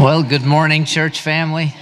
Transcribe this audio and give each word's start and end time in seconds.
Well, 0.00 0.22
good 0.22 0.46
morning, 0.46 0.86
church 0.86 1.20
family. 1.20 1.74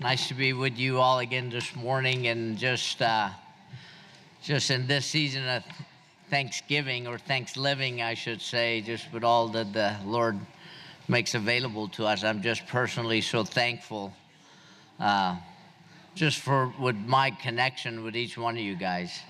Nice 0.00 0.28
to 0.28 0.34
be 0.34 0.54
with 0.54 0.78
you 0.78 1.00
all 1.00 1.18
again 1.18 1.50
this 1.50 1.76
morning, 1.76 2.26
and 2.26 2.56
just 2.56 3.02
uh, 3.02 3.28
just 4.42 4.70
in 4.70 4.86
this 4.86 5.04
season 5.04 5.46
of 5.46 5.64
Thanksgiving 6.30 7.06
or 7.06 7.18
Thanksgiving, 7.18 8.00
I 8.00 8.14
should 8.14 8.40
say, 8.40 8.80
just 8.80 9.12
with 9.12 9.22
all 9.22 9.48
that 9.48 9.74
the 9.74 9.94
Lord 10.06 10.38
makes 11.08 11.34
available 11.34 11.86
to 11.88 12.06
us. 12.06 12.24
I'm 12.24 12.40
just 12.40 12.66
personally 12.68 13.20
so 13.20 13.44
thankful, 13.44 14.14
uh, 14.98 15.36
just 16.14 16.38
for 16.38 16.72
with 16.80 16.96
my 16.96 17.32
connection 17.32 18.02
with 18.02 18.16
each 18.16 18.38
one 18.38 18.56
of 18.56 18.62
you 18.62 18.76
guys, 18.76 19.20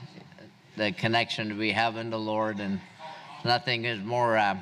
the 0.77 0.93
connection 0.93 1.59
we 1.59 1.73
have 1.73 1.97
in 1.97 2.09
the 2.09 2.21
Lord, 2.21 2.61
and 2.61 2.79
nothing 3.45 3.85
is 3.85 3.99
more. 3.99 4.39
Uh, 4.39 4.57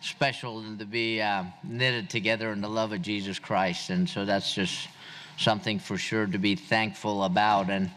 special 0.00 0.60
and 0.60 0.78
to 0.78 0.84
be 0.84 1.20
uh, 1.20 1.44
knitted 1.62 2.10
together 2.10 2.52
in 2.52 2.60
the 2.60 2.68
love 2.68 2.92
of 2.92 3.02
Jesus 3.02 3.38
Christ. 3.38 3.90
And 3.90 4.08
so 4.08 4.24
that's 4.24 4.54
just 4.54 4.88
something 5.36 5.78
for 5.78 5.96
sure 5.96 6.26
to 6.26 6.38
be 6.38 6.54
thankful 6.54 7.24
about. 7.24 7.70
And, 7.70 7.90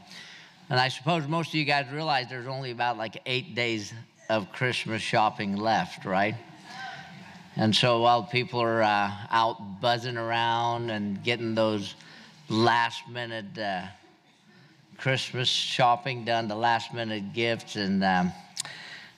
and 0.69 0.79
I 0.79 0.89
suppose 0.89 1.27
most 1.27 1.49
of 1.49 1.55
you 1.55 1.65
guys 1.65 1.87
realize 1.91 2.29
there's 2.29 2.47
only 2.47 2.71
about 2.71 2.97
like 2.97 3.21
eight 3.25 3.55
days 3.55 3.93
of 4.29 4.51
Christmas 4.51 5.01
shopping 5.01 5.55
left, 5.55 6.05
right? 6.05 6.35
And 7.55 7.75
so 7.75 8.01
while 8.01 8.23
people 8.23 8.61
are 8.61 8.81
uh, 8.81 9.11
out 9.29 9.79
buzzing 9.79 10.17
around 10.17 10.89
and 10.89 11.23
getting 11.23 11.53
those 11.53 11.95
last 12.49 13.07
minute 13.07 13.57
uh, 13.57 13.83
Christmas 14.97 15.49
shopping 15.49 16.25
done, 16.25 16.47
the 16.47 16.55
last 16.55 16.93
minute 16.93 17.33
gifts, 17.33 17.75
and 17.75 18.03
um, 18.03 18.31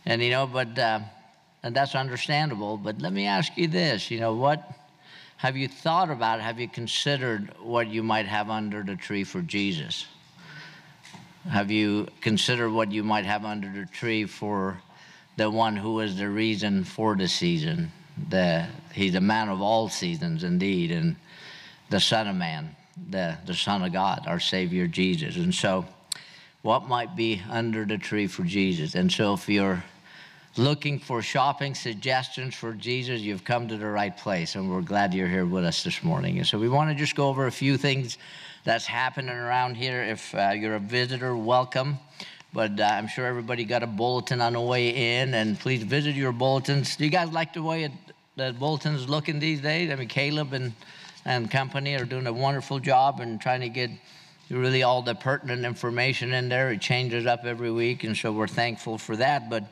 and 0.06 0.22
you 0.22 0.32
know, 0.32 0.48
but 0.48 0.78
uh, 0.78 1.00
and 1.66 1.76
that's 1.76 1.96
understandable. 1.96 2.77
But 2.77 3.02
let 3.02 3.12
me 3.12 3.26
ask 3.26 3.58
you 3.58 3.68
this 3.68 4.10
you 4.10 4.20
know, 4.20 4.35
what 4.35 4.71
have 5.38 5.58
you 5.58 5.68
thought 5.68 6.10
about? 6.10 6.40
Have 6.40 6.60
you 6.60 6.70
considered 6.70 7.52
what 7.60 7.88
you 7.88 8.04
might 8.04 8.27
have 8.27 8.49
under 8.49 8.84
the 8.84 8.96
tree 8.96 9.26
for 9.26 9.41
Jesus? 9.41 10.05
Have 11.49 11.71
you 11.71 12.08
considered 12.21 12.70
what 12.71 12.91
you 12.91 13.04
might 13.04 13.26
have 13.26 13.46
under 13.46 13.68
the 13.68 13.86
tree 13.88 14.26
for 14.26 14.80
the 15.38 15.49
one 15.49 15.76
who 15.76 15.99
is 15.99 16.18
the 16.18 16.30
reason 16.30 16.84
for 16.84 17.16
the 17.16 17.27
season? 17.27 17.91
The, 18.30 18.68
he's 18.93 19.16
a 19.16 19.21
man 19.21 19.49
of 19.49 19.62
all 19.62 19.90
seasons, 19.90 20.43
indeed, 20.43 20.91
and 20.91 21.16
the 21.90 21.99
Son 21.99 22.27
of 22.27 22.36
Man, 22.36 22.76
the, 23.10 23.38
the 23.46 23.54
Son 23.54 23.84
of 23.84 23.91
God, 23.91 24.24
our 24.27 24.40
Savior 24.40 24.88
Jesus. 24.88 25.36
And 25.36 25.54
so, 25.54 25.86
what 26.62 26.88
might 26.88 27.16
be 27.16 27.41
under 27.49 27.86
the 27.86 27.98
tree 27.98 28.27
for 28.27 28.43
Jesus? 28.43 28.96
And 28.96 29.12
so, 29.12 29.34
if 29.34 29.49
you're 29.49 29.84
looking 30.58 31.00
for 31.00 31.22
shopping 31.22 31.76
suggestions 31.76 32.56
for 32.56 32.74
Jesus, 32.74 33.22
you've 33.22 33.44
come 33.44 33.68
to 33.68 33.78
the 33.78 33.88
right 33.88 34.16
place, 34.16 34.56
and 34.56 34.72
we're 34.72 34.82
glad 34.82 35.14
you're 35.14 35.28
here 35.28 35.46
with 35.46 35.66
us 35.66 35.84
this 35.84 36.04
morning. 36.04 36.38
And 36.38 36.48
so 36.48 36.58
we 36.58 36.70
want 36.70 36.90
to 36.90 36.96
just 36.96 37.16
go 37.16 37.28
over 37.28 37.48
a 37.48 37.52
few 37.52 37.78
things 37.78 38.18
that's 38.64 38.86
happening 38.86 39.36
around 39.36 39.76
here. 39.76 40.02
If 40.04 40.34
uh, 40.34 40.52
you're 40.56 40.76
a 40.76 40.80
visitor, 40.80 41.36
welcome. 41.36 41.98
But 42.54 42.80
uh, 42.80 42.84
I'm 42.84 43.08
sure 43.08 43.26
everybody 43.26 43.66
got 43.66 43.84
a 43.84 43.88
bulletin 43.88 44.40
on 44.40 44.54
the 44.54 44.62
way 44.62 45.20
in, 45.20 45.34
and 45.34 45.60
please 45.60 45.84
visit 45.84 46.16
your 46.16 46.32
bulletins. 46.32 46.96
Do 46.96 47.04
you 47.04 47.12
guys 47.12 47.32
like 47.32 47.54
the 47.54 47.62
way 47.62 47.92
the 48.38 48.56
bulletin's 48.58 49.10
looking 49.10 49.40
these 49.40 49.60
days? 49.60 49.92
I 49.92 49.96
mean, 49.96 50.08
Caleb 50.08 50.54
and, 50.54 50.72
and 51.26 51.52
company 51.52 51.96
are 51.96 52.06
doing 52.06 52.28
a 52.28 52.34
wonderful 52.34 52.80
job 52.80 53.20
and 53.20 53.42
trying 53.42 53.60
to 53.60 53.70
get 53.70 53.90
really 54.50 54.84
all 54.84 55.02
the 55.02 55.16
pertinent 55.16 55.66
information 55.66 56.32
in 56.34 56.48
there. 56.48 56.72
It 56.72 56.80
changes 56.80 57.26
up 57.26 57.44
every 57.44 57.72
week, 57.72 58.06
and 58.06 58.16
so 58.16 58.32
we're 58.32 58.48
thankful 58.48 58.98
for 58.98 59.18
that. 59.18 59.50
But 59.50 59.66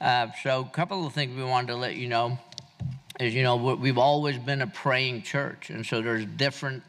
uh, 0.00 0.28
so, 0.42 0.60
a 0.60 0.74
couple 0.74 1.06
of 1.06 1.12
things 1.12 1.36
we 1.36 1.44
wanted 1.44 1.68
to 1.68 1.76
let 1.76 1.96
you 1.96 2.08
know 2.08 2.38
is, 3.20 3.34
you 3.34 3.42
know, 3.42 3.56
we've 3.56 3.98
always 3.98 4.38
been 4.38 4.60
a 4.60 4.66
praying 4.66 5.22
church, 5.22 5.70
and 5.70 5.86
so 5.86 6.02
there's 6.02 6.24
different 6.24 6.82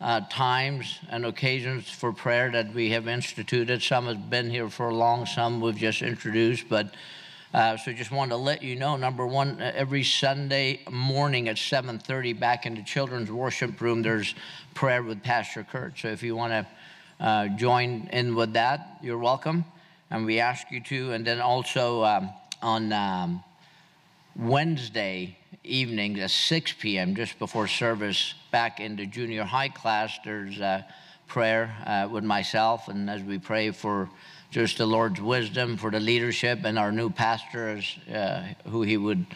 uh, 0.00 0.20
times 0.28 0.98
and 1.08 1.24
occasions 1.24 1.88
for 1.88 2.12
prayer 2.12 2.50
that 2.50 2.74
we 2.74 2.90
have 2.90 3.08
instituted. 3.08 3.82
Some 3.82 4.06
have 4.06 4.28
been 4.28 4.50
here 4.50 4.68
for 4.68 4.90
a 4.90 4.94
long, 4.94 5.26
some 5.26 5.60
we've 5.60 5.76
just 5.76 6.02
introduced, 6.02 6.68
but. 6.68 6.92
Uh, 7.54 7.76
so 7.76 7.92
just 7.92 8.10
wanted 8.10 8.30
to 8.30 8.36
let 8.38 8.62
you 8.62 8.74
know 8.74 8.96
number 8.96 9.26
one 9.26 9.60
every 9.60 10.02
sunday 10.02 10.80
morning 10.90 11.50
at 11.50 11.56
7.30 11.56 12.40
back 12.40 12.64
in 12.64 12.74
the 12.74 12.82
children's 12.82 13.30
worship 13.30 13.78
room 13.82 14.00
there's 14.00 14.34
prayer 14.72 15.02
with 15.02 15.22
pastor 15.22 15.62
kurt 15.70 15.98
so 15.98 16.08
if 16.08 16.22
you 16.22 16.34
want 16.34 16.50
to 16.50 16.66
uh, 17.22 17.48
join 17.48 18.08
in 18.10 18.34
with 18.34 18.54
that 18.54 18.96
you're 19.02 19.18
welcome 19.18 19.66
and 20.10 20.24
we 20.24 20.40
ask 20.40 20.70
you 20.70 20.80
to 20.80 21.12
and 21.12 21.26
then 21.26 21.42
also 21.42 22.02
um, 22.04 22.30
on 22.62 22.92
um, 22.92 23.44
Wednesday 24.36 25.36
evenings 25.64 26.18
at 26.20 26.30
6 26.30 26.74
p.m., 26.80 27.14
just 27.14 27.38
before 27.38 27.66
service, 27.66 28.34
back 28.50 28.80
in 28.80 28.96
the 28.96 29.06
junior 29.06 29.44
high 29.44 29.68
class, 29.68 30.18
there's 30.24 30.58
a 30.60 30.86
prayer 31.26 31.74
uh, 31.86 32.08
with 32.10 32.24
myself, 32.24 32.88
and 32.88 33.08
as 33.08 33.22
we 33.22 33.38
pray 33.38 33.70
for 33.70 34.08
just 34.50 34.78
the 34.78 34.86
Lord's 34.86 35.20
wisdom 35.20 35.76
for 35.76 35.90
the 35.90 36.00
leadership 36.00 36.60
and 36.64 36.78
our 36.78 36.92
new 36.92 37.08
pastors, 37.08 37.98
uh, 38.14 38.42
who 38.68 38.82
He 38.82 38.96
would 38.96 39.26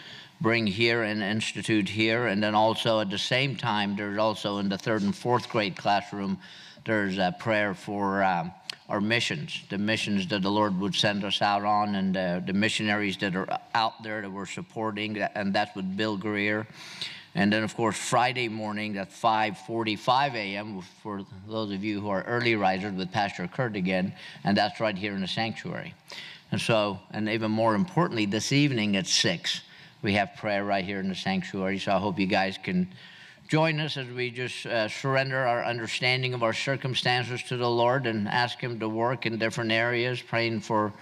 bring 0.41 0.66
here 0.66 1.03
and 1.03 1.22
institute 1.22 1.88
here. 1.88 2.26
And 2.26 2.43
then 2.43 2.54
also 2.54 3.00
at 3.00 3.10
the 3.10 3.19
same 3.19 3.56
time, 3.56 3.97
there's 3.97 4.19
also 4.19 4.58
in 4.58 4.69
the 4.69 4.76
third 4.76 5.03
and 5.03 5.16
fourth 5.16 5.48
grade 5.48 5.76
classroom, 5.76 6.38
there's 6.87 7.19
a 7.19 7.35
prayer 7.39 7.75
for. 7.75 8.23
Um, 8.23 8.53
our 8.89 9.01
missions, 9.01 9.65
the 9.69 9.79
missions 9.79 10.29
that 10.29 10.43
the 10.43 10.51
Lord 10.51 10.79
would 10.79 10.95
send 10.95 11.25
us 11.25 11.43
out 11.43 11.65
on, 11.65 11.97
and 11.97 12.17
uh, 12.17 12.41
the 12.47 12.53
missionaries 12.53 13.17
that 13.17 13.35
are 13.35 13.49
out 13.75 14.03
there 14.03 14.23
that 14.23 14.31
we're 14.31 14.47
supporting, 14.47 15.19
and 15.19 15.53
that's 15.53 15.75
with 15.75 15.97
Bill 15.97 16.17
Greer. 16.17 16.67
And 17.35 17.53
then, 17.53 17.65
of 17.65 17.77
course, 17.77 17.97
Friday 17.97 18.49
morning 18.49 18.97
at 18.97 19.11
5:45 19.11 20.35
a.m. 20.35 20.81
for 21.03 21.27
those 21.49 21.73
of 21.73 21.85
you 21.85 22.01
who 22.01 22.09
are 22.09 22.23
early 22.23 22.55
risers 22.55 22.95
with 22.95 23.13
Pastor 23.13 23.47
Kurt 23.47 23.77
again, 23.77 24.15
and 24.45 24.57
that's 24.57 24.81
right 24.81 24.97
here 24.97 25.15
in 25.15 25.21
the 25.21 25.29
sanctuary. 25.29 25.93
And 26.53 26.61
so, 26.61 27.01
and 27.11 27.29
even 27.29 27.51
more 27.51 27.75
importantly, 27.75 28.25
this 28.25 28.53
evening 28.53 28.97
at 28.97 29.07
six, 29.07 29.63
we 30.01 30.13
have 30.13 30.37
prayer 30.37 30.65
right 30.65 30.85
here 30.85 31.01
in 31.01 31.09
the 31.09 31.15
sanctuary. 31.15 31.79
So 31.79 31.93
I 31.93 31.99
hope 31.99 32.21
you 32.21 32.27
guys 32.27 32.57
can 32.57 32.89
join 33.49 33.79
us 33.79 33.97
as 33.97 34.09
we 34.09 34.31
just 34.31 34.67
uh, 34.67 34.89
surrender 34.89 35.39
our 35.47 35.65
understanding 35.65 36.34
of 36.34 36.43
our 36.43 36.53
circumstances 36.53 37.43
to 37.45 37.57
the 37.57 37.69
Lord 37.69 38.07
and 38.07 38.29
ask 38.29 38.59
Him 38.59 38.81
to 38.81 38.89
work 38.89 39.27
in 39.27 39.39
different 39.39 39.71
areas, 39.71 40.21
praying 40.21 40.61
for 40.61 40.93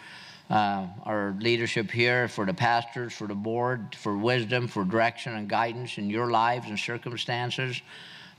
uh, 0.51 0.87
our 1.05 1.35
leadership 1.41 1.91
here, 1.91 2.29
for 2.29 2.45
the 2.45 2.53
pastors, 2.53 3.15
for 3.15 3.27
the 3.27 3.35
board, 3.35 3.95
for 3.95 4.17
wisdom, 4.17 4.69
for 4.69 4.85
direction 4.85 5.35
and 5.35 5.49
guidance 5.49 5.97
in 5.97 6.11
your 6.11 6.31
lives 6.31 6.69
and 6.69 6.79
circumstances 6.79 7.81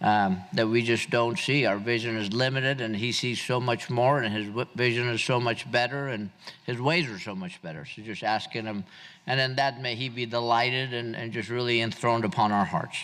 um, 0.02 0.40
that 0.54 0.68
we 0.68 0.84
just 0.84 1.10
don't 1.10 1.40
see. 1.40 1.66
Our 1.66 1.78
vision 1.78 2.16
is 2.16 2.32
limited, 2.32 2.82
and 2.82 2.96
He 2.96 3.12
sees 3.12 3.42
so 3.42 3.60
much 3.60 3.90
more, 3.90 4.22
and 4.22 4.32
His 4.32 4.68
vision 4.76 5.10
is 5.10 5.24
so 5.24 5.40
much 5.40 5.70
better, 5.72 6.10
and 6.10 6.30
His 6.66 6.80
ways 6.80 7.10
are 7.10 7.20
so 7.20 7.34
much 7.34 7.60
better. 7.64 7.86
So 7.86 8.04
just 8.04 8.24
asking 8.24 8.66
Him, 8.66 8.84
and 9.26 9.40
then 9.40 9.56
that 9.56 9.82
may 9.82 9.96
He 9.96 10.10
be 10.10 10.28
delighted 10.28 10.94
and, 10.94 11.16
and 11.16 11.32
just 11.32 11.50
really 11.50 11.82
enthroned 11.82 12.24
upon 12.24 12.52
our 12.52 12.66
hearts. 12.66 12.98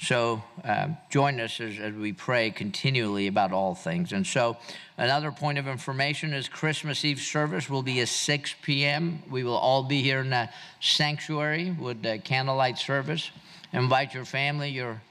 So 0.00 0.42
uh, 0.64 0.88
join 1.10 1.40
us 1.40 1.60
as, 1.60 1.78
as, 1.78 1.92
we 1.92 2.14
pray 2.14 2.50
continually 2.50 3.26
about 3.26 3.52
all 3.52 3.74
things. 3.74 4.12
And 4.12 4.26
so 4.26 4.56
another 4.96 5.30
point 5.30 5.58
of 5.58 5.68
information 5.68 6.32
is 6.32 6.48
Christmas 6.48 7.04
Eve 7.04 7.20
service 7.20 7.68
will 7.68 7.82
be 7.82 8.00
at 8.00 8.08
6 8.08 8.54
p.m. 8.62 9.22
We 9.30 9.44
will 9.44 9.58
all 9.58 9.82
be 9.82 10.00
here 10.00 10.20
in 10.20 10.30
the 10.30 10.48
sanctuary 10.80 11.76
with 11.78 12.02
the 12.02 12.18
candlelight 12.18 12.78
service. 12.78 13.30
Invite 13.74 14.14
your 14.14 14.24
family, 14.24 14.70
your 14.70 15.02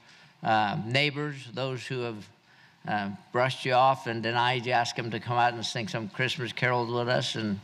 uh, 0.42 0.78
neighbors, 0.84 1.36
those 1.54 1.86
who 1.86 2.00
have 2.00 2.28
uh, 2.88 3.10
brushed 3.30 3.64
you 3.64 3.74
off 3.74 4.08
and 4.08 4.24
denied 4.24 4.66
you, 4.66 4.72
ask 4.72 4.96
them 4.96 5.12
to 5.12 5.20
come 5.20 5.36
out 5.36 5.54
and 5.54 5.64
sing 5.64 5.86
some 5.86 6.08
Christmas 6.08 6.52
carols 6.52 6.90
with 6.90 7.08
us 7.08 7.36
and 7.36 7.60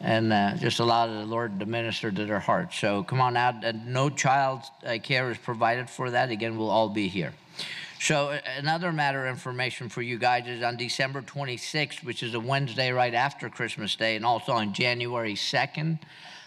and 0.00 0.32
uh, 0.32 0.56
just 0.56 0.80
allow 0.80 1.06
the 1.06 1.24
Lord 1.24 1.58
to 1.60 1.66
minister 1.66 2.10
to 2.10 2.26
their 2.26 2.40
hearts. 2.40 2.78
So 2.78 3.02
come 3.04 3.20
on 3.20 3.36
out. 3.36 3.64
And 3.64 3.92
no 3.92 4.10
child 4.10 4.62
uh, 4.84 4.98
care 5.02 5.30
is 5.30 5.38
provided 5.38 5.88
for 5.88 6.10
that. 6.10 6.30
Again, 6.30 6.58
we'll 6.58 6.70
all 6.70 6.88
be 6.88 7.08
here. 7.08 7.32
So 8.00 8.38
another 8.58 8.92
matter 8.92 9.26
of 9.26 9.30
information 9.34 9.88
for 9.88 10.02
you 10.02 10.18
guys 10.18 10.46
is 10.46 10.62
on 10.62 10.76
December 10.76 11.22
26th, 11.22 12.04
which 12.04 12.22
is 12.22 12.34
a 12.34 12.40
Wednesday 12.40 12.90
right 12.90 13.14
after 13.14 13.48
Christmas 13.48 13.96
Day, 13.96 14.16
and 14.16 14.26
also 14.26 14.52
on 14.52 14.74
January 14.74 15.34
2nd. 15.34 15.98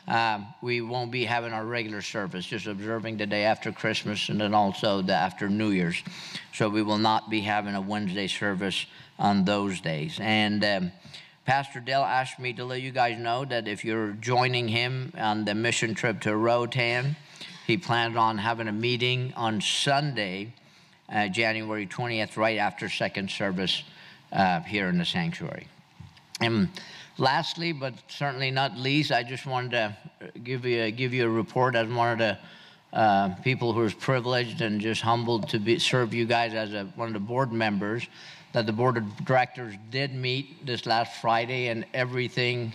Um, 0.08 0.48
we 0.62 0.82
won't 0.82 1.12
be 1.12 1.26
having 1.26 1.52
our 1.52 1.66
regular 1.66 2.02
service, 2.02 2.46
just 2.46 2.68
observing 2.68 3.18
the 3.18 3.26
day 3.26 3.44
after 3.44 3.72
Christmas 3.72 4.30
and 4.30 4.40
then 4.40 4.54
also 4.54 5.02
the 5.02 5.14
after 5.14 5.50
New 5.50 5.72
Year's. 5.72 6.02
So 6.54 6.70
we 6.70 6.82
will 6.82 6.98
not 6.98 7.30
be 7.30 7.42
having 7.42 7.76
a 7.76 7.82
Wednesday 7.82 8.28
service 8.28 8.86
on 9.20 9.44
those 9.44 9.82
days. 9.82 10.18
And 10.22 10.64
um, 10.64 10.92
Pastor 11.48 11.80
Dell 11.80 12.04
asked 12.04 12.40
me 12.40 12.52
to 12.52 12.66
let 12.66 12.82
you 12.82 12.92
guys 12.92 13.18
know 13.18 13.46
that 13.46 13.70
if 13.70 13.86
you're 13.86 14.12
joining 14.20 14.68
him 14.68 15.14
on 15.18 15.46
the 15.46 15.56
mission 15.56 15.96
trip 15.96 16.20
to 16.20 16.36
Roatan, 16.36 17.16
he 17.66 17.78
planned 17.78 18.18
on 18.18 18.38
having 18.38 18.68
a 18.68 18.74
meeting 18.74 19.32
on 19.38 19.62
Sunday, 19.62 20.54
uh, 21.08 21.30
January 21.30 21.88
20th, 21.88 22.36
right 22.36 22.58
after 22.58 22.90
second 22.90 23.32
service 23.32 23.84
uh, 24.34 24.60
here 24.60 24.90
in 24.90 24.98
the 24.98 25.06
sanctuary. 25.06 25.70
And 26.42 26.68
lastly, 27.18 27.72
but 27.72 27.94
certainly 28.10 28.52
not 28.52 28.76
least, 28.76 29.14
I 29.14 29.24
just 29.24 29.46
wanted 29.46 29.72
to 29.72 30.40
give 30.42 30.66
you 30.66 30.92
give 30.92 31.14
you 31.14 31.28
a 31.28 31.30
report 31.30 31.78
as 31.78 31.88
one 31.88 32.12
of 32.12 32.18
the 32.18 32.38
uh, 32.92 33.36
people 33.36 33.72
who 33.72 33.84
is 33.84 33.94
privileged 33.94 34.60
and 34.60 34.82
just 34.82 35.02
humbled 35.02 35.48
to 35.50 35.60
be, 35.60 35.80
serve 35.80 36.14
you 36.14 36.26
guys 36.26 36.54
as 36.54 36.74
a, 36.74 36.84
one 36.98 37.08
of 37.08 37.14
the 37.14 37.22
board 37.22 37.54
members. 37.54 38.06
That 38.58 38.66
the 38.66 38.74
board 38.74 38.98
of 38.98 39.24
directors 39.24 39.76
did 39.92 40.16
meet 40.16 40.66
this 40.66 40.88
last 40.88 41.22
Friday, 41.22 41.68
and 41.68 41.86
everything 41.94 42.74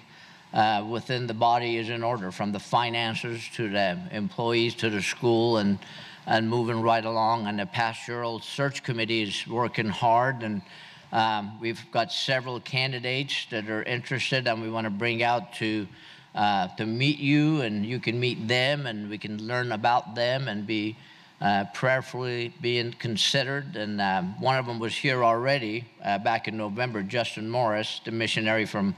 uh, 0.55 0.87
within 0.89 1.27
the 1.27 1.35
body 1.35 1.77
is 1.77 1.89
in 1.89 2.05
order, 2.05 2.31
from 2.31 2.53
the 2.53 2.61
finances 2.61 3.43
to 3.57 3.69
the 3.69 3.99
employees 4.13 4.77
to 4.77 4.91
the 4.91 5.03
school, 5.03 5.57
and 5.57 5.81
and 6.25 6.49
moving 6.49 6.83
right 6.83 7.05
along. 7.05 7.49
And 7.49 7.59
the 7.59 7.67
pastoral 7.67 8.39
search 8.39 8.85
committee 8.85 9.23
is 9.23 9.45
working 9.49 9.89
hard 9.89 10.45
and 10.45 10.63
um, 11.11 11.59
we've 11.61 11.83
got 11.91 12.13
several 12.13 12.61
candidates 12.61 13.47
that 13.51 13.69
are 13.69 13.83
interested, 13.83 14.47
and 14.47 14.63
we 14.63 14.71
want 14.71 14.85
to 14.85 14.91
bring 14.91 15.25
out 15.25 15.53
to 15.55 15.89
uh, 16.37 16.69
to 16.77 16.87
meet 16.87 17.19
you, 17.19 17.63
and 17.63 17.85
you 17.85 17.99
can 17.99 18.21
meet 18.21 18.47
them, 18.47 18.87
and 18.87 19.11
we 19.11 19.19
can 19.19 19.45
learn 19.49 19.73
about 19.73 20.15
them 20.15 20.47
and 20.47 20.65
be 20.65 20.97
uh, 21.43 21.65
prayerfully 21.75 22.55
being 22.61 22.93
considered. 22.93 23.75
And 23.75 24.01
um, 24.01 24.41
one 24.41 24.57
of 24.59 24.67
them 24.67 24.79
was 24.79 24.95
here 24.95 25.25
already 25.25 25.85
uh, 26.05 26.19
back 26.19 26.47
in 26.47 26.57
November, 26.57 27.03
Justin 27.03 27.51
Morris, 27.51 28.01
the 28.05 28.13
missionary 28.13 28.65
from 28.65 28.95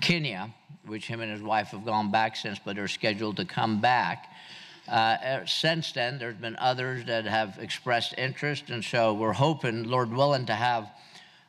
Kenya, 0.00 0.54
which 0.86 1.08
him 1.08 1.20
and 1.20 1.32
his 1.32 1.42
wife 1.42 1.68
have 1.68 1.84
gone 1.84 2.12
back 2.12 2.36
since, 2.36 2.60
but 2.64 2.78
are 2.78 2.86
scheduled 2.86 3.36
to 3.38 3.44
come 3.44 3.80
back. 3.80 4.32
Uh, 4.86 5.44
since 5.44 5.90
then, 5.92 6.18
there's 6.18 6.36
been 6.36 6.56
others 6.56 7.04
that 7.06 7.24
have 7.24 7.58
expressed 7.58 8.14
interest, 8.16 8.70
and 8.70 8.82
so 8.82 9.12
we're 9.12 9.32
hoping, 9.32 9.84
Lord 9.84 10.10
willing, 10.10 10.46
to 10.46 10.54
have 10.54 10.88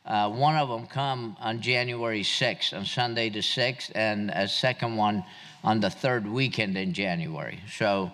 uh, 0.04 0.28
one 0.28 0.56
of 0.56 0.68
them 0.68 0.86
come 0.86 1.36
on 1.40 1.62
January 1.62 2.22
6th, 2.22 2.76
on 2.76 2.84
Sunday 2.84 3.30
the 3.30 3.38
6th, 3.38 3.92
and 3.94 4.30
a 4.30 4.48
second 4.48 4.96
one 4.96 5.24
on 5.62 5.78
the 5.78 5.90
third 5.90 6.26
weekend 6.26 6.76
in 6.76 6.92
January. 6.92 7.60
So, 7.72 8.10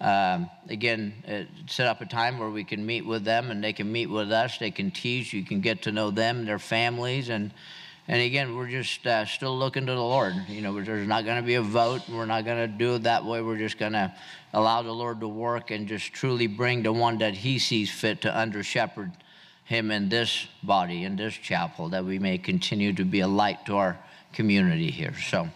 um, 0.00 0.48
again, 0.68 1.12
uh, 1.26 1.66
set 1.66 1.86
up 1.86 2.00
a 2.00 2.06
time 2.06 2.38
where 2.38 2.50
we 2.50 2.64
can 2.64 2.84
meet 2.84 3.04
with 3.04 3.24
them 3.24 3.50
and 3.50 3.62
they 3.62 3.72
can 3.72 3.90
meet 3.90 4.06
with 4.06 4.30
us. 4.30 4.58
They 4.58 4.70
can 4.70 4.90
teach. 4.90 5.32
You 5.32 5.44
can 5.44 5.60
get 5.60 5.82
to 5.82 5.92
know 5.92 6.10
them, 6.10 6.44
their 6.44 6.58
families, 6.58 7.28
and 7.28 7.52
and 8.10 8.22
again, 8.22 8.56
we're 8.56 8.70
just 8.70 9.06
uh, 9.06 9.26
still 9.26 9.58
looking 9.58 9.84
to 9.84 9.92
the 9.92 10.00
Lord. 10.00 10.32
You 10.48 10.62
know, 10.62 10.80
there's 10.82 11.06
not 11.06 11.26
going 11.26 11.42
to 11.42 11.46
be 11.46 11.56
a 11.56 11.62
vote. 11.62 12.08
We're 12.08 12.24
not 12.24 12.46
going 12.46 12.56
to 12.56 12.66
do 12.66 12.94
it 12.94 13.02
that 13.02 13.22
way. 13.22 13.42
We're 13.42 13.58
just 13.58 13.76
going 13.76 13.92
to 13.92 14.14
allow 14.54 14.80
the 14.80 14.92
Lord 14.92 15.20
to 15.20 15.28
work 15.28 15.70
and 15.70 15.86
just 15.86 16.14
truly 16.14 16.46
bring 16.46 16.82
the 16.82 16.92
one 16.92 17.18
that 17.18 17.34
He 17.34 17.58
sees 17.58 17.90
fit 17.90 18.22
to 18.22 18.34
under 18.34 18.62
shepherd 18.62 19.12
him 19.68 19.90
in 19.90 20.08
this 20.08 20.46
body, 20.62 21.04
in 21.04 21.14
this 21.14 21.34
chapel, 21.34 21.90
that 21.90 22.02
we 22.02 22.18
may 22.18 22.38
continue 22.38 22.94
to 22.94 23.04
be 23.04 23.20
a 23.20 23.28
light 23.28 23.66
to 23.66 23.76
our 23.76 23.98
community 24.32 24.90
here. 24.90 25.12
So 25.18 25.46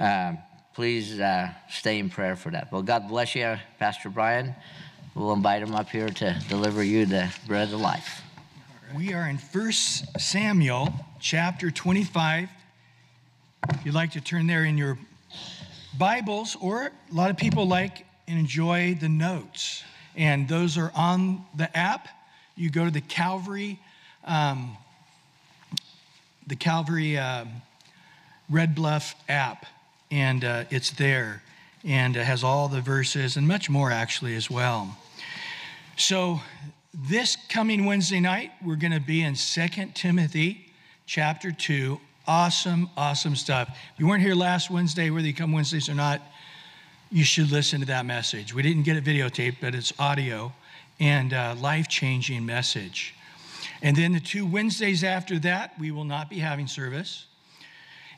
uh, 0.00 0.32
please 0.74 1.20
uh, 1.20 1.50
stay 1.68 1.98
in 1.98 2.08
prayer 2.08 2.36
for 2.36 2.50
that. 2.50 2.72
Well, 2.72 2.82
God 2.82 3.08
bless 3.08 3.34
you, 3.34 3.56
Pastor 3.78 4.08
Brian. 4.08 4.54
We'll 5.14 5.32
invite 5.32 5.62
him 5.62 5.74
up 5.74 5.90
here 5.90 6.08
to 6.08 6.42
deliver 6.48 6.82
you 6.82 7.04
the 7.04 7.32
bread 7.46 7.72
of 7.72 7.80
life. 7.80 8.22
We 8.96 9.12
are 9.12 9.28
in 9.28 9.36
1 9.36 9.72
Samuel 9.72 10.92
chapter 11.20 11.70
25. 11.70 12.48
If 13.70 13.86
you'd 13.86 13.94
like 13.94 14.12
to 14.12 14.20
turn 14.20 14.46
there 14.46 14.64
in 14.64 14.78
your 14.78 14.98
Bibles, 15.98 16.56
or 16.60 16.86
a 16.86 17.14
lot 17.14 17.30
of 17.30 17.36
people 17.36 17.68
like 17.68 18.06
and 18.26 18.38
enjoy 18.38 18.96
the 18.98 19.08
notes, 19.08 19.82
and 20.16 20.48
those 20.48 20.78
are 20.78 20.90
on 20.94 21.44
the 21.54 21.74
app 21.76 22.08
you 22.56 22.70
go 22.70 22.84
to 22.84 22.90
the 22.90 23.00
Calvary, 23.00 23.78
um, 24.24 24.76
the 26.46 26.56
Calvary 26.56 27.18
uh, 27.18 27.44
Red 28.50 28.74
Bluff 28.74 29.14
app, 29.28 29.66
and 30.12 30.44
uh, 30.44 30.64
it's 30.68 30.90
there, 30.90 31.42
and 31.84 32.16
it 32.16 32.24
has 32.24 32.44
all 32.44 32.68
the 32.68 32.82
verses 32.82 33.36
and 33.36 33.48
much 33.48 33.70
more 33.70 33.90
actually 33.90 34.36
as 34.36 34.50
well. 34.50 34.96
So 35.96 36.40
this 36.92 37.36
coming 37.48 37.86
Wednesday 37.86 38.20
night, 38.20 38.52
we're 38.64 38.76
going 38.76 38.92
to 38.92 39.00
be 39.00 39.22
in 39.22 39.34
Second 39.34 39.94
Timothy 39.94 40.66
chapter 41.06 41.50
2. 41.50 41.98
Awesome, 42.26 42.90
awesome 42.96 43.34
stuff. 43.34 43.70
If 43.70 44.00
you 44.00 44.06
weren't 44.06 44.22
here 44.22 44.34
last 44.34 44.70
Wednesday, 44.70 45.08
whether 45.08 45.26
you 45.26 45.34
come 45.34 45.50
Wednesdays 45.50 45.88
or 45.88 45.94
not, 45.94 46.20
you 47.10 47.24
should 47.24 47.50
listen 47.50 47.80
to 47.80 47.86
that 47.86 48.04
message. 48.04 48.54
We 48.54 48.62
didn't 48.62 48.82
get 48.82 48.96
it 48.96 49.04
videotaped, 49.04 49.56
but 49.62 49.74
it's 49.74 49.92
audio 49.98 50.52
and 51.00 51.32
uh, 51.32 51.54
life 51.58 51.88
changing 51.88 52.44
message. 52.44 53.14
And 53.80 53.96
then 53.96 54.12
the 54.12 54.20
two 54.20 54.44
Wednesdays 54.44 55.02
after 55.02 55.38
that, 55.40 55.72
we 55.80 55.90
will 55.90 56.04
not 56.04 56.28
be 56.28 56.38
having 56.38 56.66
service. 56.66 57.26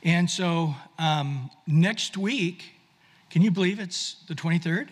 And 0.05 0.31
so 0.31 0.75
um, 0.99 1.51
next 1.67 2.19
week, 2.19 2.75
can 3.31 3.41
you 3.41 3.51
believe 3.51 3.81
it's 3.81 4.17
the 4.29 4.35
23rd? 4.35 4.89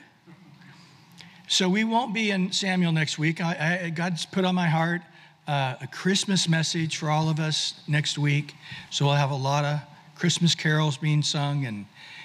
So 1.48 1.68
we 1.68 1.84
won't 1.84 2.14
be 2.14 2.30
in 2.30 2.50
Samuel 2.50 2.92
next 2.92 3.18
week. 3.18 3.42
I, 3.42 3.82
I, 3.84 3.90
God's 3.90 4.24
put 4.24 4.46
on 4.46 4.54
my 4.54 4.68
heart 4.68 5.02
uh, 5.46 5.74
a 5.82 5.86
Christmas 5.86 6.48
message 6.48 6.96
for 6.96 7.10
all 7.10 7.28
of 7.28 7.38
us 7.38 7.74
next 7.86 8.16
week. 8.16 8.54
So 8.88 9.04
we'll 9.04 9.14
have 9.14 9.30
a 9.30 9.36
lot 9.36 9.66
of 9.66 9.80
Christmas 10.14 10.54
carols 10.54 10.96
being 10.96 11.22
sung, 11.22 11.66
and, 11.66 11.84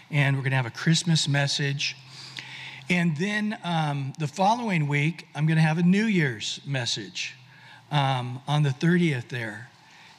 and 0.10 0.38
we're 0.38 0.44
going 0.44 0.52
to 0.52 0.58
have 0.58 0.66
a 0.66 0.70
Christmas 0.70 1.28
message. 1.28 1.98
And 2.90 3.18
then 3.18 3.58
um, 3.66 4.14
the 4.18 4.28
following 4.28 4.88
week, 4.88 5.28
I'm 5.36 5.46
going 5.46 5.58
to 5.58 5.64
have 5.64 5.78
a 5.78 5.84
New 5.84 6.06
Year's 6.06 6.62
message 6.66 7.36
um, 7.92 8.42
on 8.48 8.64
the 8.64 8.70
30th 8.70 9.28
there. 9.28 9.70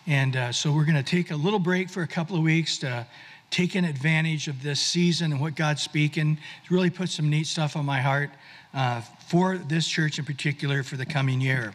And 0.09 0.37
uh, 0.37 0.53
so 0.53 0.73
we're 0.73 0.87
going 0.87 0.97
to 0.97 1.03
take 1.03 1.33
a 1.33 1.37
little 1.37 1.59
break 1.59 1.91
for 1.91 2.03
a 2.03 2.07
couple 2.07 2.35
of 2.35 2.43
weeks 2.43 2.79
to 2.79 3.07
take 3.51 3.75
an 3.75 3.85
advantage 3.85 4.49
of 4.49 4.63
this 4.63 4.81
season 4.81 5.33
and 5.33 5.41
what 5.41 5.55
God's 5.55 5.83
speaking. 5.83 6.39
It's 6.63 6.71
really 6.71 6.89
put 6.89 7.11
some 7.11 7.29
neat 7.29 7.47
stuff 7.47 7.77
on 7.77 7.85
my 7.85 8.01
heart 8.01 8.31
uh, 8.73 9.03
for 9.27 9.59
this 9.59 9.87
church 9.87 10.19
in 10.19 10.25
particular 10.25 10.83
for 10.83 10.97
the 10.97 11.05
coming 11.05 11.43
year. 11.43 11.75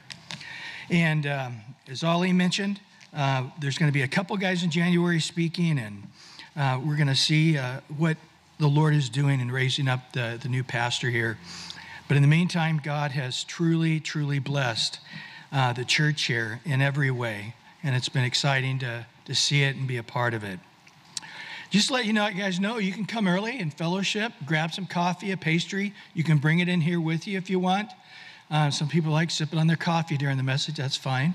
And 0.89 1.27
um, 1.27 1.57
as 1.87 2.03
Ollie 2.03 2.33
mentioned, 2.33 2.79
uh, 3.15 3.43
there's 3.61 3.77
going 3.77 3.89
to 3.89 3.93
be 3.93 4.01
a 4.01 4.07
couple 4.07 4.35
guys 4.37 4.63
in 4.63 4.71
January 4.71 5.19
speaking, 5.19 5.77
and 5.77 6.07
uh, 6.55 6.81
we're 6.83 6.95
going 6.95 7.05
to 7.09 7.15
see 7.15 7.59
uh, 7.59 7.81
what 7.99 8.17
the 8.57 8.67
Lord 8.67 8.95
is 8.95 9.09
doing 9.09 9.41
in 9.41 9.51
raising 9.51 9.87
up 9.87 10.11
the, 10.13 10.39
the 10.41 10.49
new 10.49 10.63
pastor 10.63 11.11
here. 11.11 11.37
But 12.07 12.17
in 12.17 12.23
the 12.23 12.27
meantime, 12.27 12.81
God 12.83 13.11
has 13.11 13.43
truly, 13.43 13.99
truly 13.99 14.39
blessed 14.39 14.99
uh, 15.51 15.73
the 15.73 15.85
church 15.85 16.23
here 16.23 16.61
in 16.65 16.81
every 16.81 17.11
way. 17.11 17.53
And 17.83 17.95
it's 17.95 18.09
been 18.09 18.23
exciting 18.23 18.79
to, 18.79 19.05
to 19.25 19.35
see 19.35 19.63
it 19.63 19.75
and 19.75 19.87
be 19.87 19.97
a 19.97 20.03
part 20.03 20.33
of 20.33 20.43
it. 20.43 20.59
Just 21.69 21.89
let 21.89 22.05
you 22.05 22.13
know, 22.13 22.27
you 22.27 22.39
guys 22.39 22.59
know, 22.59 22.77
you 22.77 22.93
can 22.93 23.05
come 23.05 23.27
early 23.27 23.59
and 23.59 23.73
fellowship, 23.73 24.31
grab 24.45 24.71
some 24.71 24.85
coffee, 24.85 25.31
a 25.31 25.37
pastry. 25.37 25.93
You 26.13 26.23
can 26.23 26.37
bring 26.37 26.59
it 26.59 26.69
in 26.69 26.81
here 26.81 27.01
with 27.01 27.27
you 27.27 27.37
if 27.37 27.49
you 27.49 27.59
want. 27.59 27.89
Uh, 28.51 28.69
some 28.69 28.87
people 28.87 29.11
like 29.11 29.31
sipping 29.31 29.57
on 29.57 29.65
their 29.65 29.75
coffee 29.75 30.15
during 30.15 30.37
the 30.37 30.43
message, 30.43 30.75
that's 30.75 30.95
fine. 30.95 31.33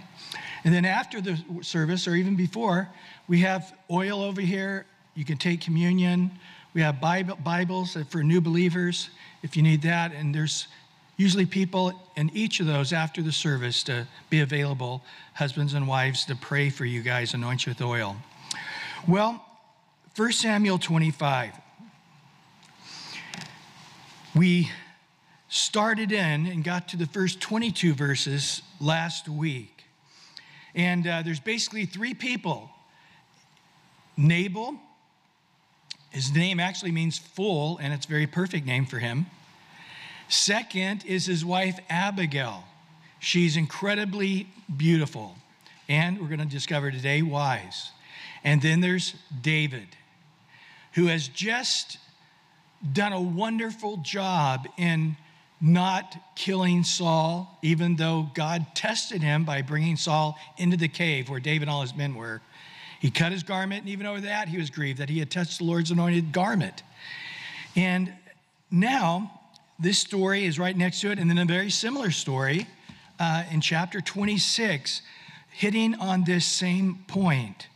And 0.65 0.73
then 0.73 0.85
after 0.85 1.21
the 1.21 1.37
service, 1.63 2.07
or 2.07 2.15
even 2.15 2.37
before, 2.37 2.89
we 3.27 3.41
have 3.41 3.77
oil 3.91 4.23
over 4.23 4.41
here. 4.41 4.87
You 5.15 5.25
can 5.25 5.39
take 5.39 5.61
communion. 5.61 6.31
We 6.73 6.83
have 6.83 7.01
Bibles 7.01 7.97
for 8.09 8.23
new 8.23 8.41
believers 8.41 9.11
if 9.43 9.57
you 9.57 9.63
need 9.65 9.83
that. 9.83 10.13
And 10.13 10.33
there's 10.33 10.69
usually 11.19 11.45
people 11.45 11.93
in 12.17 12.31
each 12.33 12.61
of 12.61 12.67
those 12.67 12.95
after 12.95 13.21
the 13.21 13.33
service 13.33 13.83
to 13.83 14.07
be 14.31 14.41
available, 14.41 15.03
husbands 15.35 15.75
and 15.75 15.87
wives, 15.87 16.25
to 16.25 16.37
pray 16.37 16.71
for 16.71 16.87
you 16.87 17.03
guys, 17.03 17.35
anoint 17.35 17.67
you 17.67 17.73
with 17.73 17.83
oil. 17.83 18.17
Well, 19.07 19.45
1 20.17 20.33
Samuel 20.33 20.79
25. 20.79 21.53
We 24.35 24.71
started 25.49 26.13
in 26.13 26.47
and 26.47 26.63
got 26.63 26.89
to 26.89 26.97
the 26.97 27.07
first 27.07 27.41
22 27.41 27.95
verses 27.95 28.63
last 28.81 29.29
week. 29.29 29.85
And 30.75 31.07
uh, 31.07 31.23
there's 31.23 31.41
basically 31.41 31.85
three 31.85 32.15
people 32.15 32.71
Nabal, 34.17 34.75
his 36.11 36.35
name 36.35 36.59
actually 36.59 36.91
means 36.91 37.19
full, 37.19 37.79
and 37.79 37.93
it's 37.93 38.05
a 38.05 38.09
very 38.09 38.27
perfect 38.27 38.67
name 38.67 38.85
for 38.85 38.99
him. 38.99 39.27
Second 40.29 41.05
is 41.05 41.27
his 41.27 41.45
wife, 41.45 41.79
Abigail. 41.89 42.65
She's 43.19 43.57
incredibly 43.57 44.49
beautiful, 44.77 45.35
and 45.89 46.21
we're 46.21 46.29
going 46.29 46.39
to 46.41 46.47
discover 46.47 46.91
today 46.91 47.23
wise. 47.23 47.91
And 48.45 48.63
then 48.63 48.81
there's 48.81 49.15
David, 49.41 49.89
who 50.93 51.07
has 51.07 51.29
just 51.29 51.99
done 52.93 53.13
a 53.13 53.21
wonderful 53.21 53.97
job 53.99 54.69
in 54.77 55.17
not 55.61 56.17
killing 56.37 56.85
Saul, 56.85 57.59
even 57.63 57.97
though 57.97 58.31
God 58.35 58.67
tested 58.75 59.23
him 59.23 59.45
by 59.45 59.63
bringing 59.63 59.97
Saul 59.97 60.39
into 60.57 60.77
the 60.77 60.89
cave 60.89 61.29
where 61.29 61.41
David 61.41 61.63
and 61.63 61.71
all 61.71 61.83
his 61.83 61.97
men 61.97 62.15
were. 62.15 62.41
He 63.01 63.11
cut 63.11 63.33
his 63.33 63.43
garment, 63.43 63.83
and 63.83 63.89
even 63.91 64.07
over 64.07 64.21
that, 64.23 64.49
he 64.49 64.59
was 64.59 64.71
grieved 64.71 64.99
that 64.99 65.09
he 65.09 65.19
had 65.19 65.31
touched 65.31 65.59
the 65.59 65.65
Lord's 65.65 65.91
anointed 65.91 66.33
garment. 66.33 66.83
And 67.75 68.13
now, 68.71 69.38
this 69.79 69.99
story 69.99 70.45
is 70.45 70.59
right 70.59 70.77
next 70.77 71.01
to 71.03 71.11
it, 71.11 71.19
and 71.19 71.31
then 71.31 71.39
a 71.39 71.45
very 71.45 71.71
similar 71.71 72.11
story 72.11 72.67
uh, 73.21 73.45
in 73.53 73.61
chapter 73.61 74.01
26, 74.01 75.03
hitting 75.51 75.95
on 75.95 76.25
this 76.25 76.45
same 76.45 77.05
point 77.07 77.69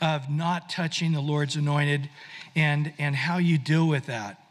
of 0.00 0.28
not 0.30 0.68
touching 0.68 1.12
the 1.12 1.20
Lord's 1.20 1.56
anointed 1.56 2.10
and, 2.54 2.92
and 2.98 3.16
how 3.16 3.38
you 3.38 3.56
deal 3.56 3.88
with 3.88 4.06
that. 4.06 4.42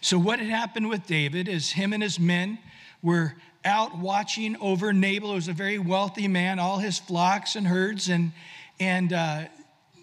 So, 0.00 0.18
what 0.18 0.38
had 0.38 0.48
happened 0.48 0.88
with 0.88 1.06
David 1.06 1.48
is 1.48 1.72
him 1.72 1.92
and 1.92 2.02
his 2.02 2.20
men 2.20 2.58
were 3.02 3.34
out 3.64 3.98
watching 3.98 4.56
over 4.60 4.92
Nabal, 4.92 5.30
who 5.30 5.34
was 5.34 5.48
a 5.48 5.52
very 5.52 5.80
wealthy 5.80 6.28
man, 6.28 6.60
all 6.60 6.78
his 6.78 6.98
flocks 6.98 7.56
and 7.56 7.66
herds, 7.66 8.08
and, 8.08 8.30
and 8.78 9.12
uh, 9.12 9.46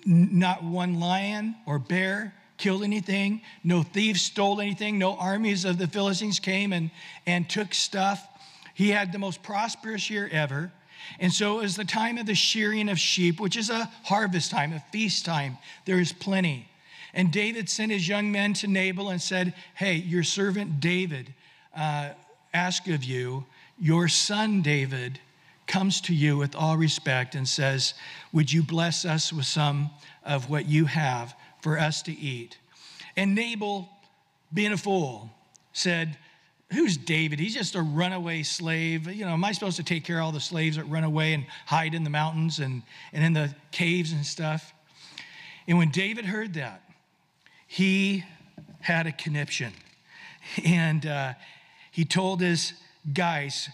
not 0.06 0.62
one 0.62 1.00
lion 1.00 1.56
or 1.66 1.80
bear 1.80 2.34
killed 2.58 2.84
anything, 2.84 3.42
no 3.64 3.84
thieves 3.84 4.22
stole 4.22 4.62
anything, 4.62 4.98
no 4.98 5.16
armies 5.16 5.66
of 5.66 5.78
the 5.78 5.88
Philistines 5.88 6.40
came 6.40 6.74
and, 6.74 6.92
and 7.26 7.50
took 7.50 7.74
stuff. 7.74 8.28
He 8.74 8.90
had 8.90 9.12
the 9.12 9.20
most 9.20 9.44
prosperous 9.44 10.10
year 10.10 10.30
ever. 10.32 10.72
And 11.20 11.32
so 11.32 11.60
it 11.60 11.64
was 11.64 11.76
the 11.76 11.86
time 11.86 12.18
of 12.18 12.26
the 12.26 12.36
shearing 12.36 12.90
of 12.90 13.00
sheep, 13.00 13.40
which 13.40 13.58
is 13.58 13.70
a 13.70 13.92
harvest 14.04 14.52
time, 14.52 14.74
a 14.74 14.80
feast 14.92 15.26
time. 15.26 15.58
There 15.86 16.00
is 16.00 16.14
plenty. 16.14 16.68
And 17.14 17.32
David 17.32 17.70
sent 17.70 17.92
his 17.92 18.08
young 18.08 18.32
men 18.32 18.54
to 18.56 18.68
Nabal 18.68 19.10
and 19.10 19.22
said, 19.22 19.54
Hey, 19.76 19.96
your 19.96 20.24
servant 20.24 20.80
David 20.80 21.34
uh, 21.76 22.10
asked 22.54 22.88
of 22.88 23.04
you, 23.04 23.46
your 23.80 24.08
son 24.08 24.62
David 24.62 25.20
comes 25.68 26.02
to 26.02 26.14
you 26.14 26.38
with 26.38 26.56
all 26.56 26.78
respect 26.78 27.36
and 27.36 27.48
says, 27.48 27.94
Would 28.32 28.52
you 28.52 28.64
bless 28.64 29.06
us 29.06 29.32
with 29.32 29.46
some 29.46 29.92
of 30.24 30.50
what 30.50 30.68
you 30.68 30.86
have 30.86 31.36
for 31.64 31.80
us 31.80 32.02
to 32.04 32.12
eat? 32.12 32.58
And 33.16 33.34
Nabal, 33.34 33.90
being 34.54 34.74
a 34.74 34.78
fool, 34.78 35.32
said, 35.72 36.18
Who's 36.74 36.98
David? 36.98 37.40
He's 37.40 37.54
just 37.54 37.76
a 37.76 37.82
runaway 37.82 38.42
slave. 38.42 39.08
You 39.08 39.26
know, 39.26 39.32
am 39.32 39.44
I 39.44 39.52
supposed 39.52 39.78
to 39.78 39.84
take 39.84 40.04
care 40.04 40.18
of 40.18 40.26
all 40.26 40.32
the 40.32 40.40
slaves 40.40 40.78
that 40.78 40.86
run 40.86 41.04
away 41.04 41.34
and 41.34 41.46
hide 41.68 41.94
in 41.94 42.04
the 42.04 42.10
mountains 42.10 42.58
and, 42.60 42.82
and 43.12 43.24
in 43.24 43.34
the 43.34 43.54
caves 43.72 44.12
and 44.12 44.26
stuff? 44.26 44.74
And 45.68 45.78
when 45.78 45.92
David 45.92 46.26
heard 46.26 46.56
that, 46.56 46.82
he 47.68 48.24
had 48.82 49.08
a 49.08 49.12
conniption. 49.12 49.74
And 50.66 51.06
uh, 51.06 51.34
he 51.90 52.04
told 52.04 52.42
his 52.42 52.74
guys, 53.14 53.70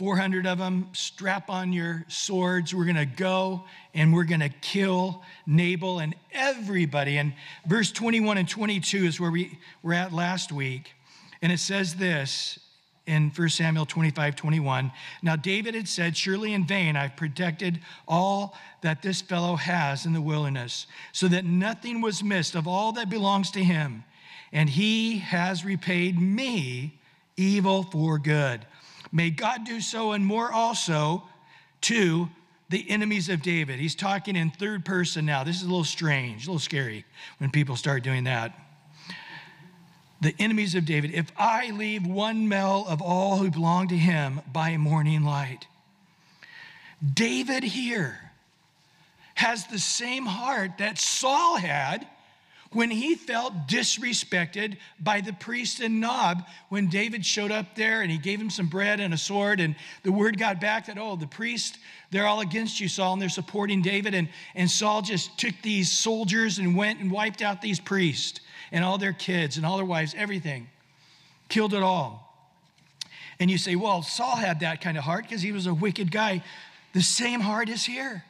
400 0.00 0.46
of 0.46 0.56
them, 0.56 0.88
strap 0.94 1.50
on 1.50 1.74
your 1.74 2.06
swords. 2.08 2.74
We're 2.74 2.86
going 2.86 2.96
to 2.96 3.04
go 3.04 3.64
and 3.92 4.14
we're 4.14 4.24
going 4.24 4.40
to 4.40 4.48
kill 4.48 5.20
Nabal 5.46 5.98
and 5.98 6.16
everybody. 6.32 7.18
And 7.18 7.34
verse 7.66 7.92
21 7.92 8.38
and 8.38 8.48
22 8.48 9.04
is 9.04 9.20
where 9.20 9.30
we 9.30 9.58
were 9.82 9.92
at 9.92 10.10
last 10.10 10.52
week. 10.52 10.94
And 11.42 11.52
it 11.52 11.58
says 11.58 11.96
this 11.96 12.58
in 13.06 13.30
1 13.36 13.48
Samuel 13.50 13.84
25, 13.84 14.36
21. 14.36 14.90
Now, 15.22 15.36
David 15.36 15.74
had 15.74 15.86
said, 15.86 16.16
Surely 16.16 16.54
in 16.54 16.66
vain 16.66 16.96
I've 16.96 17.16
protected 17.16 17.78
all 18.08 18.56
that 18.80 19.02
this 19.02 19.20
fellow 19.20 19.56
has 19.56 20.06
in 20.06 20.14
the 20.14 20.22
wilderness, 20.22 20.86
so 21.12 21.28
that 21.28 21.44
nothing 21.44 22.00
was 22.00 22.24
missed 22.24 22.54
of 22.54 22.66
all 22.66 22.92
that 22.92 23.10
belongs 23.10 23.50
to 23.50 23.62
him. 23.62 24.04
And 24.50 24.70
he 24.70 25.18
has 25.18 25.62
repaid 25.62 26.18
me 26.18 26.98
evil 27.36 27.82
for 27.82 28.18
good. 28.18 28.64
May 29.12 29.30
God 29.30 29.64
do 29.64 29.80
so 29.80 30.12
and 30.12 30.24
more 30.24 30.52
also 30.52 31.24
to 31.82 32.28
the 32.68 32.88
enemies 32.88 33.28
of 33.28 33.42
David. 33.42 33.80
He's 33.80 33.94
talking 33.94 34.36
in 34.36 34.50
third 34.50 34.84
person 34.84 35.26
now. 35.26 35.42
This 35.42 35.56
is 35.56 35.62
a 35.62 35.66
little 35.66 35.84
strange, 35.84 36.46
a 36.46 36.50
little 36.50 36.60
scary 36.60 37.04
when 37.38 37.50
people 37.50 37.76
start 37.76 38.04
doing 38.04 38.24
that 38.24 38.54
the 40.20 40.34
enemies 40.38 40.74
of 40.74 40.84
David, 40.84 41.12
if 41.12 41.32
I 41.36 41.70
leave 41.70 42.06
one 42.06 42.48
male 42.48 42.84
of 42.86 43.00
all 43.00 43.38
who 43.38 43.50
belong 43.50 43.88
to 43.88 43.96
him 43.96 44.42
by 44.52 44.76
morning 44.76 45.22
light. 45.24 45.66
David 47.14 47.64
here 47.64 48.30
has 49.34 49.66
the 49.66 49.78
same 49.78 50.26
heart 50.26 50.72
that 50.78 50.98
Saul 50.98 51.56
had 51.56 52.06
when 52.72 52.90
he 52.90 53.16
felt 53.16 53.66
disrespected 53.66 54.76
by 55.00 55.20
the 55.20 55.32
priest 55.32 55.80
and 55.80 56.00
Nob 56.00 56.44
when 56.68 56.88
David 56.88 57.26
showed 57.26 57.50
up 57.50 57.74
there 57.74 58.02
and 58.02 58.10
he 58.10 58.18
gave 58.18 58.40
him 58.40 58.50
some 58.50 58.68
bread 58.68 59.00
and 59.00 59.12
a 59.12 59.18
sword 59.18 59.58
and 59.60 59.74
the 60.04 60.12
word 60.12 60.38
got 60.38 60.60
back 60.60 60.86
that 60.86 60.96
oh 60.98 61.16
the 61.16 61.26
priest 61.26 61.78
they're 62.10 62.26
all 62.26 62.40
against 62.40 62.78
you 62.78 62.88
Saul 62.88 63.14
and 63.14 63.22
they're 63.22 63.28
supporting 63.28 63.82
David 63.82 64.14
and, 64.14 64.28
and 64.54 64.70
Saul 64.70 65.02
just 65.02 65.36
took 65.36 65.54
these 65.62 65.90
soldiers 65.90 66.58
and 66.58 66.76
went 66.76 67.00
and 67.00 67.10
wiped 67.10 67.42
out 67.42 67.60
these 67.60 67.80
priests 67.80 68.40
and 68.72 68.84
all 68.84 68.98
their 68.98 69.12
kids 69.12 69.56
and 69.56 69.66
all 69.66 69.76
their 69.76 69.86
wives, 69.86 70.14
everything. 70.16 70.68
Killed 71.48 71.74
it 71.74 71.82
all. 71.82 72.26
And 73.38 73.50
you 73.50 73.58
say, 73.58 73.74
well, 73.74 74.02
Saul 74.02 74.36
had 74.36 74.60
that 74.60 74.80
kind 74.80 74.98
of 74.98 75.04
heart 75.04 75.24
because 75.24 75.42
he 75.42 75.52
was 75.52 75.66
a 75.66 75.74
wicked 75.74 76.12
guy. 76.12 76.44
The 76.92 77.02
same 77.02 77.40
heart 77.40 77.68
is 77.68 77.84
here. 77.84 78.24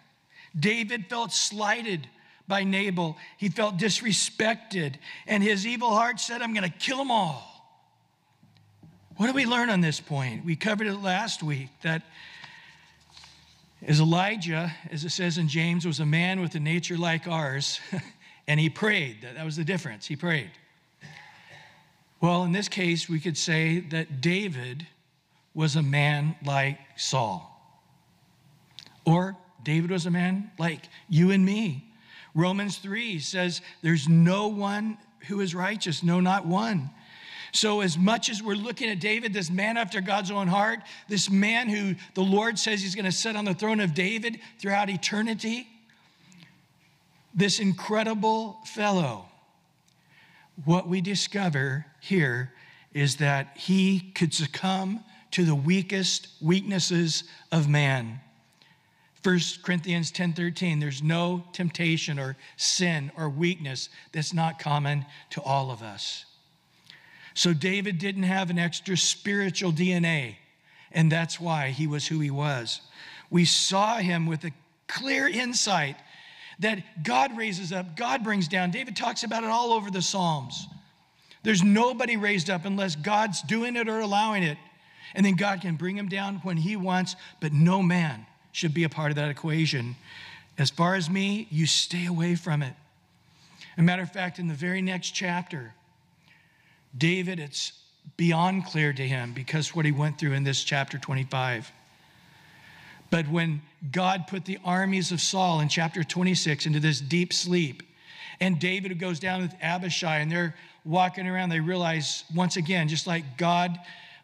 David 0.58 1.06
felt 1.06 1.32
slighted 1.32 2.06
by 2.50 2.64
Nabal, 2.64 3.16
he 3.38 3.48
felt 3.48 3.78
disrespected, 3.78 4.96
and 5.26 5.42
his 5.42 5.66
evil 5.66 5.94
heart 5.94 6.20
said, 6.20 6.42
I'm 6.42 6.52
going 6.52 6.70
to 6.70 6.78
kill 6.78 6.98
them 6.98 7.10
all. 7.10 7.46
What 9.16 9.28
do 9.28 9.32
we 9.32 9.46
learn 9.46 9.70
on 9.70 9.80
this 9.80 10.00
point? 10.00 10.44
We 10.44 10.56
covered 10.56 10.86
it 10.86 10.96
last 10.96 11.42
week 11.42 11.68
that 11.82 12.02
as 13.86 14.00
Elijah, 14.00 14.74
as 14.90 15.04
it 15.04 15.10
says 15.10 15.38
in 15.38 15.48
James, 15.48 15.86
was 15.86 16.00
a 16.00 16.06
man 16.06 16.40
with 16.40 16.54
a 16.54 16.60
nature 16.60 16.98
like 16.98 17.26
ours. 17.26 17.80
and 18.48 18.58
he 18.58 18.68
prayed. 18.68 19.22
That 19.22 19.44
was 19.44 19.56
the 19.56 19.64
difference. 19.64 20.06
He 20.06 20.16
prayed. 20.16 20.50
Well, 22.20 22.44
in 22.44 22.52
this 22.52 22.68
case, 22.68 23.08
we 23.08 23.20
could 23.20 23.38
say 23.38 23.80
that 23.90 24.20
David 24.20 24.86
was 25.54 25.76
a 25.76 25.82
man 25.82 26.36
like 26.44 26.78
Saul. 26.96 27.46
Or 29.06 29.36
David 29.62 29.90
was 29.90 30.06
a 30.06 30.10
man 30.10 30.50
like 30.58 30.88
you 31.08 31.30
and 31.30 31.44
me. 31.44 31.89
Romans 32.34 32.78
3 32.78 33.18
says, 33.18 33.60
There's 33.82 34.08
no 34.08 34.48
one 34.48 34.98
who 35.28 35.40
is 35.40 35.54
righteous, 35.54 36.02
no, 36.02 36.20
not 36.20 36.46
one. 36.46 36.90
So, 37.52 37.80
as 37.80 37.98
much 37.98 38.30
as 38.30 38.42
we're 38.42 38.54
looking 38.54 38.88
at 38.90 39.00
David, 39.00 39.32
this 39.32 39.50
man 39.50 39.76
after 39.76 40.00
God's 40.00 40.30
own 40.30 40.46
heart, 40.46 40.80
this 41.08 41.28
man 41.28 41.68
who 41.68 41.96
the 42.14 42.22
Lord 42.22 42.58
says 42.58 42.80
he's 42.80 42.94
going 42.94 43.06
to 43.06 43.12
sit 43.12 43.34
on 43.34 43.44
the 43.44 43.54
throne 43.54 43.80
of 43.80 43.92
David 43.92 44.38
throughout 44.58 44.88
eternity, 44.88 45.66
this 47.34 47.58
incredible 47.58 48.58
fellow, 48.64 49.26
what 50.64 50.88
we 50.88 51.00
discover 51.00 51.86
here 52.00 52.52
is 52.92 53.16
that 53.16 53.56
he 53.56 54.00
could 54.14 54.34
succumb 54.34 55.02
to 55.32 55.44
the 55.44 55.54
weakest 55.54 56.28
weaknesses 56.40 57.24
of 57.50 57.68
man. 57.68 58.20
1 59.22 59.40
Corinthians 59.62 60.10
10:13 60.10 60.80
there's 60.80 61.02
no 61.02 61.44
temptation 61.52 62.18
or 62.18 62.36
sin 62.56 63.12
or 63.16 63.28
weakness 63.28 63.90
that's 64.12 64.32
not 64.32 64.58
common 64.58 65.04
to 65.30 65.42
all 65.42 65.70
of 65.70 65.82
us. 65.82 66.24
So 67.34 67.52
David 67.52 67.98
didn't 67.98 68.22
have 68.24 68.50
an 68.50 68.58
extra 68.58 68.96
spiritual 68.96 69.72
DNA 69.72 70.36
and 70.92 71.12
that's 71.12 71.38
why 71.38 71.70
he 71.70 71.86
was 71.86 72.06
who 72.06 72.20
he 72.20 72.30
was. 72.30 72.80
We 73.28 73.44
saw 73.44 73.98
him 73.98 74.26
with 74.26 74.44
a 74.44 74.52
clear 74.88 75.28
insight 75.28 75.96
that 76.58 77.04
God 77.04 77.36
raises 77.36 77.72
up, 77.72 77.96
God 77.96 78.24
brings 78.24 78.48
down. 78.48 78.70
David 78.70 78.96
talks 78.96 79.22
about 79.22 79.44
it 79.44 79.50
all 79.50 79.72
over 79.72 79.90
the 79.90 80.02
Psalms. 80.02 80.66
There's 81.42 81.62
nobody 81.62 82.16
raised 82.16 82.50
up 82.50 82.64
unless 82.64 82.96
God's 82.96 83.40
doing 83.42 83.76
it 83.76 83.88
or 83.88 84.00
allowing 84.00 84.42
it. 84.42 84.58
And 85.14 85.24
then 85.24 85.36
God 85.36 85.60
can 85.60 85.76
bring 85.76 85.96
him 85.96 86.08
down 86.08 86.36
when 86.42 86.56
he 86.56 86.76
wants, 86.76 87.16
but 87.40 87.52
no 87.52 87.82
man 87.82 88.26
should 88.52 88.74
be 88.74 88.84
a 88.84 88.88
part 88.88 89.10
of 89.10 89.16
that 89.16 89.30
equation. 89.30 89.96
As 90.58 90.70
far 90.70 90.94
as 90.94 91.08
me, 91.08 91.46
you 91.50 91.66
stay 91.66 92.06
away 92.06 92.34
from 92.34 92.62
it. 92.62 92.74
As 93.76 93.78
a 93.78 93.82
matter 93.82 94.02
of 94.02 94.12
fact, 94.12 94.38
in 94.38 94.48
the 94.48 94.54
very 94.54 94.82
next 94.82 95.10
chapter, 95.10 95.74
David, 96.96 97.38
it's 97.38 97.72
beyond 98.16 98.66
clear 98.66 98.92
to 98.92 99.06
him 99.06 99.32
because 99.32 99.74
what 99.74 99.84
he 99.84 99.92
went 99.92 100.18
through 100.18 100.32
in 100.32 100.44
this 100.44 100.62
chapter 100.64 100.98
25. 100.98 101.70
But 103.10 103.28
when 103.28 103.62
God 103.90 104.26
put 104.26 104.44
the 104.44 104.58
armies 104.64 105.12
of 105.12 105.20
Saul 105.20 105.60
in 105.60 105.68
chapter 105.68 106.04
26 106.04 106.66
into 106.66 106.80
this 106.80 107.00
deep 107.00 107.32
sleep, 107.32 107.82
and 108.40 108.58
David 108.58 108.98
goes 108.98 109.18
down 109.18 109.42
with 109.42 109.54
Abishai, 109.60 110.18
and 110.18 110.30
they're 110.30 110.54
walking 110.84 111.26
around, 111.26 111.50
they 111.50 111.60
realize 111.60 112.24
once 112.34 112.56
again, 112.56 112.88
just 112.88 113.06
like 113.06 113.36
God 113.36 113.78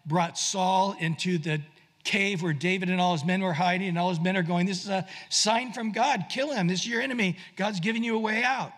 brought 0.06 0.38
Saul 0.38 0.96
into 1.00 1.38
the 1.38 1.60
cave 2.06 2.42
where 2.42 2.54
David 2.54 2.88
and 2.88 3.00
all 3.00 3.12
his 3.12 3.24
men 3.24 3.42
were 3.42 3.52
hiding, 3.52 3.88
and 3.88 3.98
all 3.98 4.08
his 4.08 4.20
men 4.20 4.36
are 4.36 4.42
going, 4.42 4.64
This 4.64 4.82
is 4.82 4.88
a 4.88 5.06
sign 5.28 5.72
from 5.72 5.92
God. 5.92 6.26
Kill 6.30 6.52
him. 6.52 6.68
This 6.68 6.80
is 6.80 6.86
your 6.86 7.02
enemy. 7.02 7.36
God's 7.56 7.80
giving 7.80 8.02
you 8.02 8.16
a 8.16 8.18
way 8.18 8.42
out. 8.42 8.72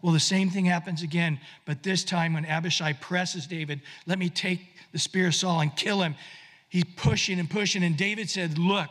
Well, 0.00 0.12
the 0.12 0.20
same 0.20 0.48
thing 0.48 0.64
happens 0.64 1.02
again, 1.02 1.40
but 1.66 1.82
this 1.82 2.04
time 2.04 2.34
when 2.34 2.46
Abishai 2.46 2.92
presses 2.94 3.46
David, 3.46 3.82
let 4.06 4.18
me 4.18 4.30
take 4.30 4.60
the 4.92 4.98
spear 4.98 5.26
of 5.26 5.34
Saul 5.34 5.60
and 5.60 5.74
kill 5.74 6.02
him. 6.02 6.14
He's 6.68 6.84
pushing 6.96 7.40
and 7.40 7.50
pushing, 7.50 7.82
and 7.82 7.96
David 7.96 8.30
said, 8.30 8.58
Look, 8.58 8.90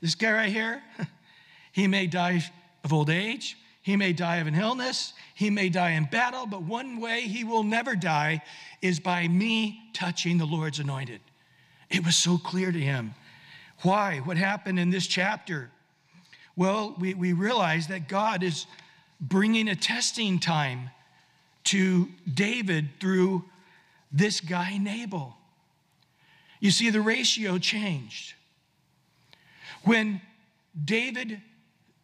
this 0.00 0.14
guy 0.14 0.32
right 0.32 0.52
here, 0.52 0.82
he 1.72 1.86
may 1.86 2.06
die 2.06 2.42
of 2.82 2.92
old 2.92 3.10
age, 3.10 3.56
he 3.82 3.96
may 3.96 4.14
die 4.14 4.36
of 4.36 4.46
an 4.46 4.54
illness, 4.54 5.12
he 5.34 5.50
may 5.50 5.68
die 5.68 5.90
in 5.90 6.04
battle, 6.04 6.46
but 6.46 6.62
one 6.62 7.00
way 7.00 7.22
he 7.22 7.44
will 7.44 7.64
never 7.64 7.94
die 7.94 8.42
is 8.80 8.98
by 8.98 9.28
me 9.28 9.90
touching 9.92 10.38
the 10.38 10.46
Lord's 10.46 10.78
anointed. 10.78 11.20
It 11.90 12.04
was 12.04 12.16
so 12.16 12.38
clear 12.38 12.72
to 12.72 12.80
him. 12.80 13.14
Why? 13.82 14.18
What 14.18 14.36
happened 14.36 14.78
in 14.78 14.90
this 14.90 15.06
chapter? 15.06 15.70
Well, 16.56 16.94
we, 16.98 17.14
we 17.14 17.32
realize 17.32 17.88
that 17.88 18.08
God 18.08 18.42
is 18.42 18.66
bringing 19.20 19.68
a 19.68 19.76
testing 19.76 20.38
time 20.38 20.90
to 21.64 22.08
David 22.32 22.88
through 23.00 23.44
this 24.12 24.40
guy, 24.40 24.78
Nabal. 24.78 25.36
You 26.60 26.70
see, 26.70 26.90
the 26.90 27.00
ratio 27.00 27.58
changed. 27.58 28.34
When 29.82 30.20
David 30.82 31.40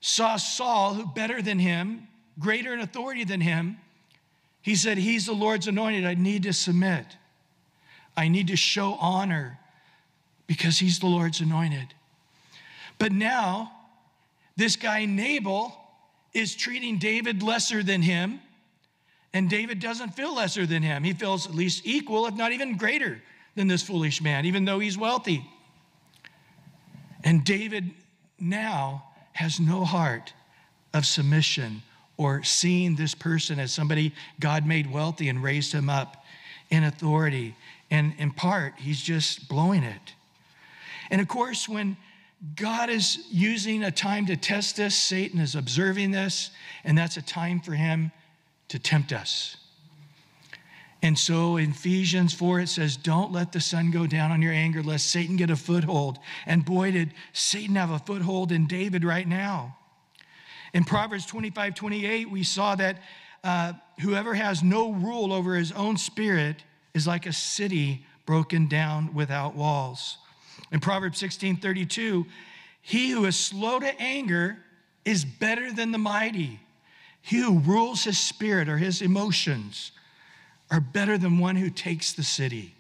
saw 0.01 0.37
Saul, 0.37 0.95
who 0.95 1.07
better 1.07 1.41
than 1.41 1.59
him, 1.59 2.09
greater 2.39 2.75
in 2.75 2.81
authority 2.81 3.25
than 3.25 3.41
him, 3.41 3.79
he 4.63 4.75
said, 4.75 4.99
He's 4.99 5.27
the 5.27 5.33
Lord's 5.33 5.69
anointed. 5.69 6.05
I 6.05 6.15
need 6.15 6.43
to 6.43 6.53
submit. 6.53 7.07
I 8.17 8.29
need 8.29 8.49
to 8.49 8.57
show 8.57 8.95
honor 9.01 9.60
because 10.51 10.81
he's 10.81 10.99
the 10.99 11.07
Lord's 11.07 11.41
anointed. 11.41 11.95
But 12.99 13.13
now, 13.13 13.71
this 14.57 14.75
guy 14.75 15.05
Nabal 15.05 15.73
is 16.35 16.57
treating 16.57 16.99
David 16.99 17.41
lesser 17.41 17.85
than 17.85 18.03
him, 18.03 18.41
and 19.33 19.49
David 19.49 19.79
doesn't 19.79 20.17
feel 20.17 20.35
lesser 20.35 20.67
than 20.67 20.83
him. 20.83 21.05
He 21.05 21.13
feels 21.13 21.47
at 21.47 21.55
least 21.55 21.87
equal, 21.87 22.27
if 22.27 22.35
not 22.35 22.51
even 22.51 22.77
greater 22.77 23.23
than 23.55 23.69
this 23.69 23.85
foolish 23.85 24.21
man, 24.21 24.45
even 24.45 24.65
though 24.65 24.81
he's 24.81 24.99
wealthy. 24.99 25.49
And 27.23 27.45
David 27.45 27.89
now 28.41 29.05
has 29.35 29.61
no 29.61 29.85
heart 29.85 30.33
of 30.93 31.07
submission 31.07 31.81
or 32.17 32.43
seeing 32.43 32.97
this 32.97 33.15
person 33.15 33.61
as 33.61 33.71
somebody 33.71 34.13
God 34.41 34.67
made 34.67 34.91
wealthy 34.91 35.29
and 35.29 35.45
raised 35.45 35.71
him 35.73 35.89
up 35.89 36.25
in 36.71 36.83
authority. 36.83 37.55
And 37.89 38.15
in 38.19 38.33
part, 38.33 38.75
he's 38.79 39.01
just 39.01 39.49
blowing 39.49 39.85
it. 39.85 40.15
And 41.11 41.21
of 41.21 41.29
course, 41.29 41.69
when 41.69 41.97
God 42.57 42.89
is 42.89 43.27
using 43.31 43.83
a 43.83 43.91
time 43.91 44.27
to 44.27 44.37
test 44.37 44.79
us, 44.81 44.95
Satan 44.95 45.41
is 45.41 45.55
observing 45.55 46.13
this, 46.13 46.51
and 46.85 46.97
that's 46.97 47.17
a 47.17 47.23
time 47.23 47.61
for 47.61 47.73
him 47.73 48.13
to 48.69 48.79
tempt 48.79 49.13
us. 49.13 49.57
And 51.03 51.19
so 51.19 51.57
in 51.57 51.71
Ephesians 51.71 52.35
4, 52.35 52.61
it 52.61 52.69
says, 52.69 52.97
Don't 52.97 53.33
let 53.33 53.53
the 53.53 53.61
sun 53.61 53.91
go 53.91 54.07
down 54.07 54.31
on 54.31 54.43
your 54.43 54.53
anger, 54.53 54.83
lest 54.83 55.07
Satan 55.07 55.37
get 55.37 55.51
a 55.51 55.57
foothold. 55.57 56.19
And 56.47 56.65
boy, 56.65 56.93
did 56.93 57.15
Satan 57.33 57.77
have 57.77 57.91
a 57.91 57.99
foothold 57.99 58.53
in 58.53 58.67
David 58.67 59.05
right 59.05 59.27
now. 59.27 59.77
In 60.73 60.85
Proverbs 60.85 61.27
25, 61.27 61.75
28, 61.75 62.31
we 62.31 62.45
saw 62.45 62.75
that 62.77 62.99
uh, 63.43 63.73
whoever 64.01 64.35
has 64.35 64.63
no 64.63 64.93
rule 64.93 65.33
over 65.33 65.55
his 65.55 65.73
own 65.73 65.97
spirit 65.97 66.63
is 66.95 67.07
like 67.07 67.27
a 67.27 67.33
city 67.33 68.05
broken 68.27 68.69
down 68.69 69.15
without 69.15 69.55
walls. 69.55 70.19
In 70.73 70.81
Proverbs 70.81 71.19
16, 71.19 71.57
32, 71.57 72.27
he 72.81 73.11
who 73.11 73.25
is 73.25 73.37
slow 73.37 73.79
to 73.81 74.01
anger 74.01 74.59
is 75.05 75.25
better 75.25 75.73
than 75.73 75.93
the 75.93 75.99
mighty. 75.99 76.61
He 77.23 77.39
who 77.39 77.59
rules 77.59 78.05
his 78.05 78.19
spirit 78.19 78.69
or 78.69 78.79
his 78.79 79.03
emotions 79.03 79.93
are 80.71 80.81
better 80.81 81.19
than 81.19 81.39
one 81.39 81.57
who 81.57 81.71
takes 81.71 82.13
the 82.13 82.23
city. 82.23 82.75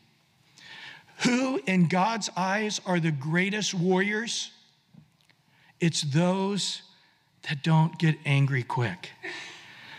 Who, 1.25 1.61
in 1.67 1.89
God's 1.89 2.31
eyes, 2.37 2.81
are 2.87 3.01
the 3.01 3.11
greatest 3.11 3.75
warriors? 3.75 4.51
It's 5.81 6.03
those 6.03 6.83
that 7.49 7.63
don't 7.63 7.99
get 7.99 8.17
angry 8.25 8.63
quick. 8.63 9.11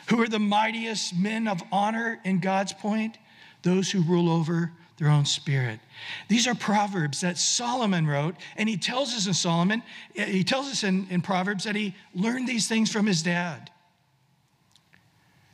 Who 0.07 0.21
are 0.21 0.27
the 0.27 0.39
mightiest 0.39 1.15
men 1.15 1.47
of 1.47 1.61
honor 1.71 2.19
in 2.23 2.39
God's 2.39 2.73
point? 2.73 3.17
Those 3.61 3.91
who 3.91 4.01
rule 4.01 4.29
over 4.29 4.71
their 5.01 5.09
own 5.09 5.25
spirit. 5.25 5.79
These 6.27 6.47
are 6.47 6.53
proverbs 6.53 7.21
that 7.21 7.39
Solomon 7.39 8.05
wrote, 8.05 8.35
and 8.55 8.69
he 8.69 8.77
tells 8.77 9.15
us 9.15 9.25
in 9.25 9.33
Solomon, 9.33 9.81
he 10.13 10.43
tells 10.43 10.67
us 10.67 10.83
in, 10.83 11.07
in 11.09 11.21
Proverbs 11.21 11.63
that 11.63 11.75
he 11.75 11.95
learned 12.13 12.47
these 12.47 12.67
things 12.67 12.91
from 12.91 13.07
his 13.07 13.23
dad. 13.23 13.71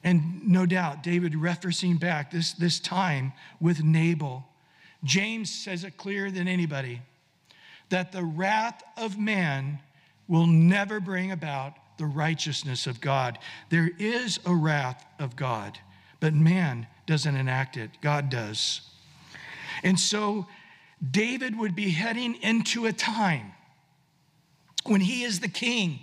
And 0.04 0.46
no 0.46 0.66
doubt, 0.66 1.02
David 1.02 1.32
referencing 1.32 1.98
back 1.98 2.30
this, 2.30 2.54
this 2.54 2.78
time 2.78 3.32
with 3.62 3.82
Nabal. 3.82 4.46
James 5.06 5.50
says 5.50 5.86
it 5.86 5.96
clearer 5.96 6.30
than 6.30 6.50
anybody 6.50 7.02
that 7.88 8.12
the 8.12 8.24
wrath 8.24 8.84
of 8.98 9.18
man 9.18 9.80
will 10.28 10.46
never 10.46 11.00
bring 11.00 11.32
about 11.32 11.74
the 11.98 12.06
righteousness 12.06 12.86
of 12.86 13.00
God. 13.00 13.40
There 13.70 13.92
is 13.98 14.42
a 14.46 14.54
wrath 14.54 15.06
of 15.20 15.38
God, 15.38 15.80
but 16.20 16.34
man 16.34 16.86
doesn't 17.06 17.36
enact 17.36 17.78
it, 17.78 17.92
God 18.02 18.30
does. 18.30 18.82
And 19.84 20.00
so 20.00 20.48
David 21.12 21.58
would 21.58 21.76
be 21.76 21.90
heading 21.90 22.36
into 22.36 22.86
a 22.86 22.94
time 22.94 23.52
when 24.86 25.02
he 25.02 25.24
is 25.24 25.40
the 25.40 25.48
king 25.48 26.00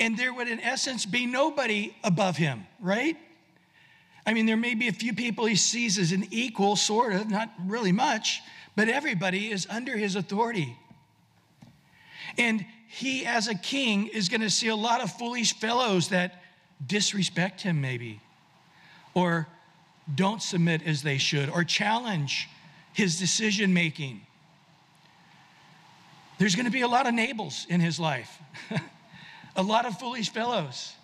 and 0.00 0.16
there 0.16 0.32
would, 0.32 0.48
in 0.48 0.60
essence, 0.60 1.04
be 1.04 1.26
nobody 1.26 1.94
above 2.02 2.38
him, 2.38 2.66
right? 2.80 3.16
I 4.26 4.32
mean, 4.32 4.46
there 4.46 4.56
may 4.56 4.74
be 4.74 4.88
a 4.88 4.92
few 4.92 5.12
people 5.12 5.44
he 5.44 5.56
sees 5.56 5.98
as 5.98 6.12
an 6.12 6.26
equal, 6.30 6.74
sort 6.74 7.12
of, 7.12 7.28
not 7.28 7.50
really 7.66 7.92
much, 7.92 8.40
but 8.74 8.88
everybody 8.88 9.50
is 9.52 9.66
under 9.68 9.96
his 9.96 10.16
authority. 10.16 10.76
And 12.38 12.64
he, 12.88 13.26
as 13.26 13.46
a 13.46 13.54
king, 13.54 14.06
is 14.06 14.30
going 14.30 14.40
to 14.40 14.50
see 14.50 14.68
a 14.68 14.76
lot 14.76 15.02
of 15.02 15.12
foolish 15.12 15.54
fellows 15.54 16.08
that 16.08 16.42
disrespect 16.84 17.60
him, 17.60 17.80
maybe, 17.80 18.20
or 19.12 19.48
don't 20.14 20.42
submit 20.42 20.82
as 20.82 21.02
they 21.02 21.18
should, 21.18 21.48
or 21.50 21.64
challenge 21.64 22.48
his 22.92 23.18
decision 23.18 23.72
making. 23.72 24.20
There's 26.38 26.54
going 26.54 26.66
to 26.66 26.72
be 26.72 26.80
a 26.80 26.88
lot 26.88 27.06
of 27.06 27.14
Nabals 27.14 27.66
in 27.68 27.80
his 27.80 28.00
life. 28.00 28.40
a 29.56 29.62
lot 29.62 29.84
of 29.84 29.98
foolish 29.98 30.30
fellows. 30.30 30.94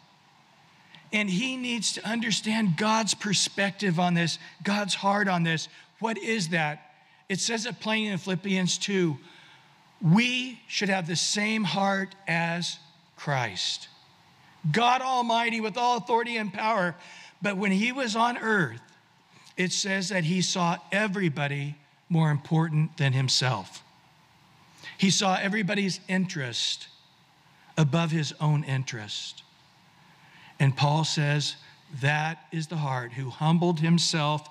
And 1.13 1.29
he 1.29 1.57
needs 1.57 1.93
to 1.93 2.09
understand 2.09 2.77
God's 2.77 3.15
perspective 3.15 4.01
on 4.01 4.15
this, 4.15 4.39
God's 4.63 4.95
heart 4.95 5.29
on 5.29 5.43
this. 5.43 5.69
What 6.01 6.19
is 6.19 6.49
that? 6.49 6.95
It 7.29 7.41
says 7.41 7.67
it 7.67 7.81
plain 7.81 8.11
in 8.11 8.19
Philippians 8.19 8.79
2. 8.79 9.17
We 10.01 10.61
should 10.69 10.89
have 10.89 11.07
the 11.07 11.17
same 11.17 11.65
heart 11.65 12.15
as 12.27 12.79
Christ. 13.17 13.89
God 14.71 15.01
Almighty 15.01 15.61
with 15.61 15.77
all 15.77 15.97
authority 15.97 16.37
and 16.37 16.53
power. 16.53 16.95
But 17.41 17.57
when 17.57 17.73
he 17.73 17.93
was 17.93 18.17
on 18.17 18.39
earth, 18.39 18.81
it 19.57 19.73
says 19.73 20.11
that 20.11 20.25
he 20.25 20.43
saw 20.43 20.79
everybody 20.93 21.77
more 22.09 22.31
important 22.31 22.97
than 22.97 23.13
himself. 23.13 23.83
He 24.99 25.11
saw 25.11 25.37
everybody's 25.37 26.01
interest 26.09 26.89
above 27.77 28.11
his 28.11 28.33
own 28.41 28.65
interest. 28.65 29.43
And 30.59 30.77
Paul 30.77 31.05
says, 31.05 31.57
that 32.01 32.39
is 32.53 32.67
the 32.67 32.77
heart 32.77 33.13
who 33.13 33.31
humbled 33.31 33.81
himself 33.81 34.49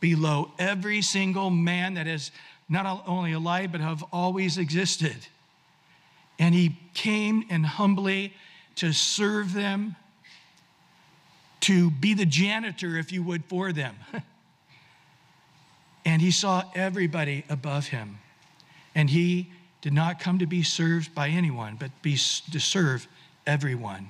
below 0.00 0.52
every 0.58 1.02
single 1.02 1.50
man 1.50 1.94
that 1.94 2.06
is 2.06 2.30
not 2.68 3.04
only 3.06 3.32
alive, 3.32 3.72
but 3.72 3.80
have 3.80 4.04
always 4.12 4.58
existed. 4.58 5.16
And 6.38 6.54
he 6.54 6.78
came 6.94 7.44
and 7.50 7.64
humbly 7.66 8.34
to 8.76 8.92
serve 8.92 9.54
them, 9.54 9.96
to 11.60 11.90
be 11.90 12.14
the 12.14 12.26
janitor, 12.26 12.96
if 12.96 13.10
you 13.10 13.22
would, 13.24 13.44
for 13.46 13.72
them. 13.72 13.96
and 16.08 16.22
he 16.22 16.30
saw 16.30 16.64
everybody 16.74 17.44
above 17.50 17.88
him. 17.88 18.18
And 18.94 19.10
he 19.10 19.52
did 19.82 19.92
not 19.92 20.20
come 20.20 20.38
to 20.38 20.46
be 20.46 20.62
served 20.62 21.14
by 21.14 21.28
anyone, 21.28 21.76
but 21.78 21.90
be, 22.00 22.16
to 22.50 22.58
serve 22.58 23.06
everyone. 23.46 24.08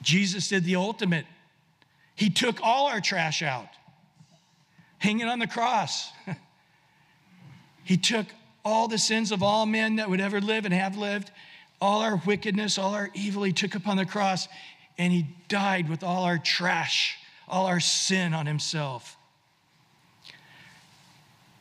Jesus 0.00 0.46
did 0.46 0.62
the 0.62 0.76
ultimate. 0.76 1.26
He 2.14 2.30
took 2.30 2.60
all 2.62 2.86
our 2.86 3.00
trash 3.00 3.42
out, 3.42 3.66
hanging 4.98 5.26
on 5.26 5.40
the 5.40 5.48
cross. 5.48 6.08
he 7.82 7.96
took 7.96 8.26
all 8.64 8.86
the 8.86 8.96
sins 8.96 9.32
of 9.32 9.42
all 9.42 9.66
men 9.66 9.96
that 9.96 10.08
would 10.08 10.20
ever 10.20 10.40
live 10.40 10.66
and 10.66 10.72
have 10.72 10.96
lived, 10.96 11.32
all 11.80 12.00
our 12.00 12.22
wickedness, 12.24 12.78
all 12.78 12.94
our 12.94 13.10
evil, 13.12 13.42
he 13.42 13.52
took 13.52 13.74
upon 13.74 13.96
the 13.96 14.06
cross, 14.06 14.46
and 14.98 15.12
he 15.12 15.26
died 15.48 15.88
with 15.88 16.04
all 16.04 16.22
our 16.22 16.38
trash, 16.38 17.18
all 17.48 17.66
our 17.66 17.80
sin 17.80 18.32
on 18.32 18.46
himself. 18.46 19.15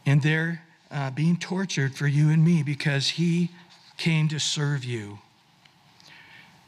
And 0.05 0.21
there 0.21 0.63
uh, 0.91 1.11
being 1.11 1.37
tortured 1.37 1.95
for 1.95 2.07
you 2.07 2.29
and 2.29 2.43
me 2.43 2.63
because 2.63 3.09
he 3.09 3.49
came 3.97 4.27
to 4.29 4.39
serve 4.39 4.83
you. 4.83 5.19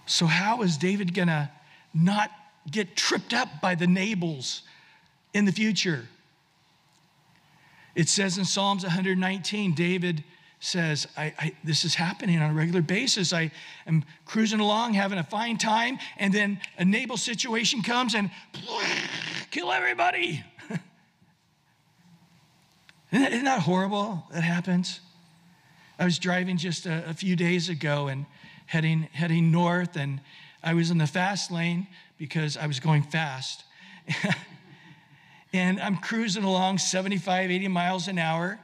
So, 0.06 0.26
how 0.26 0.62
is 0.62 0.78
David 0.78 1.14
going 1.14 1.28
to 1.28 1.50
not 1.94 2.32
get 2.70 2.96
tripped 2.96 3.34
up 3.34 3.62
by 3.62 3.76
the 3.76 3.88
Nabals 3.88 4.64
in 5.34 5.46
the 5.46 5.52
future? 5.52 6.08
It 7.96 8.10
says 8.10 8.38
in 8.38 8.46
Psalms 8.46 8.84
119, 8.84 9.74
David 9.74 10.24
says, 10.60 11.08
I, 11.18 11.34
I, 11.40 11.52
This 11.64 11.84
is 11.84 11.96
happening 11.96 12.40
on 12.40 12.52
a 12.52 12.54
regular 12.54 12.82
basis. 12.82 13.34
I 13.34 13.52
am 13.86 14.04
cruising 14.26 14.60
along, 14.60 14.94
having 14.94 15.18
a 15.20 15.24
fine 15.24 15.58
time, 15.58 16.00
and 16.18 16.34
then 16.34 16.60
a 16.78 16.86
Nabal 16.86 17.18
situation 17.18 17.82
comes 17.82 18.16
and 18.16 18.30
kill 19.52 19.72
everybody. 19.72 20.44
Isn't 23.12 23.46
that 23.46 23.62
horrible 23.62 24.26
that 24.32 24.42
happens? 24.42 25.00
I 25.98 26.06
was 26.06 26.20
driving 26.20 26.58
just 26.58 26.86
a, 26.86 27.10
a, 27.10 27.14
few 27.14 27.36
days 27.36 27.70
ago 27.70 28.08
and 28.08 28.26
heading, 28.66 29.04
heading 29.14 29.52
north, 29.52 29.96
and 29.96 30.20
I 30.62 30.74
was 30.74 30.92
in 30.92 30.98
the 30.98 31.08
fast 31.08 31.50
lane 31.50 31.88
because 32.18 32.58
I 32.58 32.68
was 32.68 32.80
going 32.80 33.04
fast. 33.04 33.64
and 35.54 35.80
I'm 35.80 35.98
cruising 35.98 36.44
along 36.44 36.80
75, 36.80 37.50
80 37.50 37.68
miles 37.70 38.08
an 38.08 38.20
hour. 38.20 38.60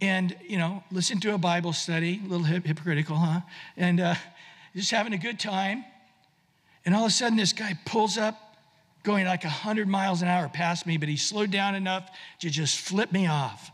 And, 0.00 0.34
you 0.46 0.58
know, 0.58 0.82
listen 0.90 1.20
to 1.20 1.34
a 1.34 1.38
Bible 1.38 1.72
study, 1.72 2.20
a 2.24 2.28
little 2.28 2.46
hip- 2.46 2.64
hypocritical, 2.64 3.16
huh? 3.16 3.40
And 3.76 4.00
uh, 4.00 4.14
just 4.74 4.90
having 4.90 5.12
a 5.12 5.18
good 5.18 5.38
time. 5.38 5.84
And 6.86 6.94
all 6.94 7.02
of 7.02 7.08
a 7.08 7.12
sudden, 7.12 7.36
this 7.36 7.52
guy 7.52 7.78
pulls 7.84 8.16
up 8.16 8.47
going 9.08 9.24
like 9.24 9.42
100 9.42 9.88
miles 9.88 10.20
an 10.20 10.28
hour 10.28 10.50
past 10.50 10.86
me, 10.86 10.98
but 10.98 11.08
he 11.08 11.16
slowed 11.16 11.50
down 11.50 11.74
enough 11.74 12.10
to 12.40 12.50
just 12.50 12.78
flip 12.78 13.10
me 13.10 13.26
off. 13.26 13.70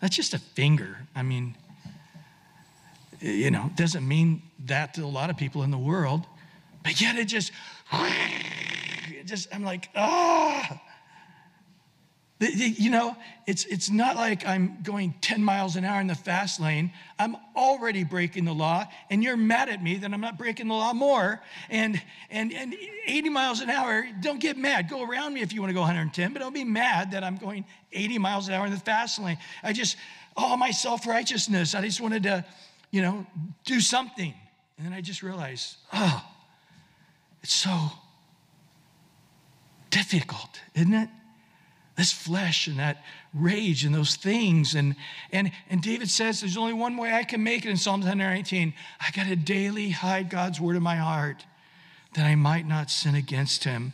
That's 0.00 0.14
just 0.14 0.34
a 0.34 0.38
finger. 0.38 0.98
I 1.16 1.22
mean, 1.22 1.56
you 3.20 3.50
know, 3.50 3.72
doesn't 3.74 4.06
mean 4.06 4.42
that 4.66 4.94
to 4.94 5.02
a 5.02 5.06
lot 5.06 5.30
of 5.30 5.36
people 5.36 5.64
in 5.64 5.72
the 5.72 5.78
world, 5.78 6.24
but 6.84 7.00
yet 7.00 7.16
it 7.16 7.24
just, 7.24 7.50
it 7.92 9.26
just 9.26 9.52
I'm 9.52 9.64
like, 9.64 9.88
ah. 9.96 10.80
You 12.40 12.90
know, 12.90 13.16
it's, 13.46 13.66
it's 13.66 13.90
not 13.90 14.16
like 14.16 14.46
I'm 14.46 14.78
going 14.82 15.12
10 15.20 15.44
miles 15.44 15.76
an 15.76 15.84
hour 15.84 16.00
in 16.00 16.06
the 16.06 16.14
fast 16.14 16.58
lane. 16.58 16.90
I'm 17.18 17.36
already 17.54 18.02
breaking 18.02 18.46
the 18.46 18.54
law, 18.54 18.86
and 19.10 19.22
you're 19.22 19.36
mad 19.36 19.68
at 19.68 19.82
me 19.82 19.96
that 19.98 20.10
I'm 20.10 20.22
not 20.22 20.38
breaking 20.38 20.68
the 20.68 20.74
law 20.74 20.94
more. 20.94 21.42
And, 21.68 22.00
and, 22.30 22.50
and 22.54 22.74
80 23.06 23.28
miles 23.28 23.60
an 23.60 23.68
hour, 23.68 24.08
don't 24.22 24.40
get 24.40 24.56
mad. 24.56 24.88
Go 24.88 25.04
around 25.06 25.34
me 25.34 25.42
if 25.42 25.52
you 25.52 25.60
want 25.60 25.68
to 25.68 25.74
go 25.74 25.80
110, 25.80 26.32
but 26.32 26.38
don't 26.38 26.54
be 26.54 26.64
mad 26.64 27.10
that 27.10 27.22
I'm 27.22 27.36
going 27.36 27.66
80 27.92 28.16
miles 28.16 28.48
an 28.48 28.54
hour 28.54 28.64
in 28.64 28.72
the 28.72 28.78
fast 28.78 29.20
lane. 29.20 29.36
I 29.62 29.74
just, 29.74 29.98
all 30.34 30.56
my 30.56 30.70
self 30.70 31.06
righteousness, 31.06 31.74
I 31.74 31.82
just 31.82 32.00
wanted 32.00 32.22
to, 32.22 32.46
you 32.90 33.02
know, 33.02 33.26
do 33.66 33.80
something. 33.80 34.32
And 34.78 34.86
then 34.86 34.94
I 34.94 35.02
just 35.02 35.22
realized, 35.22 35.76
oh, 35.92 36.24
it's 37.42 37.52
so 37.52 37.90
difficult, 39.90 40.58
isn't 40.74 40.94
it? 40.94 41.10
This 42.00 42.12
flesh 42.12 42.66
and 42.66 42.78
that 42.78 43.04
rage 43.34 43.84
and 43.84 43.94
those 43.94 44.16
things. 44.16 44.74
And, 44.74 44.96
and, 45.32 45.52
and 45.68 45.82
David 45.82 46.08
says, 46.08 46.40
There's 46.40 46.56
only 46.56 46.72
one 46.72 46.96
way 46.96 47.12
I 47.12 47.24
can 47.24 47.44
make 47.44 47.66
it 47.66 47.68
in 47.68 47.76
Psalm 47.76 48.00
119. 48.00 48.72
I 48.98 49.10
got 49.10 49.26
to 49.26 49.36
daily 49.36 49.90
hide 49.90 50.30
God's 50.30 50.58
word 50.58 50.76
in 50.76 50.82
my 50.82 50.96
heart 50.96 51.44
that 52.14 52.24
I 52.24 52.36
might 52.36 52.66
not 52.66 52.90
sin 52.90 53.14
against 53.14 53.64
him. 53.64 53.92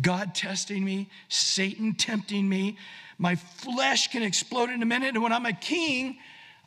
God 0.00 0.32
testing 0.36 0.84
me, 0.84 1.08
Satan 1.28 1.94
tempting 1.94 2.48
me. 2.48 2.78
My 3.18 3.34
flesh 3.34 4.12
can 4.12 4.22
explode 4.22 4.70
in 4.70 4.80
a 4.80 4.86
minute. 4.86 5.14
And 5.14 5.22
when 5.22 5.32
I'm 5.32 5.46
a 5.46 5.52
king, 5.52 6.18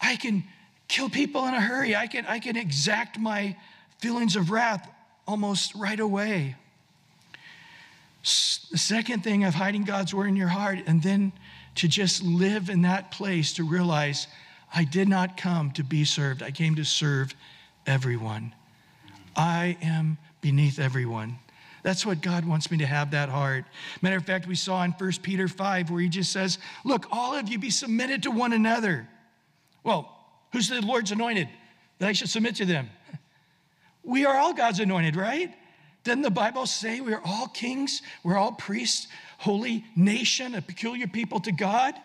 I 0.02 0.18
can 0.18 0.44
kill 0.90 1.10
people 1.10 1.48
in 1.48 1.54
a 1.54 1.62
hurry. 1.62 1.96
I 1.96 2.08
can, 2.08 2.26
I 2.26 2.40
can 2.40 2.58
exact 2.58 3.18
my 3.18 3.56
feelings 4.00 4.36
of 4.36 4.52
wrath 4.52 4.86
almost 5.26 5.76
right 5.76 6.00
away. 6.00 6.58
The 8.72 8.78
second 8.78 9.24
thing 9.24 9.46
of 9.46 9.54
hiding 9.54 9.86
God's 9.86 10.14
word 10.14 10.28
in 10.28 10.36
your 10.36 10.50
heart, 10.50 10.80
and 10.86 11.02
then 11.02 11.32
to 11.76 11.88
just 11.88 12.22
live 12.24 12.70
in 12.70 12.82
that 12.82 13.12
place 13.12 13.54
to 13.54 13.64
realize 13.64 14.28
I 14.74 14.84
did 14.84 15.08
not 15.08 15.38
come 15.38 15.72
to 15.72 15.84
be 15.84 16.04
served, 16.04 16.44
I 16.44 16.52
came 16.52 16.76
to 16.76 16.84
serve 16.84 17.34
everyone. 17.86 18.54
I 19.36 19.78
am 19.82 20.18
beneath 20.42 20.78
everyone. 20.78 21.40
That's 21.84 22.06
what 22.06 22.22
God 22.22 22.44
wants 22.44 22.70
me 22.70 22.80
to 22.80 22.86
have 22.86 23.12
that 23.12 23.30
heart. 23.30 23.64
Matter 24.02 24.18
of 24.18 24.26
fact, 24.26 24.46
we 24.46 24.56
saw 24.56 24.84
in 24.84 24.92
1 24.92 25.12
Peter 25.22 25.48
5 25.48 25.90
where 25.90 26.02
he 26.02 26.10
just 26.10 26.34
says, 26.34 26.58
Look, 26.84 27.08
all 27.12 27.34
of 27.34 27.48
you 27.48 27.58
be 27.58 27.70
submitted 27.70 28.24
to 28.24 28.32
one 28.32 28.52
another. 28.52 29.08
Well, 29.86 30.14
who's 30.52 30.68
the 30.68 30.82
Lord's 30.82 31.12
anointed 31.12 31.48
that 32.00 32.10
I 32.10 32.12
should 32.12 32.30
submit 32.30 32.56
to 32.56 32.66
them? 32.66 32.90
We 34.04 34.26
are 34.26 34.38
all 34.38 34.54
God's 34.54 34.82
anointed, 34.82 35.16
right? 35.16 35.54
Doesn't 36.08 36.22
the 36.22 36.32
Bible 36.32 36.66
say 36.66 37.02
we're 37.02 37.22
all 37.26 37.48
kings? 37.48 38.02
We're 38.24 38.38
all 38.38 38.54
priests, 38.54 39.10
holy 39.40 39.84
nation, 39.94 40.56
a 40.56 40.62
peculiar 40.62 41.06
people 41.06 41.42
to 41.42 41.52
God? 41.52 41.96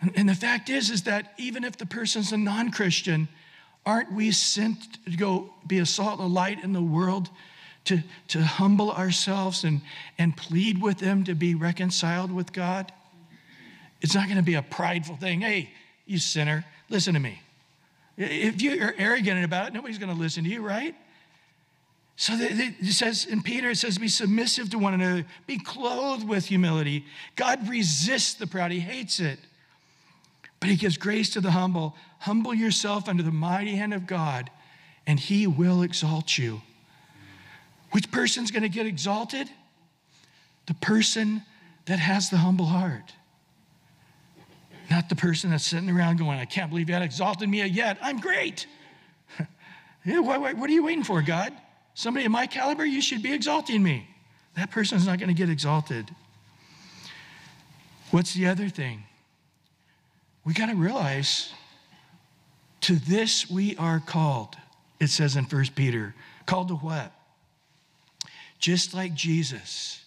And, 0.00 0.10
and 0.16 0.28
the 0.28 0.34
fact 0.34 0.68
is, 0.68 0.90
is 0.90 1.04
that 1.04 1.32
even 1.38 1.62
if 1.62 1.76
the 1.76 1.86
person's 1.86 2.32
a 2.32 2.36
non-Christian, 2.36 3.28
aren't 3.86 4.10
we 4.10 4.32
sent 4.32 5.04
to 5.04 5.16
go 5.16 5.54
be 5.64 5.78
a 5.78 5.86
salt 5.86 6.18
and 6.18 6.28
a 6.28 6.32
light 6.32 6.64
in 6.64 6.72
the 6.72 6.82
world 6.82 7.30
to, 7.84 8.02
to 8.26 8.42
humble 8.42 8.90
ourselves 8.90 9.62
and, 9.62 9.80
and 10.18 10.36
plead 10.36 10.82
with 10.82 10.98
them 10.98 11.22
to 11.22 11.36
be 11.36 11.54
reconciled 11.54 12.32
with 12.32 12.52
God? 12.52 12.90
It's 14.00 14.16
not 14.16 14.24
going 14.24 14.38
to 14.38 14.42
be 14.42 14.54
a 14.54 14.62
prideful 14.62 15.14
thing. 15.14 15.42
Hey, 15.42 15.70
you 16.04 16.18
sinner, 16.18 16.64
listen 16.90 17.14
to 17.14 17.20
me. 17.20 17.42
If 18.16 18.60
you're 18.60 18.92
arrogant 18.98 19.44
about 19.44 19.68
it, 19.68 19.72
nobody's 19.72 19.98
going 19.98 20.12
to 20.12 20.20
listen 20.20 20.42
to 20.42 20.50
you, 20.50 20.66
right? 20.66 20.96
So 22.20 22.32
it 22.36 22.74
says 22.92 23.26
in 23.26 23.42
Peter, 23.42 23.70
it 23.70 23.76
says, 23.76 23.96
be 23.96 24.08
submissive 24.08 24.70
to 24.70 24.78
one 24.78 24.92
another, 24.92 25.24
be 25.46 25.56
clothed 25.56 26.28
with 26.28 26.46
humility. 26.46 27.04
God 27.36 27.68
resists 27.68 28.34
the 28.34 28.48
proud, 28.48 28.72
he 28.72 28.80
hates 28.80 29.20
it. 29.20 29.38
But 30.58 30.68
he 30.68 30.74
gives 30.74 30.96
grace 30.96 31.30
to 31.30 31.40
the 31.40 31.52
humble. 31.52 31.94
Humble 32.18 32.54
yourself 32.54 33.08
under 33.08 33.22
the 33.22 33.30
mighty 33.30 33.76
hand 33.76 33.94
of 33.94 34.08
God, 34.08 34.50
and 35.06 35.20
he 35.20 35.46
will 35.46 35.82
exalt 35.82 36.36
you. 36.36 36.60
Which 37.92 38.10
person's 38.10 38.50
going 38.50 38.64
to 38.64 38.68
get 38.68 38.84
exalted? 38.84 39.48
The 40.66 40.74
person 40.74 41.42
that 41.86 42.00
has 42.00 42.30
the 42.30 42.38
humble 42.38 42.66
heart. 42.66 43.14
Not 44.90 45.08
the 45.08 45.14
person 45.14 45.50
that's 45.50 45.64
sitting 45.64 45.88
around 45.88 46.18
going, 46.18 46.40
I 46.40 46.46
can't 46.46 46.68
believe 46.68 46.88
you 46.88 46.94
had 46.94 47.04
exalted 47.04 47.48
me 47.48 47.64
yet. 47.64 47.96
I'm 48.02 48.18
great. 48.18 48.66
what 50.04 50.68
are 50.68 50.72
you 50.72 50.82
waiting 50.82 51.04
for, 51.04 51.22
God? 51.22 51.52
Somebody 51.98 52.26
of 52.26 52.30
my 52.30 52.46
caliber, 52.46 52.84
you 52.84 53.02
should 53.02 53.24
be 53.24 53.32
exalting 53.32 53.82
me. 53.82 54.06
That 54.54 54.70
person's 54.70 55.04
not 55.04 55.18
going 55.18 55.30
to 55.30 55.34
get 55.34 55.50
exalted. 55.50 56.08
What's 58.12 58.34
the 58.34 58.46
other 58.46 58.68
thing? 58.68 59.02
We 60.44 60.54
got 60.54 60.66
to 60.66 60.76
realize 60.76 61.52
to 62.82 62.94
this 62.94 63.50
we 63.50 63.76
are 63.78 63.98
called. 63.98 64.54
It 65.00 65.08
says 65.08 65.34
in 65.34 65.42
1 65.42 65.64
Peter, 65.74 66.14
called 66.46 66.68
to 66.68 66.76
what? 66.76 67.12
Just 68.60 68.94
like 68.94 69.12
Jesus, 69.14 70.04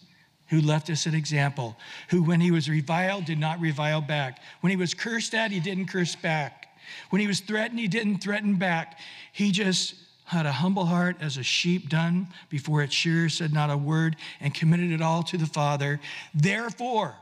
who 0.48 0.62
left 0.62 0.88
us 0.88 1.04
an 1.04 1.14
example, 1.14 1.76
who 2.08 2.22
when 2.22 2.40
he 2.40 2.50
was 2.50 2.70
reviled 2.70 3.26
did 3.26 3.38
not 3.38 3.60
revile 3.60 4.00
back. 4.00 4.40
When 4.62 4.70
he 4.70 4.76
was 4.76 4.94
cursed 4.94 5.34
at, 5.34 5.50
he 5.50 5.60
didn't 5.60 5.88
curse 5.88 6.16
back. 6.16 6.68
When 7.10 7.20
he 7.20 7.26
was 7.26 7.40
threatened, 7.40 7.78
he 7.78 7.86
didn't 7.86 8.20
threaten 8.20 8.56
back. 8.56 8.98
He 9.34 9.52
just 9.52 9.94
had 10.32 10.46
a 10.46 10.52
humble 10.52 10.86
heart 10.86 11.16
as 11.20 11.36
a 11.36 11.42
sheep 11.42 11.88
done 11.88 12.26
before 12.48 12.82
its 12.82 12.94
shearer 12.94 13.28
said 13.28 13.52
not 13.52 13.70
a 13.70 13.76
word 13.76 14.16
and 14.40 14.54
committed 14.54 14.90
it 14.90 15.02
all 15.02 15.22
to 15.22 15.36
the 15.36 15.46
Father. 15.46 16.00
Therefore, 16.34 17.14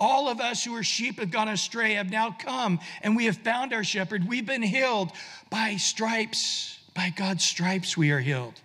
all 0.00 0.28
of 0.28 0.40
us 0.40 0.64
who 0.64 0.74
are 0.74 0.82
sheep 0.82 1.20
have 1.20 1.30
gone 1.30 1.48
astray 1.48 1.94
have 1.94 2.10
now 2.10 2.34
come 2.36 2.80
and 3.02 3.16
we 3.16 3.26
have 3.26 3.36
found 3.38 3.72
our 3.72 3.84
shepherd. 3.84 4.28
We've 4.28 4.44
been 4.44 4.62
healed 4.62 5.12
by 5.48 5.76
stripes. 5.76 6.78
By 6.92 7.10
God's 7.16 7.44
stripes, 7.44 7.96
we 7.96 8.10
are 8.10 8.18
healed. 8.18 8.60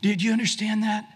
Did 0.00 0.22
you 0.22 0.32
understand 0.32 0.82
that? 0.82 1.06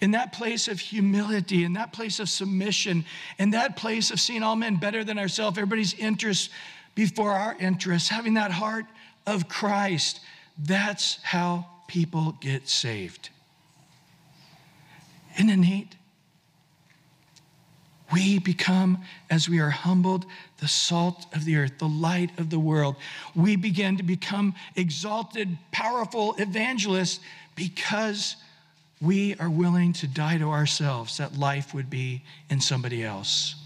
In 0.00 0.12
that 0.12 0.32
place 0.32 0.66
of 0.66 0.80
humility, 0.80 1.62
in 1.62 1.74
that 1.74 1.92
place 1.92 2.20
of 2.20 2.28
submission, 2.28 3.04
in 3.38 3.50
that 3.50 3.76
place 3.76 4.10
of 4.10 4.18
seeing 4.18 4.42
all 4.42 4.56
men 4.56 4.76
better 4.76 5.04
than 5.04 5.18
ourselves, 5.18 5.58
everybody's 5.58 5.94
interests 5.94 6.48
before 6.94 7.32
our 7.32 7.56
interests, 7.60 8.08
having 8.08 8.34
that 8.34 8.50
heart 8.50 8.86
of 9.28 9.48
Christ, 9.48 10.20
that's 10.58 11.22
how 11.22 11.66
people 11.86 12.32
get 12.40 12.66
saved. 12.66 13.28
Isn't 15.36 15.50
it 15.50 15.56
neat? 15.56 15.94
We 18.10 18.38
become, 18.38 19.04
as 19.28 19.50
we 19.50 19.58
are 19.58 19.68
humbled, 19.68 20.24
the 20.60 20.66
salt 20.66 21.26
of 21.34 21.44
the 21.44 21.56
earth, 21.56 21.78
the 21.78 21.86
light 21.86 22.30
of 22.38 22.48
the 22.48 22.58
world. 22.58 22.96
We 23.36 23.54
begin 23.56 23.98
to 23.98 24.02
become 24.02 24.54
exalted, 24.76 25.58
powerful 25.72 26.34
evangelists 26.38 27.20
because 27.54 28.36
we 29.02 29.34
are 29.34 29.50
willing 29.50 29.92
to 29.94 30.06
die 30.06 30.38
to 30.38 30.48
ourselves 30.48 31.18
that 31.18 31.36
life 31.36 31.74
would 31.74 31.90
be 31.90 32.22
in 32.48 32.62
somebody 32.62 33.04
else. 33.04 33.56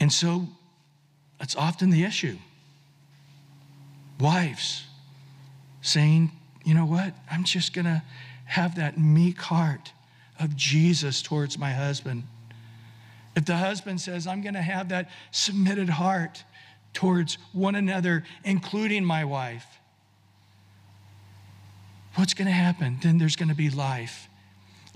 And 0.00 0.12
so 0.12 0.48
that's 1.38 1.54
often 1.54 1.90
the 1.90 2.02
issue. 2.02 2.36
Wives 4.20 4.84
saying, 5.82 6.30
you 6.64 6.74
know 6.74 6.86
what? 6.86 7.14
I'm 7.30 7.44
just 7.44 7.72
going 7.72 7.84
to 7.84 8.02
have 8.46 8.76
that 8.76 8.98
meek 8.98 9.40
heart 9.40 9.92
of 10.40 10.56
Jesus 10.56 11.22
towards 11.22 11.58
my 11.58 11.70
husband. 11.70 12.24
If 13.36 13.44
the 13.44 13.56
husband 13.56 14.00
says, 14.00 14.26
I'm 14.26 14.42
going 14.42 14.54
to 14.54 14.62
have 14.62 14.88
that 14.90 15.10
submitted 15.30 15.88
heart 15.88 16.44
towards 16.92 17.38
one 17.52 17.74
another, 17.74 18.24
including 18.44 19.04
my 19.04 19.24
wife, 19.24 19.66
what's 22.14 22.34
going 22.34 22.46
to 22.46 22.52
happen? 22.52 22.98
Then 23.02 23.18
there's 23.18 23.36
going 23.36 23.48
to 23.48 23.54
be 23.54 23.70
life. 23.70 24.28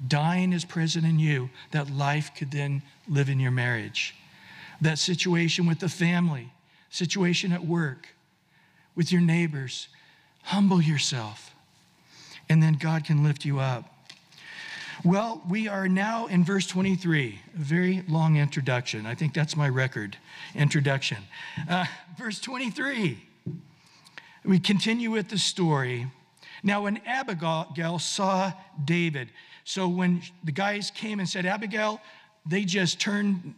Dying 0.07 0.52
is 0.52 0.64
present 0.64 1.04
in 1.04 1.18
you, 1.18 1.50
that 1.72 1.90
life 1.90 2.31
could 2.37 2.52
then 2.52 2.83
live 3.09 3.28
in 3.28 3.40
your 3.40 3.50
marriage. 3.50 4.14
That 4.81 4.98
situation 4.98 5.66
with 5.66 5.81
the 5.81 5.88
family, 5.88 6.52
situation 6.90 7.50
at 7.50 7.66
work, 7.66 8.09
with 8.98 9.12
your 9.12 9.20
neighbors. 9.22 9.87
Humble 10.42 10.82
yourself. 10.82 11.54
and 12.50 12.62
then 12.62 12.74
God 12.74 13.04
can 13.04 13.22
lift 13.22 13.44
you 13.44 13.61
up. 13.61 13.84
Well, 15.04 15.42
we 15.48 15.68
are 15.68 15.87
now 15.87 16.26
in 16.28 16.44
verse 16.44 16.66
23, 16.66 17.38
a 17.54 17.58
very 17.58 18.02
long 18.08 18.37
introduction. 18.37 19.04
I 19.04 19.14
think 19.14 19.34
that's 19.34 19.54
my 19.54 19.68
record 19.68 20.16
introduction. 20.54 21.18
Uh, 21.68 21.84
verse 22.16 22.40
23, 22.40 23.22
we 24.44 24.58
continue 24.58 25.11
with 25.11 25.28
the 25.28 25.37
story. 25.37 26.06
Now, 26.62 26.84
when 26.84 27.02
Abigail 27.04 27.98
saw 27.98 28.52
David, 28.82 29.28
so 29.62 29.87
when 29.88 30.22
the 30.42 30.52
guys 30.52 30.90
came 30.90 31.20
and 31.20 31.28
said, 31.28 31.44
Abigail, 31.44 32.00
they 32.46 32.64
just 32.64 32.98
turned 32.98 33.54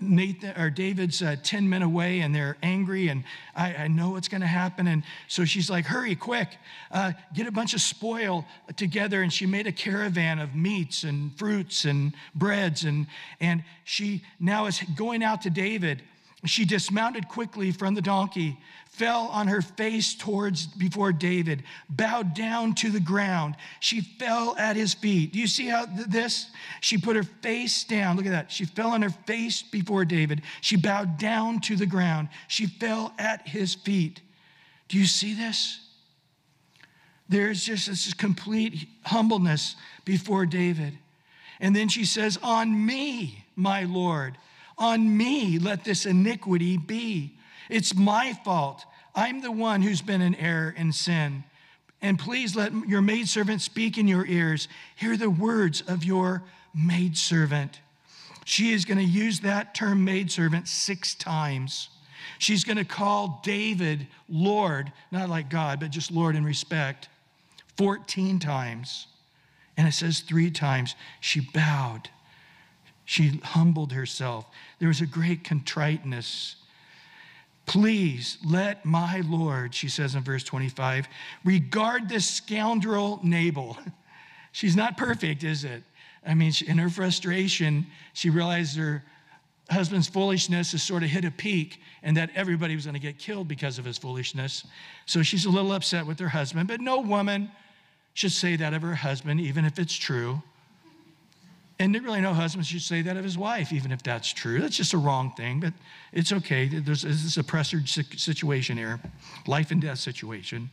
Nathan 0.00 0.60
or 0.60 0.70
David's 0.70 1.22
uh, 1.22 1.36
10 1.42 1.68
men 1.68 1.82
away 1.82 2.20
and 2.20 2.34
they're 2.34 2.56
angry 2.62 3.08
and 3.08 3.24
I, 3.54 3.74
I 3.74 3.88
know 3.88 4.10
what's 4.10 4.28
going 4.28 4.40
to 4.40 4.46
happen. 4.46 4.86
And 4.86 5.04
so 5.28 5.44
she's 5.44 5.70
like, 5.70 5.86
hurry, 5.86 6.14
quick, 6.14 6.48
uh, 6.90 7.12
get 7.32 7.46
a 7.46 7.52
bunch 7.52 7.74
of 7.74 7.80
spoil 7.80 8.44
together. 8.76 9.22
And 9.22 9.32
she 9.32 9.46
made 9.46 9.66
a 9.66 9.72
caravan 9.72 10.38
of 10.38 10.54
meats 10.54 11.04
and 11.04 11.36
fruits 11.38 11.84
and 11.84 12.14
breads. 12.34 12.84
And, 12.84 13.06
and 13.40 13.64
she 13.84 14.22
now 14.40 14.66
is 14.66 14.80
going 14.96 15.22
out 15.22 15.42
to 15.42 15.50
David. 15.50 16.02
She 16.46 16.64
dismounted 16.64 17.28
quickly 17.28 17.72
from 17.72 17.94
the 17.94 18.02
donkey 18.02 18.58
fell 18.94 19.26
on 19.32 19.48
her 19.48 19.60
face 19.60 20.14
towards 20.14 20.68
before 20.68 21.12
David, 21.12 21.64
bowed 21.90 22.32
down 22.32 22.74
to 22.76 22.90
the 22.90 23.00
ground. 23.00 23.56
She 23.80 24.00
fell 24.00 24.54
at 24.56 24.76
his 24.76 24.94
feet. 24.94 25.32
Do 25.32 25.40
you 25.40 25.48
see 25.48 25.66
how 25.66 25.86
th- 25.86 26.06
this? 26.06 26.46
She 26.80 26.96
put 26.96 27.16
her 27.16 27.24
face 27.24 27.82
down. 27.82 28.16
Look 28.16 28.26
at 28.26 28.30
that. 28.30 28.52
She 28.52 28.64
fell 28.64 28.90
on 28.90 29.02
her 29.02 29.10
face 29.10 29.62
before 29.62 30.04
David. 30.04 30.42
She 30.60 30.76
bowed 30.76 31.18
down 31.18 31.60
to 31.62 31.74
the 31.74 31.86
ground. 31.86 32.28
She 32.46 32.66
fell 32.66 33.12
at 33.18 33.48
his 33.48 33.74
feet. 33.74 34.20
Do 34.86 34.96
you 34.96 35.06
see 35.06 35.34
this? 35.34 35.80
There's 37.28 37.64
just 37.64 37.88
this 37.88 38.14
complete 38.14 38.86
humbleness 39.02 39.74
before 40.04 40.46
David. 40.46 40.96
And 41.58 41.74
then 41.74 41.88
she 41.88 42.04
says, 42.04 42.38
On 42.44 42.86
me, 42.86 43.44
my 43.56 43.84
Lord, 43.84 44.38
on 44.78 45.16
me 45.16 45.58
let 45.58 45.84
this 45.84 46.06
iniquity 46.06 46.76
be. 46.76 47.36
It's 47.70 47.94
my 47.94 48.32
fault. 48.44 48.84
I'm 49.14 49.40
the 49.40 49.52
one 49.52 49.82
who's 49.82 50.02
been 50.02 50.20
in 50.20 50.34
error 50.34 50.74
and 50.76 50.94
sin. 50.94 51.44
And 52.02 52.18
please 52.18 52.54
let 52.54 52.72
your 52.86 53.00
maidservant 53.00 53.62
speak 53.62 53.96
in 53.96 54.08
your 54.08 54.26
ears. 54.26 54.68
Hear 54.96 55.16
the 55.16 55.30
words 55.30 55.82
of 55.82 56.04
your 56.04 56.42
maidservant. 56.74 57.80
She 58.44 58.72
is 58.72 58.84
going 58.84 58.98
to 58.98 59.04
use 59.04 59.40
that 59.40 59.74
term 59.74 60.04
maidservant 60.04 60.68
six 60.68 61.14
times. 61.14 61.88
She's 62.38 62.64
going 62.64 62.76
to 62.76 62.84
call 62.84 63.40
David 63.42 64.06
Lord, 64.28 64.92
not 65.10 65.30
like 65.30 65.48
God, 65.48 65.80
but 65.80 65.90
just 65.90 66.10
Lord 66.10 66.36
in 66.36 66.44
respect, 66.44 67.08
14 67.78 68.38
times. 68.38 69.06
And 69.76 69.88
it 69.88 69.92
says 69.92 70.20
three 70.20 70.50
times 70.50 70.94
she 71.20 71.40
bowed. 71.40 72.10
She 73.04 73.40
humbled 73.42 73.92
herself. 73.92 74.46
There 74.78 74.88
was 74.88 75.00
a 75.00 75.06
great 75.06 75.44
contriteness 75.44 76.56
Please 77.66 78.36
let 78.44 78.84
my 78.84 79.22
Lord, 79.26 79.74
she 79.74 79.88
says 79.88 80.14
in 80.14 80.22
verse 80.22 80.44
25, 80.44 81.08
regard 81.44 82.08
this 82.08 82.28
scoundrel 82.28 83.20
Nabal. 83.22 83.78
She's 84.52 84.76
not 84.76 84.96
perfect, 84.96 85.44
is 85.44 85.64
it? 85.64 85.82
I 86.26 86.34
mean, 86.34 86.52
in 86.66 86.78
her 86.78 86.90
frustration, 86.90 87.86
she 88.12 88.30
realized 88.30 88.76
her 88.76 89.02
husband's 89.70 90.08
foolishness 90.08 90.72
has 90.72 90.82
sort 90.82 91.02
of 91.02 91.08
hit 91.08 91.24
a 91.24 91.30
peak 91.30 91.80
and 92.02 92.16
that 92.16 92.30
everybody 92.34 92.74
was 92.74 92.84
going 92.84 92.94
to 92.94 93.00
get 93.00 93.18
killed 93.18 93.48
because 93.48 93.78
of 93.78 93.84
his 93.84 93.96
foolishness. 93.96 94.64
So 95.06 95.22
she's 95.22 95.46
a 95.46 95.50
little 95.50 95.72
upset 95.72 96.06
with 96.06 96.18
her 96.20 96.28
husband, 96.28 96.68
but 96.68 96.80
no 96.80 97.00
woman 97.00 97.50
should 98.12 98.32
say 98.32 98.56
that 98.56 98.74
of 98.74 98.82
her 98.82 98.94
husband, 98.94 99.40
even 99.40 99.64
if 99.64 99.78
it's 99.78 99.94
true. 99.94 100.42
And 101.78 101.94
really, 102.04 102.20
no 102.20 102.32
husband 102.32 102.66
should 102.66 102.82
say 102.82 103.02
that 103.02 103.16
of 103.16 103.24
his 103.24 103.36
wife, 103.36 103.72
even 103.72 103.90
if 103.90 104.02
that's 104.02 104.32
true. 104.32 104.60
That's 104.60 104.76
just 104.76 104.92
a 104.92 104.98
wrong 104.98 105.32
thing, 105.36 105.58
but 105.58 105.72
it's 106.12 106.32
okay. 106.32 106.68
There's 106.68 107.02
this 107.02 107.24
is 107.24 107.36
a 107.36 107.86
situation 108.16 108.76
here, 108.76 109.00
life 109.46 109.72
and 109.72 109.80
death 109.80 109.98
situation. 109.98 110.70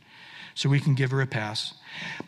So 0.54 0.68
we 0.68 0.80
can 0.80 0.94
give 0.94 1.10
her 1.10 1.20
a 1.20 1.26
pass. 1.26 1.74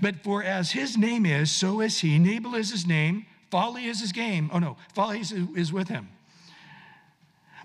But 0.01 0.25
for 0.25 0.43
as 0.43 0.73
his 0.73 0.97
name 0.97 1.27
is, 1.27 1.51
so 1.51 1.81
is 1.81 2.01
he. 2.01 2.19
Nabal 2.19 2.55
is 2.55 2.71
his 2.71 2.87
name. 2.87 3.27
Folly 3.51 3.85
is 3.85 4.01
his 4.01 4.13
game. 4.13 4.51
Oh 4.53 4.59
no, 4.59 4.77
folly 4.95 5.21
is, 5.21 5.31
is 5.31 5.73
with 5.73 5.89
him. 5.89 6.09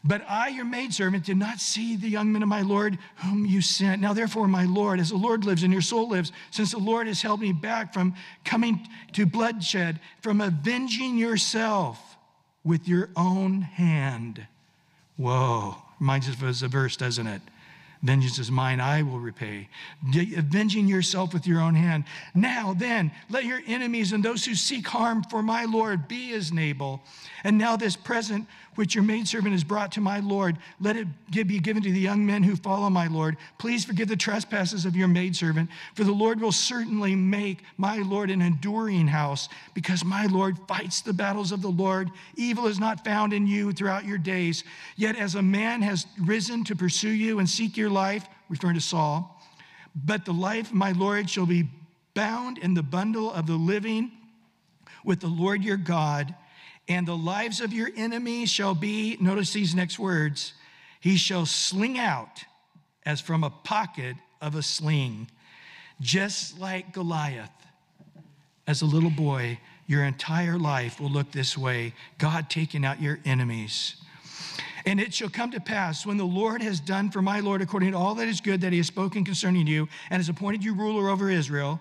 But 0.03 0.23
I, 0.29 0.49
your 0.49 0.65
maidservant, 0.65 1.25
did 1.25 1.38
not 1.38 1.59
see 1.59 1.95
the 1.95 2.07
young 2.07 2.31
men 2.31 2.43
of 2.43 2.49
my 2.49 2.62
Lord 2.62 2.97
whom 3.17 3.45
you 3.45 3.62
sent. 3.62 4.01
Now, 4.01 4.13
therefore, 4.13 4.47
my 4.47 4.65
Lord, 4.65 4.99
as 4.99 5.09
the 5.09 5.17
Lord 5.17 5.45
lives 5.45 5.63
and 5.63 5.73
your 5.73 5.81
soul 5.81 6.09
lives, 6.09 6.31
since 6.51 6.71
the 6.71 6.79
Lord 6.79 7.07
has 7.07 7.21
held 7.21 7.41
me 7.41 7.51
back 7.51 7.93
from 7.93 8.15
coming 8.45 8.88
to 9.13 9.25
bloodshed, 9.25 9.99
from 10.21 10.41
avenging 10.41 11.17
yourself 11.17 12.17
with 12.63 12.88
your 12.88 13.09
own 13.15 13.62
hand. 13.62 14.45
Whoa, 15.17 15.75
reminds 15.99 16.29
us 16.29 16.35
of 16.35 16.63
a 16.63 16.67
verse, 16.67 16.95
doesn't 16.95 17.27
it? 17.27 17.41
Vengeance 18.01 18.39
is 18.39 18.49
mine, 18.49 18.79
I 18.79 19.01
will 19.01 19.19
repay. 19.19 19.67
Avenging 20.38 20.88
yourself 20.88 21.33
with 21.33 21.45
your 21.45 21.59
own 21.59 21.75
hand. 21.75 22.05
Now 22.33 22.73
then, 22.73 23.12
let 23.29 23.43
your 23.43 23.59
enemies 23.67 24.13
and 24.13 24.23
those 24.23 24.45
who 24.45 24.55
seek 24.55 24.88
harm 24.88 25.23
for 25.23 25.43
my 25.43 25.65
Lord 25.65 26.07
be 26.07 26.31
as 26.33 26.53
Nabal. 26.53 27.01
And 27.43 27.57
now 27.57 27.75
this 27.75 27.97
present 27.97 28.47
which 28.79 28.95
your 28.95 29.03
maidservant 29.03 29.51
has 29.51 29.65
brought 29.65 29.91
to 29.91 29.99
my 29.99 30.21
Lord, 30.21 30.57
let 30.79 30.95
it 30.95 31.05
be 31.33 31.59
given 31.59 31.83
to 31.83 31.91
the 31.91 31.99
young 31.99 32.25
men 32.25 32.43
who 32.43 32.55
follow 32.55 32.89
my 32.89 33.07
Lord. 33.07 33.35
Please 33.57 33.83
forgive 33.83 34.07
the 34.07 34.15
trespasses 34.15 34.85
of 34.85 34.95
your 34.95 35.09
maidservant, 35.09 35.69
for 35.95 36.05
the 36.05 36.13
Lord 36.13 36.39
will 36.39 36.53
certainly 36.53 37.13
make 37.13 37.57
my 37.75 37.97
Lord 37.97 38.31
an 38.31 38.41
enduring 38.41 39.07
house, 39.07 39.49
because 39.73 40.05
my 40.05 40.27
Lord 40.27 40.57
fights 40.65 41.01
the 41.01 41.11
battles 41.11 41.51
of 41.51 41.61
the 41.61 41.67
Lord. 41.67 42.09
Evil 42.37 42.67
is 42.67 42.79
not 42.79 43.03
found 43.03 43.33
in 43.33 43.47
you 43.47 43.73
throughout 43.73 44.05
your 44.05 44.17
days. 44.17 44.63
Yet 44.95 45.17
as 45.17 45.35
a 45.35 45.41
man 45.41 45.81
has 45.81 46.07
risen 46.17 46.63
to 46.63 46.73
pursue 46.73 47.09
you 47.09 47.39
and 47.39 47.49
seek 47.49 47.75
your 47.75 47.89
life, 47.89 48.29
referring 48.47 48.75
to 48.75 48.81
Saul, 48.81 49.43
but 49.93 50.23
the 50.23 50.31
life 50.31 50.69
of 50.69 50.75
my 50.75 50.93
Lord 50.93 51.29
shall 51.29 51.45
be 51.45 51.67
bound 52.13 52.57
in 52.57 52.75
the 52.75 52.83
bundle 52.83 53.29
of 53.29 53.45
the 53.45 53.57
living 53.57 54.09
with 55.03 55.19
the 55.19 55.27
Lord 55.27 55.65
your 55.65 55.75
God 55.75 56.33
and 56.89 57.08
the 57.08 57.15
lives 57.15 57.62
of 57.62 57.71
your 57.71 57.89
enemies 57.95 58.49
shall 58.49 58.73
be, 58.73 59.15
notice 59.21 59.54
these 59.54 59.75
next 59.75 59.99
words, 59.99 60.54
he 60.99 61.15
shall 61.15 61.45
sling 61.45 61.99
out 61.99 62.43
as 63.06 63.21
from 63.21 63.43
a 63.43 63.52
pocket 63.52 64.15
of 64.41 64.56
a 64.56 64.63
sling, 64.63 65.30
just 66.02 66.60
like 66.60 66.91
Goliath. 66.91 67.52
As 68.67 68.82
a 68.82 68.86
little 68.86 69.12
boy, 69.12 69.60
your 69.86 70.04
entire 70.04 70.58
life 70.58 70.99
will 70.99 71.10
look 71.10 71.32
this 71.32 71.58
way 71.58 71.93
God 72.17 72.49
taking 72.49 72.84
out 72.84 73.02
your 73.02 73.19
enemies. 73.23 73.95
And 74.86 74.99
it 74.99 75.13
shall 75.13 75.30
come 75.30 75.52
to 75.52 75.60
pass 75.60 76.06
when 76.06 76.17
the 76.17 76.25
Lord 76.25 76.62
has 76.63 76.80
done 76.80 77.12
for 77.12 77.21
my 77.21 77.39
Lord 77.39 77.62
according 77.62 77.91
to 77.91 77.97
all 77.97 78.15
that 78.15 78.28
is 78.28 78.41
good 78.41 78.62
that 78.62 78.71
he 78.71 78.78
has 78.78 78.88
spoken 78.88 79.23
concerning 79.23 79.67
you 79.67 79.88
and 80.10 80.19
has 80.19 80.30
appointed 80.30 80.63
you 80.63 80.73
ruler 80.73 81.10
over 81.10 81.30
Israel, 81.30 81.80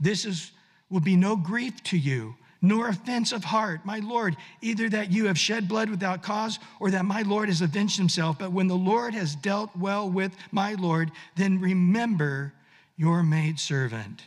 this 0.00 0.24
is, 0.24 0.52
will 0.88 1.00
be 1.00 1.16
no 1.16 1.36
grief 1.36 1.82
to 1.84 1.98
you 1.98 2.34
nor 2.60 2.88
offense 2.88 3.32
of 3.32 3.44
heart, 3.44 3.84
my 3.84 4.00
Lord, 4.00 4.36
either 4.60 4.88
that 4.88 5.12
you 5.12 5.26
have 5.26 5.38
shed 5.38 5.68
blood 5.68 5.90
without 5.90 6.22
cause 6.22 6.58
or 6.80 6.90
that 6.90 7.04
my 7.04 7.22
Lord 7.22 7.48
has 7.48 7.60
avenged 7.60 7.96
himself. 7.96 8.38
But 8.38 8.52
when 8.52 8.66
the 8.66 8.74
Lord 8.74 9.14
has 9.14 9.36
dealt 9.36 9.74
well 9.76 10.10
with 10.10 10.32
my 10.50 10.74
Lord, 10.74 11.12
then 11.36 11.60
remember 11.60 12.52
your 12.96 13.22
maidservant. 13.22 14.24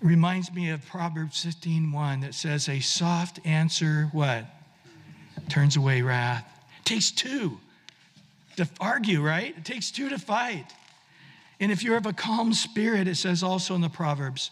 It 0.00 0.06
reminds 0.06 0.52
me 0.52 0.70
of 0.70 0.86
Proverbs 0.86 1.44
15:1 1.44 2.22
that 2.22 2.34
says, 2.34 2.68
A 2.68 2.80
soft 2.80 3.40
answer, 3.44 4.08
what? 4.12 4.46
Turns 5.48 5.76
away 5.76 6.00
wrath. 6.00 6.44
It 6.78 6.84
takes 6.86 7.10
two 7.10 7.58
to 8.56 8.66
argue, 8.80 9.22
right? 9.22 9.54
It 9.56 9.64
takes 9.64 9.90
two 9.90 10.08
to 10.08 10.18
fight. 10.18 10.72
And 11.60 11.70
if 11.72 11.82
you're 11.82 11.96
of 11.96 12.06
a 12.06 12.12
calm 12.12 12.52
spirit, 12.52 13.08
it 13.08 13.16
says 13.16 13.42
also 13.42 13.74
in 13.74 13.80
the 13.80 13.88
Proverbs, 13.88 14.50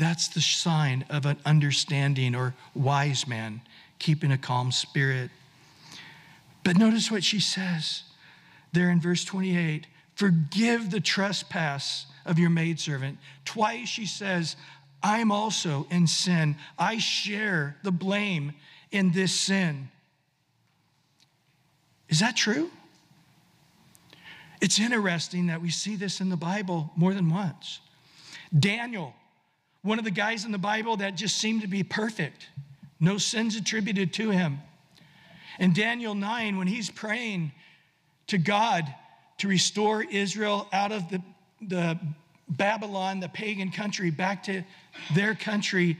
that's 0.00 0.28
the 0.28 0.40
sign 0.40 1.04
of 1.10 1.26
an 1.26 1.36
understanding 1.44 2.34
or 2.34 2.54
wise 2.74 3.28
man, 3.28 3.60
keeping 3.98 4.32
a 4.32 4.38
calm 4.38 4.72
spirit. 4.72 5.30
But 6.64 6.78
notice 6.78 7.10
what 7.10 7.22
she 7.22 7.38
says 7.38 8.04
there 8.72 8.90
in 8.90 9.00
verse 9.00 9.24
28 9.24 9.86
Forgive 10.14 10.90
the 10.90 11.00
trespass 11.00 12.04
of 12.26 12.38
your 12.38 12.50
maidservant. 12.50 13.16
Twice 13.46 13.88
she 13.88 14.04
says, 14.04 14.56
I'm 15.02 15.32
also 15.32 15.86
in 15.90 16.06
sin. 16.06 16.56
I 16.78 16.98
share 16.98 17.76
the 17.82 17.90
blame 17.90 18.52
in 18.90 19.12
this 19.12 19.32
sin. 19.32 19.88
Is 22.10 22.20
that 22.20 22.36
true? 22.36 22.70
It's 24.60 24.78
interesting 24.78 25.46
that 25.46 25.62
we 25.62 25.70
see 25.70 25.96
this 25.96 26.20
in 26.20 26.28
the 26.28 26.36
Bible 26.36 26.90
more 26.96 27.14
than 27.14 27.30
once. 27.30 27.80
Daniel 28.58 29.14
one 29.82 29.98
of 29.98 30.04
the 30.04 30.10
guys 30.10 30.44
in 30.44 30.52
the 30.52 30.58
Bible 30.58 30.96
that 30.98 31.14
just 31.14 31.38
seemed 31.38 31.62
to 31.62 31.68
be 31.68 31.82
perfect, 31.82 32.48
no 32.98 33.18
sins 33.18 33.56
attributed 33.56 34.12
to 34.14 34.30
him. 34.30 34.60
In 35.58 35.72
Daniel 35.72 36.14
9, 36.14 36.58
when 36.58 36.66
he's 36.66 36.90
praying 36.90 37.52
to 38.28 38.38
God 38.38 38.84
to 39.38 39.48
restore 39.48 40.02
Israel 40.02 40.68
out 40.72 40.92
of 40.92 41.08
the, 41.08 41.22
the 41.60 41.98
Babylon, 42.48 43.20
the 43.20 43.28
pagan 43.28 43.70
country, 43.70 44.10
back 44.10 44.42
to 44.44 44.62
their 45.14 45.34
country. 45.34 45.98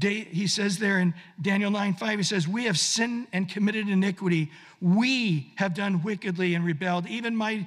He 0.00 0.46
says 0.46 0.78
there 0.78 0.98
in 0.98 1.14
Daniel 1.40 1.70
9 1.70 1.94
5, 1.94 2.18
he 2.18 2.22
says, 2.22 2.48
We 2.48 2.64
have 2.64 2.78
sinned 2.78 3.28
and 3.32 3.48
committed 3.48 3.88
iniquity. 3.88 4.50
We 4.80 5.52
have 5.56 5.74
done 5.74 6.02
wickedly 6.02 6.54
and 6.54 6.64
rebelled, 6.64 7.06
even 7.06 7.36
my, 7.36 7.66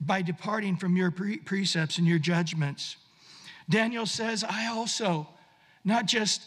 by 0.00 0.22
departing 0.22 0.76
from 0.76 0.96
your 0.96 1.10
precepts 1.10 1.98
and 1.98 2.06
your 2.06 2.18
judgments. 2.18 2.96
Daniel 3.68 4.06
says, 4.06 4.44
I 4.44 4.66
also, 4.66 5.28
not 5.84 6.06
just 6.06 6.42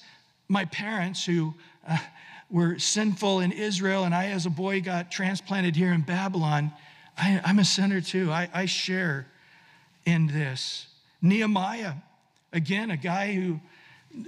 my 0.48 0.66
parents 0.66 1.24
who 1.26 1.54
uh, 1.88 1.98
were 2.50 2.80
sinful 2.80 3.40
in 3.40 3.52
Israel, 3.52 4.04
and 4.04 4.14
I, 4.14 4.28
as 4.28 4.46
a 4.46 4.50
boy, 4.50 4.82
got 4.82 5.12
transplanted 5.12 5.76
here 5.76 5.94
in 5.94 6.02
Babylon, 6.02 6.72
I, 7.18 7.42
am 7.44 7.60
a 7.60 7.66
sinner 7.66 8.02
too. 8.02 8.32
I, 8.32 8.50
I 8.54 8.66
share 8.66 9.28
in 10.06 10.28
this. 10.28 10.88
Nehemiah, 11.22 11.94
again, 12.52 12.92
a 12.92 12.98
guy 12.98 13.34
who 13.34 13.60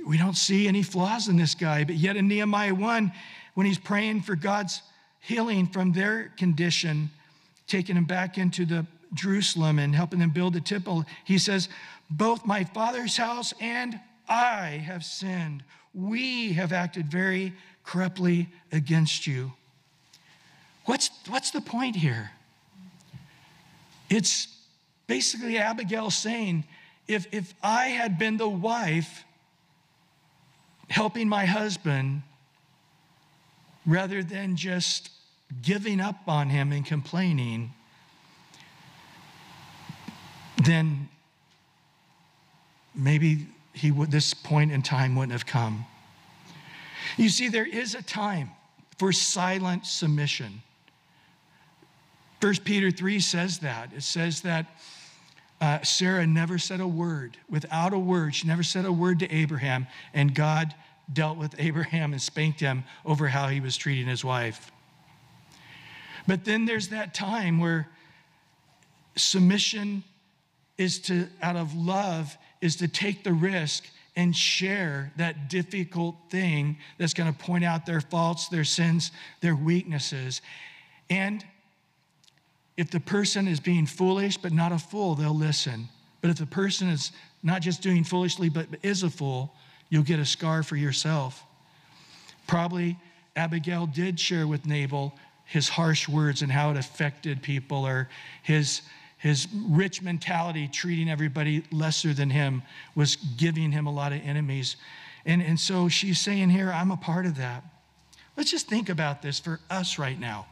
we 0.08 0.18
don't 0.18 0.38
see 0.38 0.68
any 0.68 0.84
flaws 0.84 1.28
in 1.28 1.36
this 1.36 1.56
guy, 1.56 1.84
but 1.84 1.96
yet 1.96 2.16
in 2.16 2.28
Nehemiah 2.28 2.74
1, 2.74 3.12
when 3.56 3.66
he's 3.66 3.78
praying 3.78 4.22
for 4.22 4.36
God's 4.36 4.82
healing 5.20 5.68
from 5.68 5.92
their 5.92 6.32
condition, 6.38 7.10
taking 7.68 7.96
them 7.96 8.06
back 8.06 8.38
into 8.38 8.66
the 8.66 8.86
Jerusalem 9.14 9.80
and 9.80 9.96
helping 9.96 10.20
them 10.20 10.30
build 10.30 10.54
the 10.54 10.62
temple, 10.62 11.06
he 11.26 11.38
says, 11.38 11.70
Both 12.16 12.46
my 12.46 12.64
father's 12.64 13.18
house 13.18 13.56
and 13.60 14.00
I 14.30 14.84
have 14.86 15.04
sinned. 15.04 15.64
We 15.96 16.54
have 16.54 16.72
acted 16.72 17.08
very 17.08 17.54
corruptly 17.84 18.50
against 18.72 19.26
you. 19.26 19.54
What's, 20.86 21.10
what's 21.28 21.50
the 21.50 21.62
point 21.62 21.96
here? 21.96 22.30
It's 24.12 24.48
basically 25.08 25.58
Abigail 25.58 26.12
saying, 26.12 26.66
if, 27.08 27.26
if 27.32 27.56
I 27.64 27.88
had 27.88 28.20
been 28.20 28.38
the 28.38 28.50
wife 28.50 29.26
helping 30.90 31.28
my 31.28 31.46
husband 31.46 32.22
rather 33.88 34.22
than 34.22 34.56
just 34.56 35.10
giving 35.64 36.00
up 36.00 36.28
on 36.28 36.50
him 36.50 36.72
and 36.72 36.86
complaining, 36.86 37.74
then 40.64 41.10
maybe 42.96 43.48
he 43.74 43.92
would, 43.92 44.12
this 44.12 44.34
point 44.34 44.72
in 44.72 44.82
time 44.82 45.16
wouldn't 45.16 45.32
have 45.32 45.46
come. 45.46 45.86
You 47.18 47.30
see, 47.30 47.50
there 47.50 47.66
is 47.66 47.96
a 47.96 48.02
time 48.02 48.52
for 48.98 49.12
silent 49.12 49.86
submission. 49.86 50.62
1 52.42 52.56
Peter 52.64 52.92
3 52.92 53.20
says 53.20 53.60
that. 53.60 53.92
It 53.96 54.04
says 54.04 54.42
that 54.42 54.66
uh, 55.62 55.82
Sarah 55.82 56.28
never 56.28 56.58
said 56.58 56.82
a 56.82 56.88
word. 56.88 57.38
Without 57.50 57.94
a 57.94 58.00
word, 58.00 58.36
she 58.36 58.48
never 58.48 58.64
said 58.64 58.86
a 58.86 58.92
word 58.92 59.20
to 59.20 59.34
Abraham, 59.34 59.88
and 60.14 60.36
God 60.36 60.76
dealt 61.12 61.38
with 61.38 61.56
Abraham 61.58 62.12
and 62.12 62.22
spanked 62.22 62.60
him 62.60 62.84
over 63.06 63.28
how 63.28 63.48
he 63.48 63.60
was 63.60 63.78
treating 63.78 64.08
his 64.08 64.26
wife. 64.26 64.72
But 66.28 66.46
then 66.46 66.66
there's 66.66 66.90
that 66.90 67.14
time 67.14 67.60
where 67.60 67.90
submission 69.16 70.04
is 70.78 71.00
to, 71.00 71.28
out 71.42 71.56
of 71.56 71.76
love, 71.76 72.38
is 72.64 72.78
to 72.78 72.88
take 72.88 73.26
the 73.26 73.34
risk 73.34 73.84
and 74.16 74.34
share 74.34 75.12
that 75.18 75.50
difficult 75.50 76.16
thing 76.30 76.78
that's 76.98 77.14
going 77.14 77.32
to 77.32 77.38
point 77.38 77.66
out 77.66 77.86
their 77.86 78.00
faults, 78.00 78.48
their 78.48 78.64
sins, 78.64 79.12
their 79.42 79.54
weaknesses. 79.54 80.42
And 81.10 81.44
if 82.78 82.90
the 82.90 83.02
person 83.02 83.50
is 83.50 83.60
being 83.60 83.86
foolish 83.86 84.38
but 84.38 84.54
not 84.54 84.72
a 84.72 84.80
fool, 84.80 85.14
they'll 85.14 85.36
listen. 85.36 85.90
But 86.22 86.30
if 86.30 86.38
the 86.38 86.46
person 86.46 86.88
is 86.88 87.12
not 87.44 87.62
just 87.62 87.82
doing 87.82 88.06
foolishly 88.06 88.48
but 88.48 88.68
is 88.82 89.04
a 89.04 89.10
fool, 89.10 89.54
you'll 89.90 90.04
get 90.04 90.20
a 90.20 90.26
scar 90.26 90.64
for 90.64 90.78
yourself. 90.78 91.44
Probably 92.48 92.98
Abigail 93.36 93.88
did 93.88 94.18
share 94.18 94.48
with 94.48 94.66
Nabal 94.66 95.14
his 95.44 95.68
harsh 95.68 96.08
words 96.08 96.42
and 96.42 96.50
how 96.50 96.72
it 96.72 96.78
affected 96.78 97.42
people 97.42 97.86
or 97.86 98.08
his 98.42 98.84
his 99.24 99.48
rich 99.70 100.02
mentality, 100.02 100.68
treating 100.68 101.10
everybody 101.10 101.64
lesser 101.72 102.14
than 102.14 102.30
him, 102.30 102.62
was 102.94 103.16
giving 103.16 103.72
him 103.72 103.88
a 103.88 103.92
lot 103.92 104.12
of 104.12 104.20
enemies. 104.22 104.76
And, 105.26 105.42
and 105.42 105.58
so 105.58 105.88
she's 105.88 106.20
saying 106.20 106.50
here, 106.50 106.70
I'm 106.70 106.92
a 106.92 106.98
part 106.98 107.26
of 107.26 107.38
that. 107.38 107.64
Let's 108.36 108.52
just 108.52 108.68
think 108.68 108.90
about 108.90 109.22
this 109.22 109.40
for 109.40 109.62
us 109.70 109.98
right 109.98 110.20
now. 110.20 110.46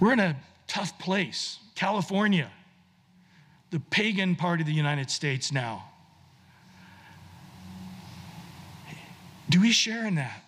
We're 0.00 0.12
in 0.12 0.18
a 0.18 0.36
tough 0.66 0.98
place, 0.98 1.60
California, 1.76 2.50
the 3.70 3.78
pagan 3.78 4.34
part 4.34 4.58
of 4.58 4.66
the 4.66 4.72
United 4.72 5.10
States 5.10 5.52
now. 5.52 5.84
Do 9.48 9.60
we 9.60 9.70
share 9.70 10.04
in 10.04 10.16
that? 10.16 10.42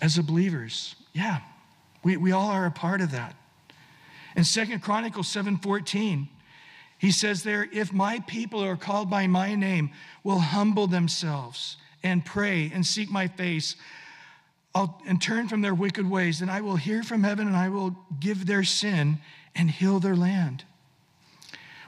As 0.00 0.18
a 0.18 0.22
believers, 0.24 0.96
yeah, 1.12 1.42
we, 2.02 2.16
we 2.16 2.32
all 2.32 2.50
are 2.50 2.66
a 2.66 2.72
part 2.72 3.00
of 3.00 3.12
that. 3.12 3.36
In 4.36 4.44
Second 4.44 4.80
Chronicles 4.80 5.28
7:14, 5.28 6.28
he 6.98 7.10
says 7.10 7.42
there, 7.42 7.68
if 7.72 7.92
my 7.92 8.20
people 8.20 8.60
who 8.60 8.68
are 8.68 8.76
called 8.76 9.10
by 9.10 9.26
my 9.26 9.54
name 9.54 9.90
will 10.22 10.38
humble 10.38 10.86
themselves 10.86 11.76
and 12.02 12.24
pray 12.24 12.70
and 12.72 12.86
seek 12.86 13.10
my 13.10 13.26
face, 13.26 13.74
I'll, 14.74 15.02
and 15.06 15.20
turn 15.20 15.48
from 15.48 15.62
their 15.62 15.74
wicked 15.74 16.08
ways, 16.08 16.38
then 16.38 16.48
I 16.48 16.60
will 16.60 16.76
hear 16.76 17.02
from 17.02 17.24
heaven 17.24 17.48
and 17.48 17.56
I 17.56 17.68
will 17.68 17.96
give 18.20 18.46
their 18.46 18.62
sin 18.62 19.18
and 19.54 19.70
heal 19.70 19.98
their 19.98 20.14
land. 20.14 20.64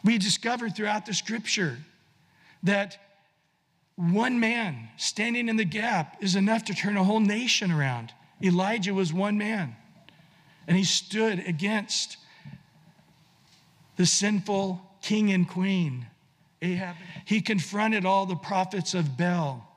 We 0.03 0.19
discover 0.19 0.69
throughout 0.69 1.07
the 1.07 1.15
scripture 1.15 1.79
that 2.65 2.99
one 3.97 4.41
man 4.41 4.89
standing 4.97 5.49
in 5.49 5.57
the 5.57 5.65
gap 5.65 6.17
is 6.21 6.35
enough 6.35 6.65
to 6.65 6.75
turn 6.75 6.97
a 6.97 7.05
whole 7.05 7.21
nation 7.21 7.71
around. 7.71 8.13
Elijah 8.43 8.93
was 8.93 9.13
one 9.13 9.39
man, 9.39 9.77
and 10.67 10.77
he 10.77 10.85
stood 10.85 11.39
against 11.47 12.17
the 13.97 14.07
sinful 14.07 14.81
king 15.03 15.33
and 15.33 15.49
queen, 15.49 16.07
Ahab. 16.63 16.97
He 17.25 17.41
confronted 17.41 18.07
all 18.07 18.27
the 18.27 18.37
prophets 18.37 18.95
of 18.95 19.17
Baal. 19.17 19.71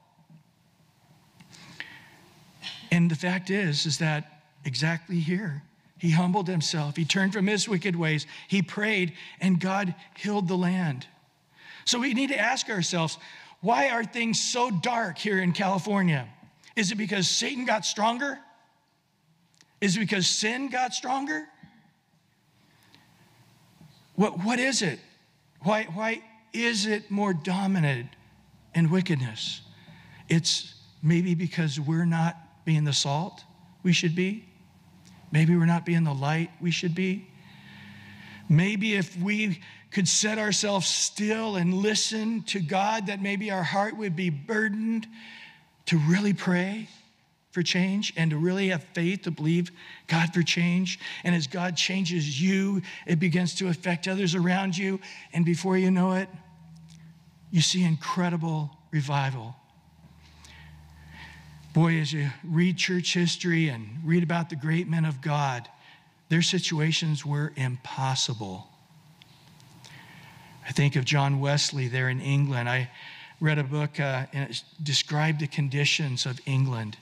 And 2.91 3.11
the 3.11 3.15
fact 3.15 3.49
is, 3.49 3.85
is 3.85 3.97
that 3.97 4.43
exactly 4.63 5.19
here, 5.19 5.63
he 5.97 6.11
humbled 6.11 6.47
himself. 6.47 6.95
He 6.95 7.05
turned 7.05 7.33
from 7.33 7.47
his 7.47 7.67
wicked 7.67 7.95
ways. 7.95 8.25
He 8.47 8.61
prayed, 8.61 9.13
and 9.41 9.59
God 9.59 9.93
healed 10.15 10.47
the 10.47 10.57
land. 10.57 11.07
So 11.85 11.99
we 11.99 12.13
need 12.13 12.29
to 12.29 12.39
ask 12.39 12.69
ourselves 12.69 13.17
why 13.61 13.89
are 13.89 14.03
things 14.03 14.39
so 14.39 14.69
dark 14.69 15.17
here 15.17 15.39
in 15.39 15.51
California? 15.51 16.27
Is 16.75 16.91
it 16.91 16.95
because 16.95 17.27
Satan 17.27 17.65
got 17.65 17.85
stronger? 17.85 18.37
Is 19.81 19.97
it 19.97 20.01
because 20.01 20.27
sin 20.27 20.69
got 20.69 20.93
stronger? 20.93 21.47
What, 24.17 24.43
what 24.43 24.59
is 24.59 24.81
it? 24.81 24.99
Why, 25.61 25.83
why 25.83 26.23
is 26.51 26.87
it 26.87 27.11
more 27.11 27.33
dominant 27.33 28.09
in 28.73 28.89
wickedness? 28.89 29.61
It's 30.27 30.73
maybe 31.03 31.35
because 31.35 31.79
we're 31.79 32.05
not 32.05 32.35
being 32.65 32.83
the 32.83 32.93
salt 32.93 33.43
we 33.83 33.93
should 33.93 34.15
be. 34.15 34.43
Maybe 35.31 35.55
we're 35.55 35.67
not 35.67 35.85
being 35.85 36.03
the 36.03 36.15
light 36.15 36.49
we 36.59 36.71
should 36.71 36.95
be. 36.95 37.27
Maybe 38.49 38.95
if 38.95 39.15
we 39.21 39.61
could 39.91 40.07
set 40.07 40.39
ourselves 40.39 40.87
still 40.87 41.55
and 41.55 41.75
listen 41.75 42.41
to 42.43 42.59
God, 42.59 43.07
that 43.07 43.21
maybe 43.21 43.51
our 43.51 43.63
heart 43.63 43.95
would 43.97 44.15
be 44.15 44.31
burdened 44.31 45.05
to 45.85 45.97
really 45.99 46.33
pray 46.33 46.89
for 47.57 47.63
change 47.63 48.13
and 48.15 48.29
to 48.29 48.37
really 48.37 48.67
have 48.67 48.83
faith 48.93 49.23
to 49.23 49.31
believe 49.31 49.71
God 50.05 50.31
for 50.31 50.43
change. 50.43 50.99
And 51.23 51.33
as 51.33 51.47
God 51.47 51.75
changes 51.75 52.39
you, 52.39 52.83
it 53.07 53.19
begins 53.19 53.55
to 53.55 53.67
affect 53.67 54.07
others 54.07 54.35
around 54.35 54.77
you. 54.77 54.99
And 55.33 55.43
before 55.43 55.75
you 55.75 55.89
know 55.89 56.11
it, 56.11 56.29
you 57.49 57.61
see 57.61 57.83
incredible 57.83 58.69
revival. 58.91 59.55
Boy, 61.73 61.99
as 61.99 62.13
you 62.13 62.29
read 62.43 62.77
church 62.77 63.15
history 63.15 63.69
and 63.69 63.87
read 64.05 64.21
about 64.21 64.51
the 64.51 64.55
great 64.55 64.87
men 64.87 65.03
of 65.03 65.19
God, 65.19 65.67
their 66.29 66.43
situations 66.43 67.25
were 67.25 67.53
impossible. 67.55 68.67
I 70.67 70.73
think 70.73 70.95
of 70.95 71.05
John 71.05 71.39
Wesley 71.39 71.87
there 71.87 72.09
in 72.09 72.21
England. 72.21 72.69
I 72.69 72.91
read 73.41 73.57
a 73.57 73.63
book 73.63 73.99
uh, 73.99 74.27
and 74.31 74.51
it 74.51 74.63
described 74.83 75.39
the 75.39 75.47
conditions 75.47 76.27
of 76.27 76.39
England. 76.45 76.97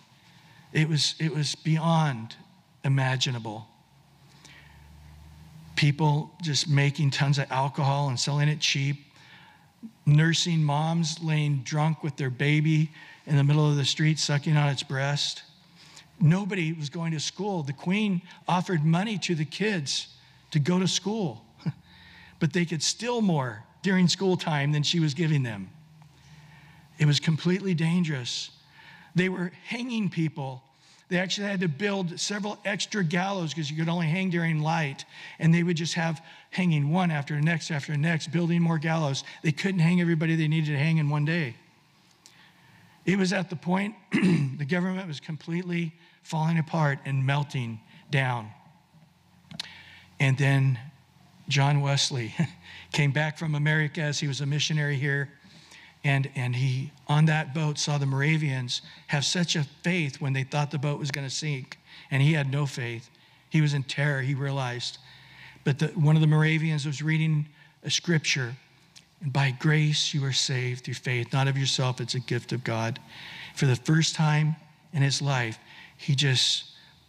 It 0.74 0.89
was, 0.89 1.16
it 1.20 1.34
was 1.34 1.55
beyond 1.55 2.36
imaginable. 2.84 3.68
People 5.76 6.32
just 6.41 6.70
making 6.70 7.11
tons 7.11 7.38
of 7.38 7.51
alcohol 7.51 8.09
and 8.09 8.20
selling 8.20 8.47
it 8.47 8.59
cheap. 8.59 8.97
Nursing 10.05 10.63
moms 10.63 11.22
laying 11.22 11.57
drunk 11.63 12.03
with 12.03 12.16
their 12.16 12.30
baby 12.30 12.91
in 13.26 13.36
the 13.36 13.43
middle 13.43 13.70
of 13.70 13.76
the 13.76 13.86
street, 13.86 14.20
sucking 14.20 14.55
on 14.55 14.70
its 14.70 14.84
breast. 14.84 15.43
Nobody 16.20 16.74
was 16.74 16.89
going 16.89 17.11
to 17.11 17.20
school. 17.20 17.63
The 17.63 17.74
queen 17.74 18.22
offered 18.47 18.86
money 18.86 19.18
to 19.20 19.36
the 19.36 19.45
kids 19.45 20.07
to 20.51 20.59
go 20.59 20.80
to 20.80 20.88
school. 20.88 21.43
but 22.39 22.53
they 22.53 22.66
could 22.66 22.82
steal 22.82 23.22
more 23.22 23.63
during 23.82 24.07
school 24.07 24.38
time 24.38 24.72
than 24.72 24.84
she 24.84 24.99
was 24.99 25.13
giving 25.13 25.43
them. 25.43 25.70
It 26.97 27.05
was 27.05 27.20
completely 27.20 27.74
dangerous. 27.74 28.51
They 29.16 29.30
were 29.30 29.51
hanging 29.66 30.09
people. 30.09 30.61
They 31.07 31.18
actually 31.18 31.47
had 31.47 31.61
to 31.61 31.68
build 31.68 32.20
several 32.20 32.57
extra 32.66 33.03
gallows 33.03 33.53
because 33.53 33.70
you 33.70 33.78
could 33.78 33.89
only 33.89 34.07
hang 34.07 34.30
during 34.30 34.61
light. 34.61 35.05
And 35.39 35.53
they 35.53 35.63
would 35.63 35.78
just 35.78 35.93
have 35.93 36.22
hanging 36.51 36.91
one 36.91 37.11
after 37.11 37.39
next 37.39 37.72
after 37.72 37.95
next, 37.95 38.32
building 38.32 38.61
more 38.61 38.78
gallows. 38.78 39.24
They 39.43 39.51
couldn't 39.51 39.82
hang 39.82 40.01
everybody 40.01 40.36
they 40.36 40.47
needed 40.47 40.72
to 40.72 40.78
hang 40.78 40.97
in 40.97 41.09
one 41.09 41.26
day. 41.26 41.55
It 43.05 43.18
was 43.18 43.34
at 43.34 43.49
the 43.49 43.55
point 43.55 43.95
the 44.11 44.66
government 44.68 45.07
was 45.07 45.20
completely 45.20 45.93
falling 46.24 46.57
apart 46.57 46.99
and 47.05 47.24
melting 47.24 47.80
down. 48.09 48.49
And 50.20 50.38
then 50.38 50.80
John 51.47 51.82
Wesley 51.82 52.34
came 52.91 53.11
back 53.11 53.38
from 53.38 53.53
America 53.53 54.01
as 54.01 54.20
he 54.20 54.28
was 54.28 54.41
a 54.41 54.45
missionary 54.45 54.95
here. 54.95 55.30
And, 56.06 56.30
and 56.36 56.56
he, 56.56 56.91
on 57.08 57.26
that 57.26 57.56
boat, 57.56 57.80
saw 57.80 57.97
the 57.97 58.06
Moravians 58.06 58.84
have 59.08 59.26
such 59.26 59.56
a 59.56 59.64
faith 59.84 60.22
when 60.22 60.34
they 60.34 60.43
thought 60.43 60.70
the 60.70 60.78
boat 60.78 60.99
was 60.99 61.10
going 61.10 61.28
to 61.28 61.34
sink. 61.34 61.80
And 62.12 62.22
he 62.22 62.34
had 62.34 62.51
no 62.51 62.68
faith. 62.68 63.10
He 63.49 63.60
was 63.60 63.74
in 63.74 63.82
terror, 63.82 64.22
he 64.22 64.36
realized. 64.36 64.99
But 65.64 65.80
the, 65.80 65.88
one 65.88 66.16
of 66.16 66.22
the 66.22 66.28
Moravians 66.28 66.86
was 66.86 67.01
reading 67.01 67.47
a 67.84 67.89
scripture. 67.89 68.56
And 69.22 69.34
by 69.34 69.49
grace 69.49 70.14
you 70.14 70.24
are 70.26 70.32
saved 70.32 70.86
through 70.86 70.93
faith, 70.93 71.34
not 71.34 71.47
of 71.47 71.58
yourself, 71.58 71.99
it's 71.99 72.14
a 72.14 72.20
gift 72.20 72.53
of 72.53 72.64
God. 72.64 72.99
For 73.56 73.66
the 73.66 73.76
first 73.76 74.14
time 74.14 74.56
in 74.93 75.01
his 75.01 75.24
life, 75.24 75.58
he 75.97 76.14
just 76.14 76.66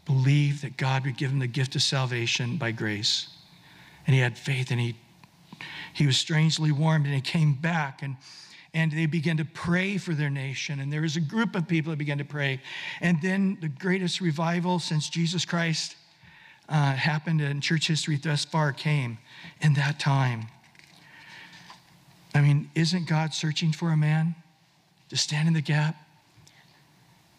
believed 0.06 0.62
that 0.62 0.78
God 0.78 1.04
would 1.04 1.18
give 1.18 1.30
him 1.30 1.40
the 1.40 1.46
gift 1.46 1.76
of 1.76 1.82
salvation 1.82 2.56
by 2.56 2.70
grace. 2.70 3.28
And 4.06 4.14
he 4.14 4.22
had 4.22 4.38
faith 4.38 4.70
and 4.70 4.80
he, 4.80 4.96
he 5.92 6.06
was 6.06 6.16
strangely 6.16 6.72
warmed 6.72 7.04
and 7.04 7.14
he 7.14 7.20
came 7.20 7.52
back 7.52 8.02
and, 8.02 8.16
and 8.76 8.92
they 8.92 9.06
began 9.06 9.38
to 9.38 9.44
pray 9.46 9.96
for 9.96 10.12
their 10.12 10.28
nation. 10.28 10.80
And 10.80 10.92
there 10.92 11.00
was 11.00 11.16
a 11.16 11.20
group 11.20 11.56
of 11.56 11.66
people 11.66 11.92
that 11.92 11.96
began 11.96 12.18
to 12.18 12.26
pray. 12.26 12.60
And 13.00 13.18
then 13.22 13.56
the 13.62 13.70
greatest 13.70 14.20
revival 14.20 14.80
since 14.80 15.08
Jesus 15.08 15.46
Christ 15.46 15.96
uh, 16.68 16.92
happened 16.92 17.40
in 17.40 17.62
church 17.62 17.88
history 17.88 18.18
thus 18.18 18.44
far 18.44 18.74
came 18.74 19.16
in 19.62 19.72
that 19.74 19.98
time. 19.98 20.48
I 22.34 22.42
mean, 22.42 22.70
isn't 22.74 23.08
God 23.08 23.32
searching 23.32 23.72
for 23.72 23.92
a 23.92 23.96
man 23.96 24.34
to 25.08 25.16
stand 25.16 25.48
in 25.48 25.54
the 25.54 25.62
gap 25.62 25.96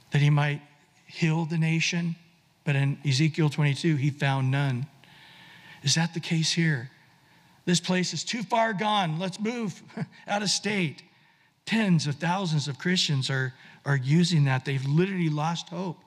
that 0.09 0.23
he 0.23 0.31
might 0.31 0.61
heal 1.05 1.45
the 1.45 1.59
nation? 1.59 2.15
But 2.63 2.75
in 2.75 2.97
Ezekiel 3.05 3.49
22, 3.49 3.95
he 3.97 4.09
found 4.09 4.49
none. 4.49 4.87
Is 5.83 5.93
that 5.93 6.15
the 6.15 6.19
case 6.19 6.51
here? 6.51 6.89
This 7.65 7.79
place 7.79 8.11
is 8.11 8.23
too 8.23 8.41
far 8.41 8.73
gone. 8.73 9.19
Let's 9.19 9.39
move 9.39 9.83
out 10.27 10.41
of 10.41 10.49
state. 10.49 11.03
Tens 11.67 12.07
of 12.07 12.15
thousands 12.15 12.67
of 12.67 12.79
Christians 12.79 13.29
are, 13.29 13.53
are 13.85 13.97
using 13.97 14.45
that. 14.45 14.65
They've 14.65 14.85
literally 14.85 15.29
lost 15.29 15.69
hope. 15.69 15.99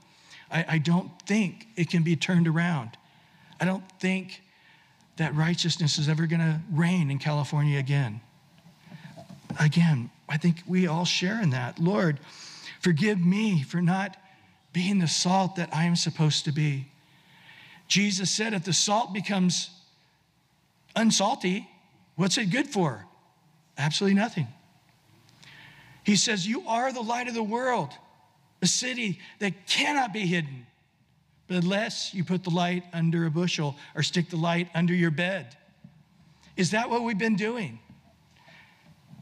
I, 0.51 0.65
I 0.67 0.79
don't 0.79 1.11
think 1.27 1.69
it 1.77 1.89
can 1.89 2.03
be 2.03 2.17
turned 2.17 2.49
around. 2.49 2.97
I 3.61 3.67
don't 3.67 3.85
think 4.01 4.43
that 5.19 5.35
righteousness 5.35 5.99
is 5.99 6.09
ever 6.09 6.27
going 6.27 6.41
to 6.41 6.61
reign 6.73 7.11
in 7.11 7.19
California 7.19 7.79
again. 7.79 8.23
Again, 9.61 10.11
I 10.31 10.39
think 10.39 10.63
we 10.67 10.87
all 10.87 11.05
share 11.05 11.43
in 11.43 11.51
that. 11.51 11.79
Lord, 11.79 12.21
forgive 12.81 13.21
me 13.21 13.63
for 13.63 13.83
not 13.83 14.17
being 14.73 14.99
the 14.99 15.09
salt 15.09 15.57
that 15.57 15.69
I 15.75 15.85
am 15.85 15.95
supposed 15.95 16.47
to 16.47 16.53
be. 16.53 16.87
Jesus 17.87 18.31
said, 18.31 18.55
if 18.55 18.65
the 18.65 18.73
salt 18.73 19.13
becomes 19.13 19.69
unsalty, 20.97 21.69
what's 22.17 22.39
it 22.39 22.47
good 22.47 22.69
for? 22.69 23.05
Absolutely 23.77 24.19
nothing. 24.19 24.47
He 26.05 26.17
says, 26.17 26.47
You 26.47 26.67
are 26.67 26.93
the 26.93 27.03
light 27.03 27.29
of 27.29 27.35
the 27.35 27.43
world, 27.43 27.91
a 28.63 28.67
city 28.67 29.19
that 29.39 29.67
cannot 29.67 30.13
be 30.13 30.21
hidden. 30.21 30.67
But 31.47 31.65
unless 31.65 32.15
you 32.15 32.25
put 32.25 32.45
the 32.45 32.51
light 32.51 32.85
under 32.93 33.27
a 33.27 33.31
bushel 33.31 33.77
or 33.97 34.03
stick 34.03 34.31
the 34.31 34.37
light 34.37 34.69
under 34.75 34.95
your 34.95 35.11
bed. 35.11 35.57
Is 36.57 36.71
that 36.71 36.89
what 36.89 37.03
we've 37.03 37.19
been 37.19 37.37
doing? 37.37 37.81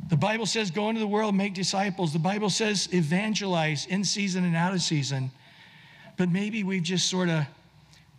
The 0.09 0.16
Bible 0.16 0.47
says, 0.47 0.70
Go 0.70 0.89
into 0.89 1.01
the 1.01 1.07
world, 1.07 1.35
make 1.35 1.55
disciples. 1.55 2.12
The 2.12 2.18
Bible 2.18 2.51
says, 2.51 2.89
evangelize 2.93 3.87
in 3.87 4.05
season 4.05 4.45
and 4.45 4.57
out 4.57 4.74
of 4.74 4.83
season. 4.83 5.31
But 6.16 6.31
maybe 6.31 6.64
we've 6.64 6.83
just 6.83 7.09
sort 7.09 7.29
of 7.29 7.45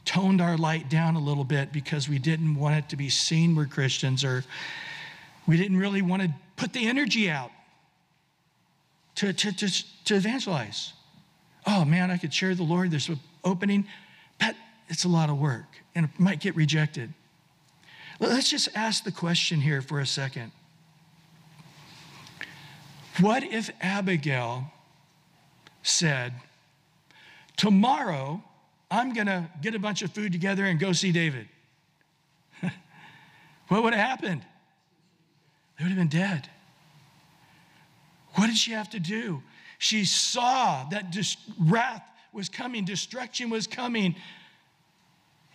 toned 0.05 0.41
our 0.41 0.57
light 0.57 0.89
down 0.89 1.15
a 1.15 1.19
little 1.19 1.43
bit 1.43 1.71
because 1.71 2.09
we 2.09 2.17
didn't 2.17 2.55
want 2.55 2.75
it 2.75 2.89
to 2.89 2.95
be 2.95 3.09
seen 3.09 3.55
we're 3.55 3.65
Christians 3.65 4.23
or 4.23 4.43
we 5.45 5.57
didn't 5.57 5.77
really 5.77 6.01
want 6.01 6.23
to 6.23 6.33
put 6.55 6.73
the 6.73 6.87
energy 6.87 7.29
out 7.29 7.51
to, 9.19 9.33
to, 9.33 9.51
to, 9.51 9.83
to 10.05 10.15
evangelize. 10.15 10.93
Oh 11.67 11.83
man, 11.83 12.09
I 12.09 12.15
could 12.15 12.33
share 12.33 12.55
the 12.55 12.63
Lord. 12.63 12.89
There's 12.89 13.09
an 13.09 13.19
opening, 13.43 13.85
but 14.39 14.55
it's 14.87 15.03
a 15.03 15.09
lot 15.09 15.29
of 15.29 15.37
work 15.37 15.65
and 15.93 16.05
it 16.05 16.11
might 16.17 16.39
get 16.39 16.55
rejected. 16.55 17.13
Let's 18.21 18.49
just 18.49 18.69
ask 18.75 19.03
the 19.03 19.11
question 19.11 19.59
here 19.59 19.81
for 19.81 19.99
a 19.99 20.05
second. 20.05 20.53
What 23.19 23.43
if 23.43 23.69
Abigail 23.81 24.71
said, 25.83 26.33
Tomorrow, 27.57 28.41
I'm 28.89 29.13
going 29.13 29.27
to 29.27 29.49
get 29.61 29.75
a 29.75 29.79
bunch 29.79 30.01
of 30.01 30.13
food 30.13 30.31
together 30.31 30.63
and 30.63 30.79
go 30.79 30.93
see 30.93 31.11
David. 31.11 31.49
what 33.67 33.83
would 33.83 33.93
have 33.93 34.07
happened? 34.07 34.43
They 35.77 35.83
would 35.83 35.89
have 35.89 35.97
been 35.97 36.07
dead. 36.07 36.47
What 38.35 38.47
did 38.47 38.57
she 38.57 38.71
have 38.71 38.89
to 38.91 38.99
do? 38.99 39.41
She 39.77 40.05
saw 40.05 40.85
that 40.89 41.11
dis- 41.11 41.37
wrath 41.59 42.03
was 42.33 42.49
coming, 42.49 42.85
destruction 42.85 43.49
was 43.49 43.67
coming. 43.67 44.15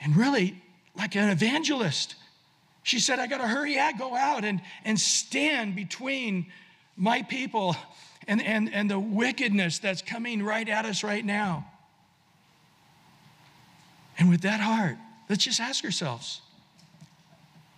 And 0.01 0.17
really, 0.17 0.61
like 0.97 1.15
an 1.15 1.29
evangelist, 1.29 2.17
she 2.83 2.99
said, 2.99 3.19
I 3.19 3.27
got 3.27 3.39
to 3.39 3.47
hurry, 3.47 3.79
I 3.79 3.93
go 3.93 4.15
out 4.15 4.45
and, 4.45 4.61
and 4.85 4.99
stand 4.99 5.77
between 5.77 6.47
my 6.97 7.23
people 7.23 7.77
and, 8.27 8.43
and, 8.43 8.73
and 8.73 8.91
the 8.91 8.99
wickedness 8.99 9.79
that's 9.79 10.03
coming 10.03 10.43
right 10.43 10.69
at 10.69 10.85
us 10.85 11.03
right 11.03 11.25
now. 11.25 11.67
And 14.19 14.31
with 14.31 14.43
that 14.43 14.61
heart, 14.61 14.97
let's 15.29 15.45
just 15.45 15.61
ask 15.61 15.85
ourselves 15.85 16.41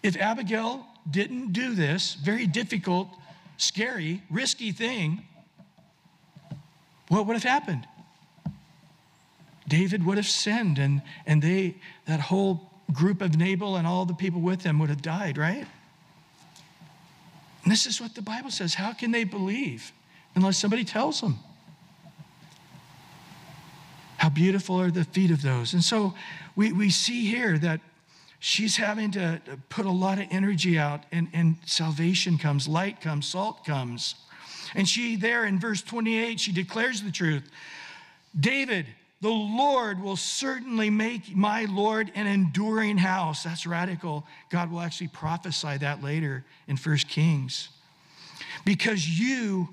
if 0.03 0.17
Abigail 0.17 0.87
didn't 1.11 1.53
do 1.53 1.75
this 1.75 2.15
very 2.15 2.47
difficult, 2.47 3.09
scary, 3.57 4.23
risky 4.31 4.73
thing, 4.73 5.25
what 7.09 7.27
would 7.27 7.35
have 7.35 7.43
happened? 7.43 7.87
David 9.69 10.05
would 10.05 10.17
have 10.17 10.27
sinned, 10.27 10.79
and, 10.79 11.03
and 11.27 11.43
they, 11.43 11.77
that 12.07 12.21
whole 12.21 12.71
group 12.93 13.21
of 13.21 13.37
Nabal 13.37 13.77
and 13.77 13.87
all 13.87 14.05
the 14.05 14.15
people 14.15 14.41
with 14.41 14.63
him 14.63 14.79
would 14.79 14.91
have 14.91 15.03
died, 15.03 15.39
right? 15.39 15.67
And 17.65 17.73
this 17.73 17.87
is 17.87 18.01
what 18.01 18.15
the 18.15 18.23
Bible 18.23 18.51
says. 18.51 18.75
How 18.75 18.93
can 18.93 19.11
they 19.11 19.25
believe 19.25 19.93
unless 20.37 20.57
somebody 20.59 20.85
tells 20.85 21.21
them? 21.21 21.39
How 24.19 24.29
beautiful 24.29 24.81
are 24.81 24.91
the 24.91 25.05
feet 25.05 25.31
of 25.31 25.43
those. 25.43 25.73
And 25.73 25.83
so 25.83 26.15
we, 26.55 26.73
we 26.73 26.91
see 26.91 27.27
here 27.27 27.59
that 27.59 27.81
she's 28.47 28.77
having 28.77 29.11
to 29.11 29.41
put 29.71 29.87
a 29.87 29.91
lot 29.91 30.19
of 30.19 30.27
energy 30.31 30.79
out, 30.79 31.03
and, 31.11 31.27
and 31.33 31.57
salvation 31.67 32.39
comes, 32.39 32.69
light 32.69 33.01
comes, 33.01 33.27
salt 33.27 33.65
comes. 33.65 34.15
And 34.73 34.89
she, 34.89 35.17
there 35.17 35.45
in 35.47 35.59
verse 35.59 35.83
28, 35.83 36.39
she 36.39 36.53
declares 36.53 37.03
the 37.03 37.11
truth 37.11 37.51
David, 38.39 38.87
the 39.21 39.29
Lord 39.29 40.01
will 40.01 40.17
certainly 40.17 40.91
make 40.91 41.35
my 41.35 41.65
Lord 41.65 42.13
an 42.15 42.29
enduring 42.29 42.99
house. 42.99 43.43
That's 43.43 43.67
radical. 43.67 44.25
God 44.51 44.71
will 44.71 44.81
actually 44.81 45.09
prophesy 45.09 45.79
that 45.79 46.05
later 46.05 46.45
in 46.69 46.77
First 46.77 47.09
Kings. 47.09 47.71
Because 48.65 49.09
you, 49.09 49.71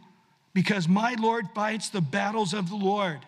because 0.56 0.88
my 0.88 1.16
Lord 1.20 1.46
fights 1.54 1.90
the 1.90 2.02
battles 2.02 2.56
of 2.56 2.70
the 2.70 2.76
Lord. 2.76 3.20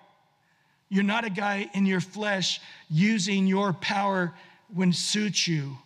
You're 0.90 1.04
not 1.04 1.26
a 1.26 1.30
guy 1.30 1.70
in 1.74 1.86
your 1.86 2.02
flesh 2.02 2.62
using 2.90 3.46
your 3.46 3.74
power 3.74 4.34
when 4.74 4.94
suits 4.94 5.48
you. 5.48 5.78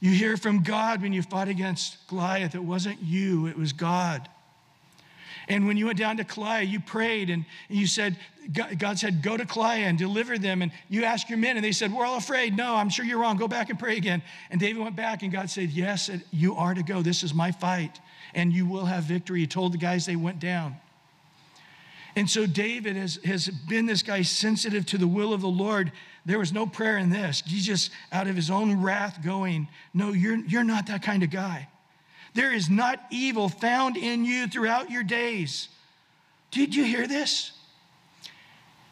You 0.00 0.12
hear 0.12 0.36
from 0.36 0.62
God 0.62 1.02
when 1.02 1.12
you 1.12 1.22
fought 1.22 1.48
against 1.48 2.06
Goliath. 2.08 2.54
It 2.54 2.64
wasn't 2.64 3.02
you, 3.02 3.46
it 3.46 3.56
was 3.56 3.72
God. 3.72 4.28
And 5.48 5.66
when 5.66 5.76
you 5.76 5.86
went 5.86 5.98
down 5.98 6.16
to 6.18 6.24
Keilah, 6.24 6.66
you 6.66 6.78
prayed 6.78 7.28
and 7.28 7.44
you 7.68 7.88
said, 7.88 8.16
God 8.78 8.98
said, 8.98 9.20
go 9.20 9.36
to 9.36 9.44
Keilah 9.44 9.78
and 9.78 9.98
deliver 9.98 10.38
them. 10.38 10.62
And 10.62 10.70
you 10.88 11.04
asked 11.04 11.28
your 11.28 11.38
men, 11.38 11.56
and 11.56 11.64
they 11.64 11.72
said, 11.72 11.92
We're 11.92 12.04
all 12.04 12.18
afraid. 12.18 12.56
No, 12.56 12.76
I'm 12.76 12.88
sure 12.88 13.04
you're 13.04 13.18
wrong. 13.18 13.36
Go 13.36 13.48
back 13.48 13.68
and 13.68 13.78
pray 13.78 13.96
again. 13.96 14.22
And 14.50 14.60
David 14.60 14.80
went 14.80 14.94
back, 14.94 15.22
and 15.22 15.32
God 15.32 15.50
said, 15.50 15.70
Yes, 15.70 16.08
you 16.30 16.54
are 16.54 16.72
to 16.72 16.82
go. 16.82 17.02
This 17.02 17.22
is 17.22 17.34
my 17.34 17.50
fight, 17.50 17.98
and 18.32 18.52
you 18.52 18.64
will 18.64 18.84
have 18.84 19.04
victory. 19.04 19.40
He 19.40 19.46
told 19.48 19.72
the 19.72 19.78
guys 19.78 20.06
they 20.06 20.16
went 20.16 20.38
down. 20.38 20.76
And 22.14 22.28
so 22.30 22.46
David 22.46 22.96
has, 22.96 23.18
has 23.24 23.48
been 23.48 23.86
this 23.86 24.02
guy 24.02 24.22
sensitive 24.22 24.86
to 24.86 24.98
the 24.98 25.06
will 25.06 25.32
of 25.32 25.40
the 25.40 25.48
Lord 25.48 25.92
There 26.30 26.38
was 26.38 26.52
no 26.52 26.64
prayer 26.64 26.96
in 26.96 27.10
this. 27.10 27.42
Jesus, 27.42 27.90
out 28.12 28.28
of 28.28 28.36
his 28.36 28.52
own 28.52 28.80
wrath 28.80 29.18
going, 29.20 29.66
No, 29.92 30.12
you're, 30.12 30.36
you're 30.36 30.62
not 30.62 30.86
that 30.86 31.02
kind 31.02 31.24
of 31.24 31.30
guy. 31.30 31.66
There 32.34 32.52
is 32.52 32.70
not 32.70 33.04
evil 33.10 33.48
found 33.48 33.96
in 33.96 34.24
you 34.24 34.46
throughout 34.46 34.92
your 34.92 35.02
days. 35.02 35.68
Did 36.52 36.72
you 36.72 36.84
hear 36.84 37.08
this? 37.08 37.50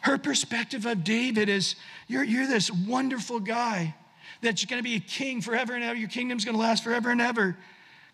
Her 0.01 0.17
perspective 0.17 0.85
of 0.85 1.05
David 1.05 1.47
is 1.47 1.77
you're, 2.09 2.25
you're 2.25 2.45
this 2.45 2.69
wonderful 2.69 3.39
guy 3.39 3.95
that's 4.41 4.65
going 4.65 4.79
to 4.79 4.83
be 4.83 4.97
a 4.97 4.99
king 4.99 5.39
forever 5.39 5.73
and 5.73 5.81
ever. 5.81 5.97
Your 5.97 6.09
kingdom's 6.09 6.43
going 6.43 6.57
to 6.57 6.61
last 6.61 6.83
forever 6.83 7.09
and 7.09 7.21
ever. 7.21 7.55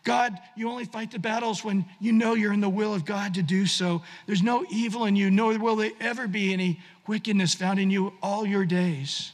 God, 0.06 0.40
you 0.56 0.70
only 0.70 0.86
fight 0.86 1.12
the 1.12 1.20
battles 1.20 1.64
when 1.64 1.84
you 2.00 2.14
know 2.14 2.36
you're 2.36 2.54
in 2.54 2.62
the 2.62 2.70
will 2.70 2.94
of 2.94 3.06
God 3.06 3.34
to 3.34 3.44
do 3.44 3.66
so. 3.66 4.04
There's 4.28 4.44
no 4.44 4.64
evil 4.70 5.06
in 5.06 5.16
you, 5.16 5.32
nor 5.32 5.58
will 5.58 5.76
there 5.76 5.92
ever 6.00 6.28
be 6.28 6.54
any 6.54 6.80
wickedness 7.08 7.56
found 7.56 7.80
in 7.80 7.90
you 7.90 8.14
all 8.22 8.46
your 8.46 8.66
days. 8.66 9.32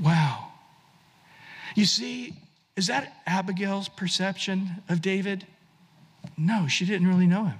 Wow. 0.00 0.52
You 1.74 1.84
see, 1.84 2.34
is 2.76 2.86
that 2.86 3.20
Abigail's 3.26 3.88
perception 3.88 4.70
of 4.88 5.02
David? 5.02 5.46
No, 6.38 6.68
she 6.68 6.86
didn't 6.86 7.08
really 7.08 7.26
know 7.26 7.44
him. 7.46 7.58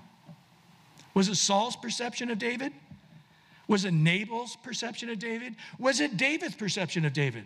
Was 1.12 1.28
it 1.28 1.34
Saul's 1.34 1.76
perception 1.76 2.30
of 2.30 2.38
David? 2.38 2.72
Was 3.66 3.84
it 3.84 3.93
Nabal's 3.93 4.57
perception 4.62 5.11
of 5.11 5.18
David? 5.18 5.57
Was 5.78 6.01
it 6.01 6.16
David's 6.16 6.55
perception 6.55 7.05
of 7.05 7.12
David? 7.12 7.45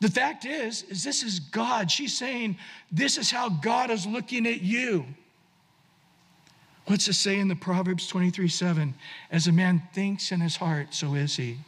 The 0.00 0.10
fact 0.10 0.44
is, 0.44 0.82
is 0.84 1.02
this 1.02 1.22
is 1.22 1.40
God. 1.40 1.90
She's 1.90 2.16
saying, 2.16 2.58
this 2.92 3.16
is 3.16 3.30
how 3.30 3.48
God 3.48 3.90
is 3.90 4.06
looking 4.06 4.46
at 4.46 4.60
you. 4.60 5.06
What's 6.86 7.08
it 7.08 7.14
say 7.14 7.38
in 7.38 7.48
the 7.48 7.56
Proverbs 7.56 8.06
23 8.06 8.48
7? 8.48 8.94
As 9.30 9.46
a 9.46 9.52
man 9.52 9.82
thinks 9.92 10.30
in 10.32 10.40
his 10.40 10.56
heart, 10.56 10.94
so 10.94 11.14
is 11.14 11.36
he. 11.36 11.58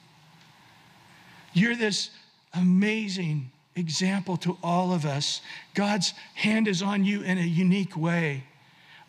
You're 1.53 1.75
this 1.75 2.11
amazing 2.55 3.51
example 3.75 4.37
to 4.39 4.59
all 4.63 4.93
of 4.93 5.05
us. 5.05 5.41
God's 5.75 6.13
hand 6.35 6.69
is 6.69 6.83
on 6.83 7.05
you 7.05 7.23
in 7.23 7.39
a 7.39 7.43
unique 7.43 7.97
way. 7.97 8.45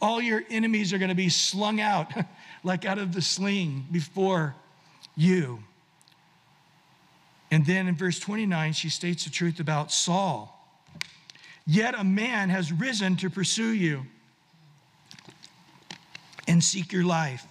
All 0.01 0.21
your 0.21 0.43
enemies 0.49 0.93
are 0.93 0.97
going 0.97 1.09
to 1.09 1.15
be 1.15 1.29
slung 1.29 1.81
out 1.81 2.11
like 2.63 2.85
out 2.85 2.97
of 2.97 3.13
the 3.13 3.21
sling 3.21 3.85
before 3.91 4.55
you. 5.15 5.59
And 7.51 7.65
then 7.65 7.87
in 7.87 7.95
verse 7.95 8.19
29, 8.19 8.73
she 8.73 8.89
states 8.89 9.23
the 9.23 9.29
truth 9.29 9.59
about 9.59 9.91
Saul. 9.91 10.55
Yet 11.65 11.95
a 11.97 12.03
man 12.03 12.49
has 12.49 12.71
risen 12.71 13.15
to 13.17 13.29
pursue 13.29 13.73
you 13.73 14.05
and 16.47 16.63
seek 16.63 16.91
your 16.91 17.03
life. 17.03 17.45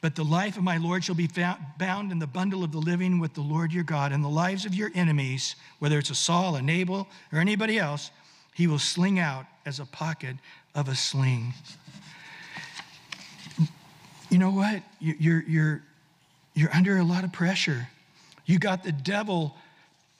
But 0.00 0.14
the 0.14 0.24
life 0.24 0.56
of 0.56 0.62
my 0.62 0.76
Lord 0.76 1.02
shall 1.02 1.14
be 1.14 1.26
found, 1.26 1.60
bound 1.78 2.12
in 2.12 2.18
the 2.18 2.26
bundle 2.26 2.62
of 2.62 2.70
the 2.70 2.78
living 2.78 3.18
with 3.18 3.34
the 3.34 3.40
Lord 3.40 3.72
your 3.72 3.82
God, 3.82 4.12
and 4.12 4.22
the 4.22 4.28
lives 4.28 4.64
of 4.64 4.74
your 4.74 4.90
enemies, 4.94 5.56
whether 5.80 5.98
it's 5.98 6.10
a 6.10 6.14
Saul, 6.14 6.54
a 6.54 6.62
Nabal, 6.62 7.08
or 7.32 7.40
anybody 7.40 7.78
else, 7.78 8.10
he 8.54 8.66
will 8.66 8.78
sling 8.78 9.18
out 9.18 9.46
as 9.66 9.80
a 9.80 9.86
pocket 9.86 10.36
of 10.74 10.88
a 10.88 10.94
sling. 10.94 11.52
You 14.30 14.38
know 14.38 14.50
what? 14.50 14.82
You're, 15.00 15.42
you're, 15.42 15.82
you're 16.54 16.74
under 16.74 16.98
a 16.98 17.04
lot 17.04 17.24
of 17.24 17.32
pressure. 17.32 17.88
You 18.48 18.58
got 18.58 18.82
the 18.82 18.92
devil 18.92 19.54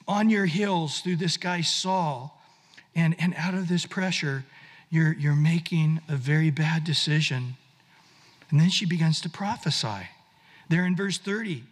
on 0.07 0.29
your 0.29 0.45
heels 0.45 1.01
through 1.01 1.15
this 1.15 1.35
guy 1.35 1.61
Saul, 1.61 2.39
and, 2.95 3.15
and 3.17 3.33
out 3.35 3.55
of 3.55 3.67
this 3.67 3.87
pressure, 3.87 4.45
you're, 4.91 5.13
you're 5.13 5.35
making 5.35 5.99
a 6.07 6.15
very 6.15 6.51
bad 6.51 6.83
decision. 6.83 7.55
And 8.51 8.59
then 8.59 8.69
she 8.69 8.85
begins 8.85 9.19
to 9.21 9.29
prophesy. 9.29 10.09
There 10.69 10.85
in 10.85 10.95
verse 10.95 11.17
30. 11.17 11.63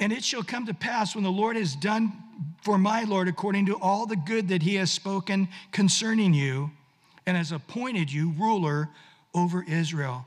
And 0.00 0.12
it 0.12 0.24
shall 0.24 0.42
come 0.42 0.66
to 0.66 0.74
pass 0.74 1.14
when 1.14 1.22
the 1.22 1.30
Lord 1.30 1.54
has 1.54 1.76
done 1.76 2.14
for 2.62 2.76
my 2.76 3.04
Lord 3.04 3.28
according 3.28 3.66
to 3.66 3.76
all 3.76 4.06
the 4.06 4.16
good 4.16 4.48
that 4.48 4.62
he 4.62 4.74
has 4.74 4.90
spoken 4.90 5.46
concerning 5.70 6.34
you 6.34 6.72
and 7.26 7.36
has 7.36 7.52
appointed 7.52 8.10
you 8.10 8.34
ruler 8.36 8.88
over 9.36 9.64
Israel. 9.68 10.26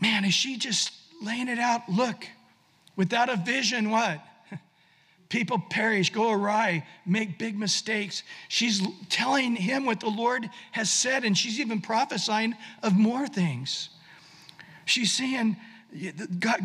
Man, 0.00 0.24
is 0.24 0.34
she 0.34 0.56
just 0.56 0.90
laying 1.22 1.46
it 1.46 1.60
out? 1.60 1.88
Look, 1.88 2.26
without 2.96 3.28
a 3.28 3.36
vision, 3.36 3.90
what? 3.90 4.20
People 5.28 5.62
perish, 5.70 6.10
go 6.10 6.30
awry, 6.30 6.86
make 7.06 7.38
big 7.38 7.58
mistakes. 7.58 8.22
She's 8.48 8.82
telling 9.08 9.56
him 9.56 9.86
what 9.86 10.00
the 10.00 10.08
Lord 10.08 10.48
has 10.72 10.90
said, 10.90 11.24
and 11.24 11.36
she's 11.36 11.60
even 11.60 11.80
prophesying 11.80 12.54
of 12.82 12.94
more 12.94 13.26
things. 13.26 13.90
She's 14.84 15.12
saying, 15.12 15.56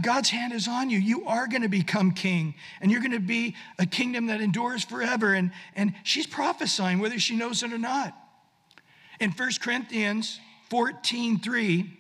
God's 0.02 0.30
hand 0.30 0.54
is 0.54 0.68
on 0.68 0.90
you. 0.90 0.98
You 0.98 1.26
are 1.26 1.48
going 1.48 1.62
to 1.62 1.70
become 1.70 2.12
king, 2.12 2.56
and 2.82 2.92
you're 2.92 3.02
going 3.02 3.12
to 3.12 3.20
be 3.20 3.56
a 3.78 3.86
kingdom 3.86 4.28
that 4.28 4.42
endures 4.42 4.84
forever. 4.84 5.34
And, 5.34 5.52
and 5.76 5.94
she's 6.04 6.26
prophesying, 6.26 7.00
whether 7.00 7.20
she 7.20 7.36
knows 7.36 7.62
it 7.62 7.72
or 7.72 7.78
not. 7.78 8.16
In 9.20 9.32
1 9.32 9.50
Corinthians 9.62 10.40
14 10.70 11.40
3, 11.40 11.99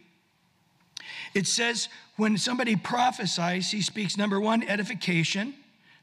it 1.34 1.48
says, 1.48 1.90
when 2.16 2.38
somebody 2.38 2.76
prophesies, 2.76 3.72
he 3.72 3.82
speaks 3.82 4.18
number 4.18 4.40
one, 4.40 4.64
edification, 4.64 5.54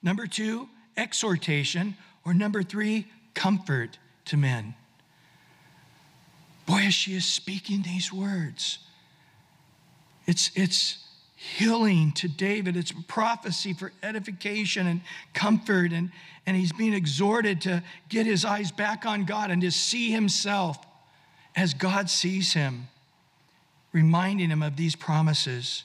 number 0.03 0.27
two, 0.27 0.69
exhortation, 0.97 1.97
or 2.25 2.33
number 2.35 2.63
three, 2.63 3.07
comfort 3.35 3.99
to 4.27 4.37
men. 4.37 4.75
Boy, 6.67 6.87
as 6.87 6.95
she 6.95 7.15
is 7.15 7.25
speaking 7.25 7.83
these 7.83 8.13
words, 8.13 8.79
it's, 10.27 10.51
it's 10.55 10.99
healing 11.37 12.13
to 12.13 12.29
David. 12.29 12.77
It's 12.77 12.93
prophecy 13.07 13.73
for 13.73 13.93
edification 14.03 14.87
and 14.87 15.01
comfort. 15.33 15.93
And, 15.93 16.11
and 16.47 16.57
he's 16.57 16.73
being 16.73 16.95
exhorted 16.95 17.61
to 17.63 17.83
get 18.09 18.27
his 18.27 18.45
eyes 18.45 18.73
back 18.73 19.07
on 19.07 19.25
God 19.25 19.51
and 19.51 19.63
to 19.63 19.71
see 19.71 20.11
himself 20.11 20.79
as 21.55 21.73
God 21.73 22.11
sees 22.11 22.53
him, 22.53 22.89
reminding 23.97 24.51
him 24.51 24.63
of 24.63 24.77
these 24.77 24.95
promises. 24.95 25.85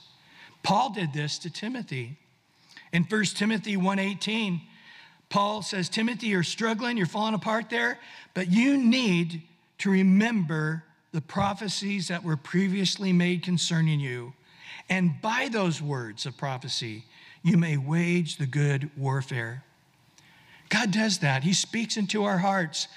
Paul 0.64 0.90
did 0.90 1.14
this 1.14 1.40
to 1.40 1.50
Timothy. 1.50 2.18
In 2.92 3.04
1 3.06 3.24
Timothy 3.38 3.78
1:18, 3.78 4.60
Paul 5.30 5.62
says, 5.62 5.88
Timothy, 5.88 6.28
you're 6.28 6.44
struggling, 6.44 6.98
you're 6.98 7.06
falling 7.06 7.36
apart 7.36 7.70
there, 7.70 7.98
but 8.34 8.52
you 8.52 8.78
need 8.78 9.44
to 9.78 9.90
remember 9.90 10.84
the 11.14 11.22
prophecies 11.22 12.10
that 12.10 12.22
were 12.22 12.36
previously 12.36 13.14
made 13.14 13.44
concerning 13.44 14.02
you. 14.02 14.34
And 14.90 15.22
by 15.22 15.48
those 15.50 15.82
words 15.82 16.26
of 16.26 16.36
prophecy, 16.36 17.06
you 17.44 17.58
may 17.58 17.78
wage 17.78 18.36
the 18.36 18.46
good 18.46 18.92
warfare. 18.98 19.64
God 20.68 20.92
does 20.92 21.20
that. 21.20 21.46
He 21.46 21.54
speaks 21.54 21.96
into 21.96 22.26
our 22.26 22.40
hearts 22.40 22.90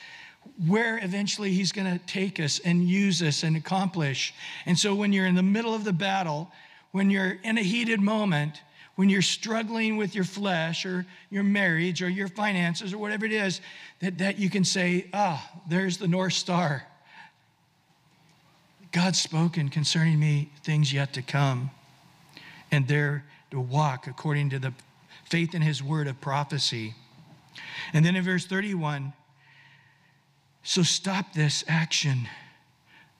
where 0.67 0.99
eventually 1.03 1.53
He's 1.53 1.73
going 1.73 1.91
to 1.91 2.05
take 2.07 2.41
us 2.41 2.59
and 2.61 2.89
use 2.89 3.23
us 3.23 3.43
and 3.43 3.57
accomplish. 3.57 4.35
And 4.67 4.79
so 4.79 4.95
when 4.95 5.13
you're 5.13 5.27
in 5.27 5.35
the 5.35 5.43
middle 5.43 5.75
of 5.75 5.85
the 5.85 5.93
battle, 5.93 6.51
when 6.93 7.11
you're 7.11 7.39
in 7.43 7.59
a 7.59 7.63
heated 7.63 8.01
moment, 8.01 8.61
when 8.97 9.09
you're 9.09 9.23
struggling 9.23 9.97
with 9.97 10.15
your 10.15 10.25
flesh 10.25 10.87
or 10.87 11.05
your 11.31 11.43
marriage 11.43 12.03
or 12.03 12.09
your 12.09 12.29
finances 12.29 12.93
or 12.93 12.99
whatever 12.99 13.27
it 13.27 13.33
is, 13.33 13.61
that, 14.01 14.19
that 14.19 14.39
you 14.39 14.49
can 14.49 14.65
say, 14.65 15.09
ah, 15.13 15.51
there's 15.69 15.99
the 15.99 16.07
North 16.07 16.35
Star. 16.35 16.87
God's 18.93 19.21
spoken 19.21 19.71
concerning 19.71 20.21
me 20.21 20.53
things 20.63 20.93
yet 20.93 21.13
to 21.15 21.23
come. 21.23 21.71
And 22.71 22.87
there 22.87 23.25
to 23.51 23.61
walk 23.61 24.07
according 24.07 24.51
to 24.51 24.59
the 24.59 24.73
faith 25.29 25.55
in 25.55 25.63
his 25.63 25.83
word 25.83 26.07
of 26.07 26.21
prophecy. 26.21 26.95
And 27.93 28.05
then 28.05 28.17
in 28.17 28.23
verse 28.23 28.47
31, 28.47 29.13
so 30.65 30.83
stop 30.83 31.35
this 31.35 31.63
action, 31.69 32.27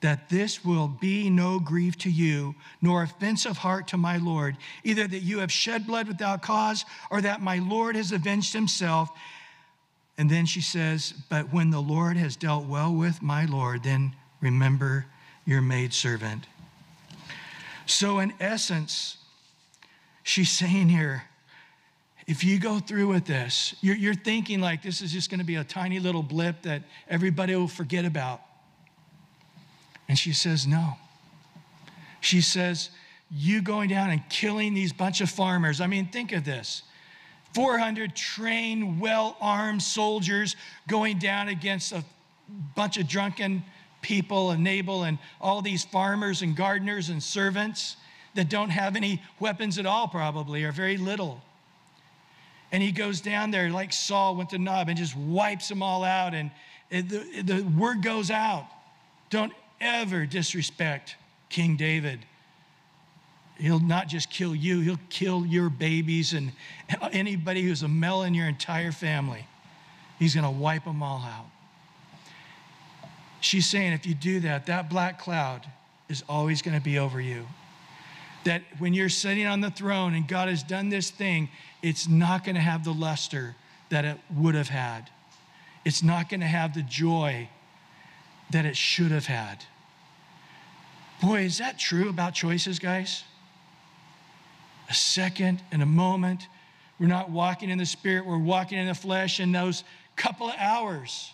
that 0.01 0.29
this 0.29 0.65
will 0.65 0.87
be 0.87 1.29
no 1.29 1.59
grief 1.59 1.95
to 1.99 2.09
you, 2.09 2.55
nor 2.81 3.03
offense 3.03 3.45
of 3.45 3.59
heart 3.59 3.87
to 3.89 3.97
my 3.97 4.17
Lord, 4.17 4.57
either 4.83 5.07
that 5.07 5.19
you 5.19 5.39
have 5.39 5.51
shed 5.51 5.85
blood 5.85 6.07
without 6.07 6.41
cause, 6.41 6.85
or 7.11 7.21
that 7.21 7.41
my 7.41 7.59
Lord 7.59 7.95
has 7.95 8.11
avenged 8.11 8.51
himself. 8.51 9.09
And 10.17 10.29
then 10.29 10.47
she 10.47 10.61
says, 10.61 11.13
But 11.29 11.53
when 11.53 11.69
the 11.69 11.79
Lord 11.79 12.17
has 12.17 12.35
dealt 12.35 12.65
well 12.65 12.93
with 12.93 13.21
my 13.21 13.45
Lord, 13.45 13.83
then 13.83 14.15
remember 14.41 15.05
your 15.45 15.61
maidservant. 15.61 16.47
So, 17.85 18.17
in 18.17 18.33
essence, 18.39 19.17
she's 20.23 20.49
saying 20.49 20.89
here, 20.89 21.25
if 22.27 22.43
you 22.43 22.59
go 22.59 22.79
through 22.79 23.07
with 23.07 23.25
this, 23.25 23.75
you're, 23.81 23.95
you're 23.95 24.15
thinking 24.15 24.59
like 24.59 24.81
this 24.81 25.01
is 25.01 25.11
just 25.11 25.29
going 25.29 25.39
to 25.39 25.45
be 25.45 25.55
a 25.55 25.63
tiny 25.63 25.99
little 25.99 26.23
blip 26.23 26.63
that 26.63 26.81
everybody 27.07 27.55
will 27.55 27.67
forget 27.67 28.03
about. 28.03 28.41
And 30.07 30.17
she 30.17 30.33
says, 30.33 30.65
no. 30.65 30.93
She 32.21 32.41
says, 32.41 32.89
you 33.29 33.61
going 33.61 33.89
down 33.89 34.09
and 34.09 34.27
killing 34.29 34.73
these 34.73 34.91
bunch 34.91 35.21
of 35.21 35.29
farmers. 35.29 35.81
I 35.81 35.87
mean, 35.87 36.07
think 36.07 36.31
of 36.31 36.43
this 36.43 36.83
400 37.53 38.15
trained, 38.15 38.99
well 38.99 39.37
armed 39.39 39.81
soldiers 39.81 40.55
going 40.87 41.19
down 41.19 41.47
against 41.47 41.91
a 41.91 42.03
bunch 42.75 42.97
of 42.97 43.07
drunken 43.07 43.63
people 44.01 44.51
and 44.51 44.63
Nabal 44.63 45.03
and 45.03 45.19
all 45.39 45.61
these 45.61 45.83
farmers 45.85 46.41
and 46.41 46.55
gardeners 46.55 47.09
and 47.09 47.21
servants. 47.21 47.97
that 48.35 48.49
don't 48.49 48.69
have 48.69 48.95
any 48.97 49.21
weapons 49.39 49.77
at 49.77 49.85
all, 49.85 50.07
probably, 50.07 50.63
or 50.63 50.71
very 50.71 50.97
little. 50.97 51.41
And 52.75 52.83
he 52.83 52.91
goes 52.91 53.21
down 53.21 53.51
there 53.51 53.69
like 53.69 53.93
Saul 53.93 54.35
went 54.35 54.49
to 54.49 54.57
Nob 54.57 54.89
and 54.89 54.97
just 54.97 55.15
wipes 55.15 55.69
them 55.69 55.81
all 55.81 56.03
out. 56.03 56.33
And 56.33 56.51
the, 56.89 57.41
the 57.41 57.61
word 57.61 58.03
goes 58.03 58.29
out 58.29 58.67
don't 59.29 59.53
ever 59.79 60.25
disrespect 60.25 61.15
King 61.47 61.77
David. 61.77 62.25
He'll 63.57 63.79
not 63.79 64.09
just 64.09 64.29
kill 64.29 64.53
you, 64.53 64.81
he'll 64.81 64.99
kill 65.09 65.45
your 65.45 65.69
babies 65.69 66.33
and 66.33 66.51
anybody 67.13 67.61
who's 67.61 67.81
a 67.81 67.87
male 67.87 68.23
in 68.23 68.33
your 68.33 68.47
entire 68.49 68.91
family. 68.91 69.47
He's 70.19 70.35
going 70.35 70.43
to 70.43 70.51
wipe 70.51 70.83
them 70.83 71.01
all 71.01 71.21
out. 71.21 71.45
She's 73.39 73.65
saying 73.65 73.93
if 73.93 74.05
you 74.05 74.15
do 74.15 74.41
that, 74.41 74.65
that 74.65 74.89
black 74.89 75.17
cloud 75.17 75.65
is 76.09 76.25
always 76.27 76.61
going 76.61 76.77
to 76.77 76.83
be 76.83 76.99
over 76.99 77.21
you. 77.21 77.47
That 78.45 78.63
when 78.79 78.93
you're 78.93 79.09
sitting 79.09 79.45
on 79.45 79.61
the 79.61 79.71
throne 79.71 80.13
and 80.13 80.27
God 80.27 80.49
has 80.49 80.63
done 80.63 80.89
this 80.89 81.09
thing, 81.09 81.49
it's 81.81 82.07
not 82.07 82.43
going 82.43 82.55
to 82.55 82.61
have 82.61 82.83
the 82.83 82.93
luster 82.93 83.55
that 83.89 84.05
it 84.05 84.17
would 84.35 84.55
have 84.55 84.69
had. 84.69 85.09
It's 85.83 86.01
not 86.01 86.29
going 86.29 86.39
to 86.39 86.47
have 86.47 86.73
the 86.73 86.81
joy 86.81 87.49
that 88.51 88.65
it 88.65 88.77
should 88.77 89.11
have 89.11 89.25
had. 89.25 89.65
Boy, 91.21 91.41
is 91.41 91.59
that 91.59 91.79
true 91.79 92.09
about 92.09 92.33
choices, 92.33 92.79
guys? 92.79 93.23
A 94.89 94.93
second 94.93 95.61
and 95.71 95.81
a 95.81 95.85
moment. 95.85 96.47
We're 96.99 97.07
not 97.07 97.29
walking 97.29 97.69
in 97.69 97.77
the 97.77 97.85
spirit, 97.85 98.25
we're 98.25 98.37
walking 98.37 98.77
in 98.77 98.87
the 98.87 98.93
flesh, 98.93 99.39
and 99.39 99.53
those 99.53 99.83
couple 100.15 100.47
of 100.47 100.55
hours 100.57 101.31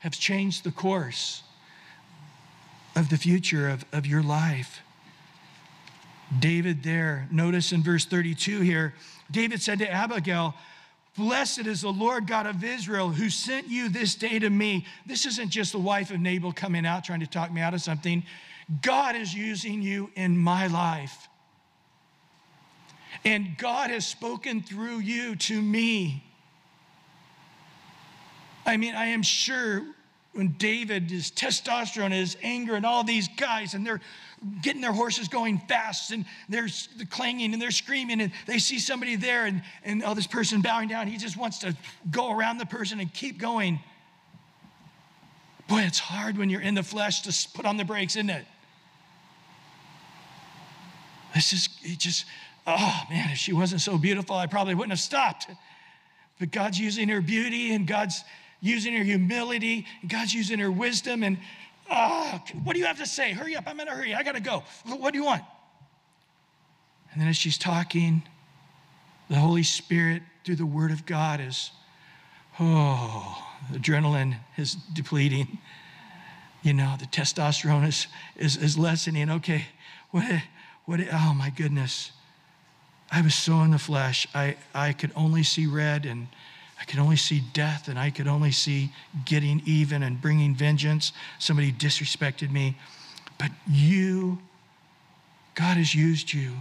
have 0.00 0.12
changed 0.12 0.64
the 0.64 0.72
course 0.72 1.42
of 2.96 3.08
the 3.08 3.16
future 3.16 3.68
of, 3.68 3.84
of 3.92 4.06
your 4.06 4.22
life. 4.22 4.80
David, 6.38 6.82
there, 6.82 7.26
notice 7.30 7.72
in 7.72 7.82
verse 7.82 8.04
32 8.04 8.60
here, 8.60 8.94
David 9.30 9.60
said 9.60 9.80
to 9.80 9.90
Abigail, 9.90 10.54
Blessed 11.16 11.66
is 11.66 11.82
the 11.82 11.90
Lord 11.90 12.26
God 12.26 12.46
of 12.46 12.62
Israel 12.62 13.10
who 13.10 13.30
sent 13.30 13.68
you 13.68 13.88
this 13.88 14.14
day 14.14 14.38
to 14.38 14.48
me. 14.48 14.86
This 15.06 15.26
isn't 15.26 15.50
just 15.50 15.72
the 15.72 15.78
wife 15.78 16.10
of 16.10 16.20
Nabal 16.20 16.52
coming 16.52 16.86
out 16.86 17.04
trying 17.04 17.20
to 17.20 17.26
talk 17.26 17.52
me 17.52 17.60
out 17.60 17.74
of 17.74 17.82
something. 17.82 18.22
God 18.82 19.16
is 19.16 19.34
using 19.34 19.82
you 19.82 20.10
in 20.14 20.38
my 20.38 20.68
life. 20.68 21.28
And 23.24 23.58
God 23.58 23.90
has 23.90 24.06
spoken 24.06 24.62
through 24.62 25.00
you 25.00 25.34
to 25.36 25.60
me. 25.60 26.24
I 28.64 28.76
mean, 28.76 28.94
I 28.94 29.06
am 29.06 29.22
sure 29.22 29.82
when 30.32 30.54
David, 30.58 31.10
his 31.10 31.30
testosterone, 31.30 32.12
his 32.12 32.36
anger, 32.42 32.76
and 32.76 32.86
all 32.86 33.02
these 33.02 33.28
guys, 33.36 33.74
and 33.74 33.84
they're 33.84 34.00
getting 34.62 34.80
their 34.80 34.92
horses 34.92 35.28
going 35.28 35.58
fast, 35.68 36.12
and 36.12 36.24
they're 36.48 36.68
clanging 37.10 37.52
and 37.52 37.60
they're 37.60 37.70
screaming, 37.70 38.20
and 38.20 38.32
they 38.46 38.58
see 38.58 38.78
somebody 38.78 39.16
there, 39.16 39.46
and, 39.46 39.62
and 39.84 40.02
oh, 40.04 40.14
this 40.14 40.26
person 40.26 40.62
bowing 40.62 40.88
down, 40.88 41.06
he 41.06 41.18
just 41.18 41.36
wants 41.36 41.58
to 41.58 41.76
go 42.10 42.32
around 42.32 42.58
the 42.58 42.66
person 42.66 43.00
and 43.00 43.12
keep 43.12 43.38
going. 43.38 43.78
Boy, 45.68 45.82
it's 45.82 45.98
hard 45.98 46.38
when 46.38 46.50
you're 46.50 46.60
in 46.60 46.74
the 46.74 46.82
flesh 46.82 47.20
to 47.22 47.48
put 47.54 47.66
on 47.66 47.76
the 47.76 47.84
brakes, 47.84 48.16
isn't 48.16 48.30
it? 48.30 48.44
This 51.34 51.52
is, 51.52 51.68
it 51.82 51.98
just, 51.98 52.24
oh 52.66 53.02
man, 53.08 53.30
if 53.30 53.38
she 53.38 53.52
wasn't 53.52 53.80
so 53.80 53.96
beautiful, 53.96 54.34
I 54.34 54.46
probably 54.46 54.74
wouldn't 54.74 54.92
have 54.92 55.00
stopped. 55.00 55.46
But 56.38 56.50
God's 56.50 56.80
using 56.80 57.08
her 57.08 57.20
beauty 57.20 57.74
and 57.74 57.86
God's 57.86 58.24
using 58.60 58.94
her 58.94 59.04
humility, 59.04 59.86
and 60.00 60.10
God's 60.10 60.34
using 60.34 60.58
her 60.58 60.70
wisdom. 60.70 61.22
And 61.22 61.38
oh, 61.90 62.40
what 62.64 62.74
do 62.74 62.80
you 62.80 62.86
have 62.86 62.98
to 62.98 63.06
say? 63.06 63.32
Hurry 63.32 63.56
up, 63.56 63.64
I'm 63.66 63.78
in 63.80 63.88
a 63.88 63.94
hurry. 63.94 64.14
I 64.14 64.22
got 64.22 64.34
to 64.34 64.40
go. 64.40 64.62
What 64.86 65.12
do 65.12 65.18
you 65.18 65.24
want? 65.24 65.42
And 67.12 67.20
then 67.20 67.28
as 67.28 67.36
she's 67.36 67.58
talking, 67.58 68.22
the 69.28 69.36
Holy 69.36 69.62
Spirit, 69.62 70.22
through 70.44 70.56
the 70.56 70.66
Word 70.66 70.92
of 70.92 71.06
God, 71.06 71.40
is, 71.40 71.70
oh, 72.58 73.44
adrenaline 73.72 74.36
is 74.56 74.74
depleting. 74.74 75.58
You 76.62 76.74
know, 76.74 76.94
the 76.98 77.06
testosterone 77.06 77.86
is, 77.86 78.06
is, 78.36 78.56
is 78.56 78.78
lessening. 78.78 79.30
Okay, 79.30 79.66
what, 80.10 80.24
what, 80.84 81.00
oh 81.12 81.34
my 81.34 81.50
goodness. 81.50 82.12
I 83.12 83.22
was 83.22 83.34
so 83.34 83.60
in 83.62 83.72
the 83.72 83.78
flesh. 83.78 84.26
I, 84.34 84.56
I 84.72 84.92
could 84.92 85.10
only 85.16 85.42
see 85.42 85.66
red 85.66 86.06
and 86.06 86.28
I 86.80 86.84
could 86.84 86.98
only 86.98 87.16
see 87.16 87.42
death 87.52 87.88
and 87.88 87.98
I 87.98 88.10
could 88.10 88.26
only 88.26 88.52
see 88.52 88.90
getting 89.26 89.62
even 89.66 90.02
and 90.02 90.20
bringing 90.20 90.54
vengeance. 90.54 91.12
Somebody 91.38 91.72
disrespected 91.72 92.50
me. 92.50 92.76
But 93.38 93.50
you, 93.68 94.38
God 95.54 95.76
has 95.76 95.94
used 95.94 96.32
you. 96.32 96.52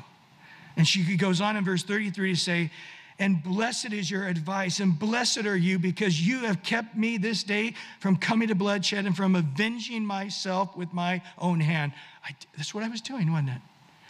And 0.76 0.88
she 0.88 1.18
goes 1.18 1.42
on 1.42 1.56
in 1.56 1.64
verse 1.64 1.84
33 1.84 2.34
to 2.34 2.40
say, 2.40 2.72
and 3.20 3.44
blessed 3.44 3.92
is 3.92 4.10
your 4.10 4.26
advice, 4.28 4.80
and 4.80 4.98
blessed 4.98 5.46
are 5.46 5.58
you 5.58 5.78
because 5.78 6.26
you 6.26 6.40
have 6.46 6.64
kept 6.64 6.96
me 6.96 7.18
this 7.18 7.44
day 7.44 7.74
from 8.00 8.16
coming 8.16 8.48
to 8.48 8.56
bloodshed 8.56 9.06
and 9.06 9.16
from 9.16 9.36
avenging 9.36 10.06
myself 10.06 10.76
with 10.78 10.94
my 10.94 11.22
own 11.38 11.60
hand. 11.60 11.92
I, 12.24 12.34
that's 12.56 12.74
what 12.74 12.86
I 12.86 12.88
was 12.88 13.02
doing, 13.02 13.30
wasn't 13.30 13.50
it? 13.50 13.62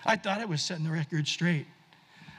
I 0.06 0.16
thought 0.16 0.40
I 0.40 0.46
was 0.46 0.62
setting 0.62 0.84
the 0.84 0.92
record 0.92 1.28
straight. 1.28 1.66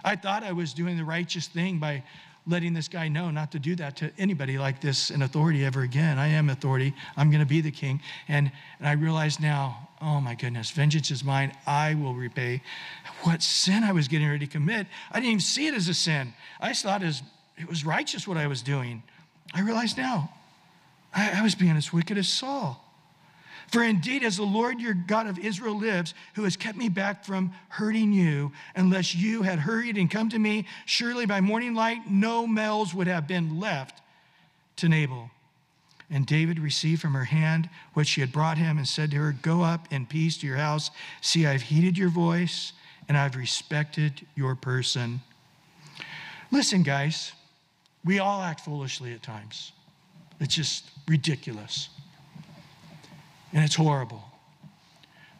I 0.04 0.14
thought 0.14 0.44
I 0.44 0.52
was 0.52 0.72
doing 0.72 0.96
the 0.96 1.04
righteous 1.04 1.48
thing 1.48 1.78
by 1.78 2.04
letting 2.46 2.72
this 2.72 2.88
guy 2.88 3.08
know 3.08 3.30
not 3.30 3.52
to 3.52 3.58
do 3.58 3.74
that 3.76 3.96
to 3.96 4.10
anybody 4.18 4.58
like 4.58 4.80
this 4.80 5.10
in 5.10 5.22
authority 5.22 5.64
ever 5.64 5.82
again. 5.82 6.18
I 6.18 6.28
am 6.28 6.50
authority. 6.50 6.94
I'm 7.16 7.30
going 7.30 7.40
to 7.40 7.46
be 7.48 7.60
the 7.60 7.70
king. 7.70 8.00
And, 8.28 8.50
and 8.78 8.88
I 8.88 8.92
realize 8.92 9.38
now, 9.40 9.88
oh 10.00 10.20
my 10.20 10.34
goodness, 10.34 10.70
vengeance 10.70 11.10
is 11.10 11.22
mine. 11.22 11.52
I 11.66 11.94
will 11.94 12.14
repay. 12.14 12.62
What 13.22 13.42
sin 13.42 13.84
I 13.84 13.92
was 13.92 14.08
getting 14.08 14.26
ready 14.26 14.46
to 14.46 14.52
commit. 14.52 14.86
I 15.10 15.16
didn't 15.16 15.30
even 15.30 15.40
see 15.40 15.66
it 15.66 15.74
as 15.74 15.88
a 15.88 15.94
sin. 15.94 16.32
I 16.60 16.72
thought 16.72 17.02
was, 17.02 17.22
it 17.58 17.68
was 17.68 17.84
righteous 17.84 18.26
what 18.26 18.36
I 18.36 18.46
was 18.46 18.62
doing. 18.62 19.02
I 19.52 19.60
realize 19.60 19.96
now, 19.96 20.32
I, 21.14 21.40
I 21.40 21.42
was 21.42 21.54
being 21.54 21.76
as 21.76 21.92
wicked 21.92 22.16
as 22.16 22.28
Saul. 22.28 22.84
For 23.70 23.84
indeed, 23.84 24.24
as 24.24 24.36
the 24.36 24.42
Lord 24.42 24.80
your 24.80 24.94
God 24.94 25.28
of 25.28 25.38
Israel 25.38 25.78
lives, 25.78 26.12
who 26.34 26.42
has 26.42 26.56
kept 26.56 26.76
me 26.76 26.88
back 26.88 27.24
from 27.24 27.52
hurting 27.68 28.12
you, 28.12 28.50
unless 28.74 29.14
you 29.14 29.42
had 29.42 29.60
hurried 29.60 29.96
and 29.96 30.10
come 30.10 30.28
to 30.30 30.38
me, 30.38 30.66
surely 30.86 31.24
by 31.24 31.40
morning 31.40 31.74
light 31.74 32.10
no 32.10 32.48
males 32.48 32.92
would 32.92 33.06
have 33.06 33.28
been 33.28 33.60
left 33.60 34.02
to 34.76 34.88
Nabal. 34.88 35.30
And 36.10 36.26
David 36.26 36.58
received 36.58 37.00
from 37.00 37.14
her 37.14 37.26
hand 37.26 37.68
what 37.94 38.08
she 38.08 38.20
had 38.20 38.32
brought 38.32 38.58
him 38.58 38.76
and 38.76 38.88
said 38.88 39.12
to 39.12 39.18
her, 39.18 39.36
Go 39.40 39.62
up 39.62 39.86
in 39.92 40.04
peace 40.04 40.38
to 40.38 40.48
your 40.48 40.56
house. 40.56 40.90
See, 41.20 41.46
I've 41.46 41.62
heeded 41.62 41.96
your 41.96 42.08
voice 42.08 42.72
and 43.08 43.16
I've 43.16 43.36
respected 43.36 44.26
your 44.34 44.56
person. 44.56 45.20
Listen, 46.50 46.82
guys, 46.82 47.30
we 48.04 48.18
all 48.18 48.42
act 48.42 48.62
foolishly 48.62 49.12
at 49.12 49.22
times. 49.22 49.70
It's 50.40 50.56
just 50.56 50.90
ridiculous 51.06 51.90
and 53.52 53.64
it's 53.64 53.74
horrible. 53.74 54.22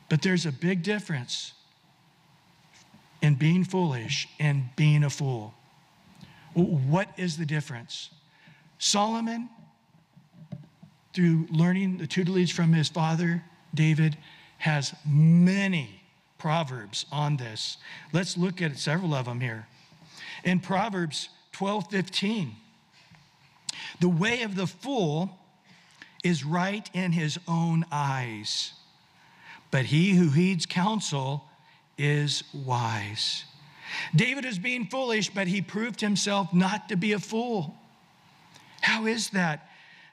But 0.09 0.23
there's 0.23 0.47
a 0.47 0.53
big 0.53 0.83
difference 0.83 1.53
in 3.23 3.35
being 3.35 3.65
foolish 3.65 4.29
and 4.39 4.65
being 4.77 5.05
a 5.05 5.11
fool. 5.11 5.55
What 6.55 7.09
is 7.17 7.37
the 7.37 7.47
difference? 7.47 8.11
Solomon, 8.79 9.49
through 11.13 11.47
learning 11.51 11.99
the 11.99 12.07
tutelage 12.07 12.53
from 12.53 12.73
his 12.73 12.89
father, 12.89 13.43
David, 13.75 14.17
has 14.59 14.95
many 15.07 16.01
proverbs 16.39 17.07
on 17.13 17.37
this. 17.37 17.77
Let's 18.13 18.37
look 18.37 18.61
at 18.63 18.77
several 18.79 19.15
of 19.15 19.27
them 19.27 19.41
here. 19.41 19.67
In 20.45 20.59
Proverbs 20.61 21.29
12 21.53 21.91
15, 21.91 22.57
the 24.01 24.09
way 24.09 24.43
of 24.43 24.57
the 24.57 24.67
fool 24.67 25.39
is 26.23 26.45
right 26.45 26.89
in 26.93 27.13
his 27.13 27.39
own 27.49 27.85
eyes, 27.91 28.73
but 29.71 29.87
he 29.87 30.13
who 30.13 30.31
heeds 30.31 30.67
counsel 30.67 31.45
is 31.97 32.45
wise. 32.53 33.45
David 34.15 34.45
is 34.45 34.59
being 34.59 34.87
foolish, 34.87 35.31
but 35.31 35.47
he 35.47 35.61
proved 35.61 36.01
himself 36.01 36.53
not 36.53 36.89
to 36.89 36.97
be 36.97 37.13
a 37.13 37.19
fool. 37.19 37.75
How 38.81 39.07
is 39.07 39.31
that? 39.31 39.69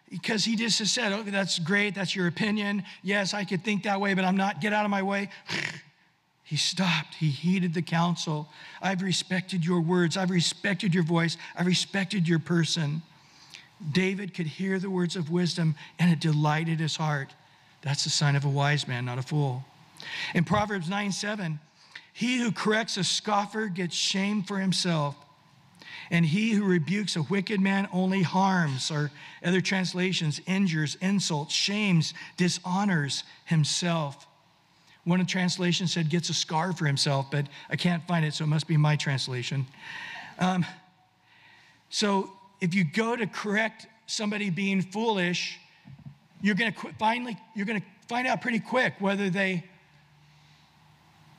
Because 0.09 0.45
he 0.45 0.55
just 0.55 0.83
said, 0.93 1.11
Okay, 1.11 1.29
that's 1.29 1.59
great. 1.59 1.95
That's 1.95 2.15
your 2.15 2.27
opinion. 2.27 2.83
Yes, 3.03 3.33
I 3.33 3.43
could 3.43 3.63
think 3.63 3.83
that 3.83 3.99
way, 3.99 4.13
but 4.13 4.25
I'm 4.25 4.37
not. 4.37 4.61
Get 4.61 4.73
out 4.73 4.85
of 4.85 4.91
my 4.91 5.03
way. 5.03 5.29
He 6.43 6.55
stopped. 6.55 7.15
He 7.15 7.27
heeded 7.27 7.73
the 7.73 7.81
counsel. 7.81 8.47
I've 8.81 9.01
respected 9.01 9.65
your 9.65 9.81
words. 9.81 10.15
I've 10.15 10.29
respected 10.29 10.95
your 10.95 11.03
voice. 11.03 11.35
I've 11.57 11.65
respected 11.65 12.25
your 12.25 12.39
person. 12.39 13.01
David 13.91 14.33
could 14.33 14.47
hear 14.47 14.79
the 14.79 14.89
words 14.89 15.15
of 15.15 15.29
wisdom 15.29 15.75
and 15.99 16.11
it 16.11 16.19
delighted 16.19 16.79
his 16.79 16.95
heart. 16.95 17.33
That's 17.81 18.03
the 18.03 18.09
sign 18.09 18.35
of 18.35 18.45
a 18.45 18.49
wise 18.49 18.87
man, 18.87 19.05
not 19.05 19.19
a 19.19 19.21
fool. 19.21 19.63
In 20.33 20.43
Proverbs 20.43 20.89
9 20.89 21.11
7, 21.11 21.59
he 22.13 22.39
who 22.39 22.51
corrects 22.51 22.97
a 22.97 23.03
scoffer 23.03 23.67
gets 23.67 23.95
shame 23.95 24.41
for 24.41 24.57
himself, 24.57 25.15
and 26.09 26.25
he 26.25 26.51
who 26.51 26.63
rebukes 26.63 27.15
a 27.15 27.21
wicked 27.23 27.59
man 27.59 27.87
only 27.93 28.23
harms, 28.23 28.89
or 28.89 29.11
other 29.43 29.61
translations, 29.61 30.41
injures, 30.47 30.95
insults, 31.01 31.53
shames, 31.53 32.13
dishonors 32.35 33.23
himself. 33.45 34.27
One 35.03 35.25
translation 35.25 35.87
said 35.87 36.09
gets 36.09 36.29
a 36.29 36.33
scar 36.33 36.73
for 36.73 36.85
himself, 36.85 37.27
but 37.31 37.47
I 37.69 37.75
can't 37.75 38.05
find 38.07 38.25
it, 38.25 38.33
so 38.33 38.43
it 38.43 38.47
must 38.47 38.67
be 38.67 38.77
my 38.77 38.95
translation. 38.95 39.65
Um, 40.39 40.65
so 41.89 42.31
if 42.61 42.73
you 42.73 42.83
go 42.83 43.15
to 43.15 43.27
correct 43.27 43.87
somebody 44.05 44.49
being 44.49 44.81
foolish, 44.81 45.59
you're 46.41 46.55
going 46.55 46.73
to 46.73 46.93
finally 46.99 47.37
you're 47.55 47.65
going 47.65 47.81
to 47.81 47.87
find 48.07 48.27
out 48.27 48.41
pretty 48.41 48.59
quick 48.59 48.95
whether 48.99 49.29
they 49.29 49.63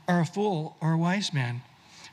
are 0.07 0.21
a 0.21 0.27
fool 0.27 0.77
or 0.81 0.93
a 0.93 0.99
wise 0.99 1.33
man, 1.33 1.61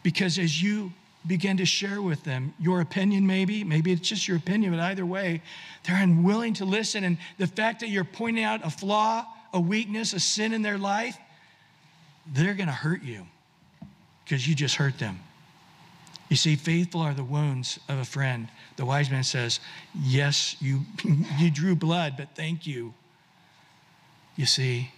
because 0.03 0.37
as 0.37 0.61
you 0.61 0.91
begin 1.27 1.57
to 1.57 1.65
share 1.65 2.01
with 2.01 2.23
them 2.23 2.53
your 2.59 2.81
opinion, 2.81 3.25
maybe, 3.25 3.63
maybe 3.63 3.91
it's 3.91 4.07
just 4.07 4.27
your 4.27 4.37
opinion, 4.37 4.71
but 4.71 4.79
either 4.79 5.05
way, 5.05 5.41
they're 5.83 6.01
unwilling 6.01 6.53
to 6.53 6.65
listen. 6.65 7.03
And 7.03 7.17
the 7.37 7.47
fact 7.47 7.79
that 7.79 7.89
you're 7.89 8.03
pointing 8.03 8.43
out 8.43 8.65
a 8.65 8.69
flaw, 8.69 9.25
a 9.53 9.59
weakness, 9.59 10.13
a 10.13 10.19
sin 10.19 10.53
in 10.53 10.61
their 10.61 10.77
life, 10.77 11.17
they're 12.33 12.53
going 12.53 12.67
to 12.67 12.73
hurt 12.73 13.03
you 13.03 13.25
because 14.23 14.47
you 14.47 14.55
just 14.55 14.75
hurt 14.75 14.99
them. 14.99 15.19
You 16.29 16.35
see, 16.35 16.55
faithful 16.55 17.01
are 17.01 17.13
the 17.13 17.23
wounds 17.23 17.79
of 17.87 17.99
a 17.99 18.05
friend. 18.05 18.47
The 18.77 18.85
wise 18.85 19.11
man 19.11 19.23
says, 19.23 19.59
Yes, 19.93 20.55
you, 20.59 20.81
you 21.37 21.51
drew 21.51 21.75
blood, 21.75 22.15
but 22.17 22.29
thank 22.35 22.65
you. 22.65 22.93
You 24.35 24.45
see? 24.45 24.91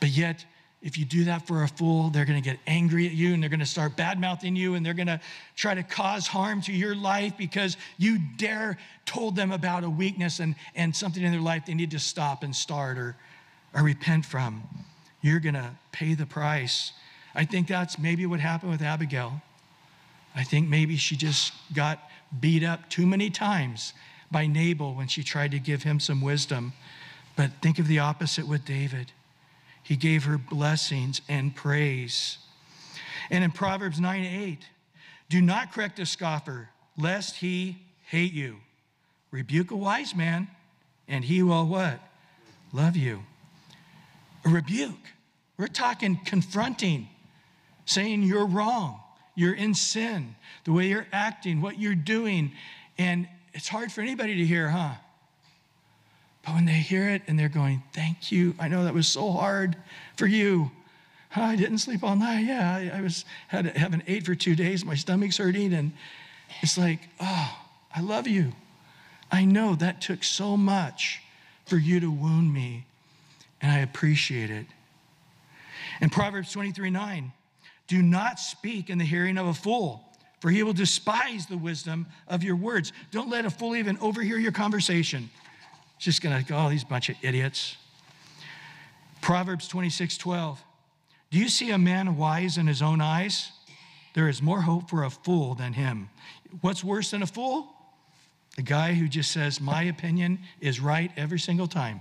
But 0.00 0.10
yet, 0.10 0.44
if 0.82 0.98
you 0.98 1.04
do 1.04 1.24
that 1.24 1.46
for 1.46 1.62
a 1.62 1.68
fool, 1.68 2.10
they're 2.10 2.24
going 2.24 2.40
to 2.40 2.48
get 2.48 2.58
angry 2.66 3.06
at 3.06 3.12
you 3.12 3.34
and 3.34 3.42
they're 3.42 3.50
going 3.50 3.60
to 3.60 3.66
start 3.66 3.96
bad 3.96 4.20
mouthing 4.20 4.54
you 4.54 4.74
and 4.74 4.84
they're 4.84 4.94
going 4.94 5.06
to 5.06 5.20
try 5.56 5.74
to 5.74 5.82
cause 5.82 6.26
harm 6.26 6.60
to 6.62 6.72
your 6.72 6.94
life 6.94 7.32
because 7.36 7.76
you 7.96 8.18
dare 8.36 8.76
told 9.06 9.36
them 9.36 9.52
about 9.52 9.84
a 9.84 9.90
weakness 9.90 10.38
and, 10.38 10.54
and 10.74 10.94
something 10.94 11.22
in 11.22 11.32
their 11.32 11.40
life 11.40 11.66
they 11.66 11.74
need 11.74 11.90
to 11.92 11.98
stop 11.98 12.42
and 12.42 12.54
start 12.54 12.98
or, 12.98 13.16
or 13.74 13.82
repent 13.82 14.24
from. 14.26 14.62
You're 15.22 15.40
going 15.40 15.54
to 15.54 15.70
pay 15.92 16.14
the 16.14 16.26
price. 16.26 16.92
I 17.34 17.44
think 17.44 17.68
that's 17.68 17.98
maybe 17.98 18.26
what 18.26 18.38
happened 18.38 18.70
with 18.70 18.82
Abigail. 18.82 19.40
I 20.36 20.44
think 20.44 20.68
maybe 20.68 20.98
she 20.98 21.16
just 21.16 21.54
got 21.74 21.98
beat 22.38 22.62
up 22.62 22.90
too 22.90 23.06
many 23.06 23.30
times 23.30 23.94
by 24.30 24.46
Nabal 24.46 24.94
when 24.94 25.08
she 25.08 25.24
tried 25.24 25.52
to 25.52 25.58
give 25.58 25.82
him 25.82 25.98
some 25.98 26.20
wisdom. 26.20 26.74
But 27.36 27.52
think 27.62 27.78
of 27.78 27.88
the 27.88 28.00
opposite 28.00 28.46
with 28.46 28.66
David. 28.66 29.12
He 29.82 29.96
gave 29.96 30.24
her 30.24 30.36
blessings 30.36 31.22
and 31.26 31.56
praise. 31.56 32.36
And 33.30 33.42
in 33.42 33.50
Proverbs 33.50 33.98
9 33.98 34.24
8, 34.24 34.58
do 35.30 35.40
not 35.40 35.72
correct 35.72 35.98
a 35.98 36.06
scoffer, 36.06 36.68
lest 36.98 37.36
he 37.36 37.78
hate 38.06 38.32
you. 38.32 38.58
Rebuke 39.30 39.70
a 39.70 39.76
wise 39.76 40.14
man, 40.14 40.48
and 41.08 41.24
he 41.24 41.42
will 41.42 41.66
what? 41.66 41.98
Love 42.72 42.96
you. 42.96 43.22
A 44.44 44.50
rebuke. 44.50 45.12
We're 45.56 45.66
talking 45.68 46.20
confronting, 46.24 47.08
saying 47.86 48.22
you're 48.22 48.46
wrong 48.46 49.00
you're 49.36 49.54
in 49.54 49.74
sin, 49.74 50.34
the 50.64 50.72
way 50.72 50.88
you're 50.88 51.06
acting, 51.12 51.60
what 51.60 51.78
you're 51.78 51.94
doing. 51.94 52.50
And 52.98 53.28
it's 53.54 53.68
hard 53.68 53.92
for 53.92 54.00
anybody 54.00 54.36
to 54.36 54.44
hear, 54.44 54.68
huh? 54.68 54.94
But 56.44 56.54
when 56.54 56.64
they 56.64 56.72
hear 56.72 57.08
it 57.08 57.22
and 57.28 57.38
they're 57.38 57.48
going, 57.48 57.82
Thank 57.92 58.32
you. 58.32 58.54
I 58.58 58.66
know 58.66 58.84
that 58.84 58.94
was 58.94 59.06
so 59.06 59.30
hard 59.30 59.76
for 60.16 60.26
you. 60.26 60.72
I 61.34 61.56
didn't 61.56 61.78
sleep 61.78 62.02
all 62.02 62.16
night. 62.16 62.40
Yeah, 62.46 62.90
I 62.94 63.00
was 63.00 63.24
had 63.48 63.66
haven't 63.76 64.04
ate 64.06 64.24
for 64.24 64.34
two 64.34 64.54
days. 64.54 64.84
My 64.84 64.94
stomach's 64.94 65.36
hurting, 65.36 65.74
and 65.74 65.92
it's 66.62 66.78
like, 66.78 67.00
oh, 67.20 67.58
I 67.94 68.00
love 68.00 68.26
you. 68.26 68.52
I 69.30 69.44
know 69.44 69.74
that 69.74 70.00
took 70.00 70.24
so 70.24 70.56
much 70.56 71.20
for 71.66 71.76
you 71.76 72.00
to 72.00 72.10
wound 72.10 72.54
me, 72.54 72.86
and 73.60 73.70
I 73.70 73.78
appreciate 73.78 74.50
it. 74.50 74.66
In 76.00 76.10
Proverbs 76.10 76.52
23 76.52 76.90
9, 76.90 77.32
do 77.86 78.02
not 78.02 78.38
speak 78.38 78.90
in 78.90 78.98
the 78.98 79.04
hearing 79.04 79.38
of 79.38 79.46
a 79.46 79.54
fool, 79.54 80.02
for 80.40 80.50
he 80.50 80.62
will 80.62 80.72
despise 80.72 81.46
the 81.46 81.56
wisdom 81.56 82.06
of 82.28 82.42
your 82.42 82.56
words. 82.56 82.92
Don't 83.10 83.30
let 83.30 83.44
a 83.44 83.50
fool 83.50 83.76
even 83.76 83.98
overhear 83.98 84.38
your 84.38 84.52
conversation. 84.52 85.30
It's 85.96 86.04
just 86.04 86.22
gonna 86.22 86.42
go, 86.42 86.56
oh, 86.56 86.68
these 86.68 86.84
bunch 86.84 87.08
of 87.08 87.16
idiots. 87.22 87.76
Proverbs 89.20 89.68
26 89.68 90.18
12. 90.18 90.62
Do 91.30 91.38
you 91.38 91.48
see 91.48 91.70
a 91.70 91.78
man 91.78 92.16
wise 92.16 92.58
in 92.58 92.66
his 92.66 92.82
own 92.82 93.00
eyes? 93.00 93.50
There 94.14 94.28
is 94.28 94.40
more 94.40 94.62
hope 94.62 94.88
for 94.88 95.04
a 95.04 95.10
fool 95.10 95.54
than 95.54 95.72
him. 95.72 96.08
What's 96.60 96.82
worse 96.82 97.10
than 97.10 97.22
a 97.22 97.26
fool? 97.26 97.68
A 98.58 98.62
guy 98.62 98.94
who 98.94 99.08
just 99.08 99.32
says, 99.32 99.60
My 99.60 99.82
opinion 99.82 100.38
is 100.60 100.80
right 100.80 101.10
every 101.16 101.38
single 101.38 101.66
time. 101.66 102.00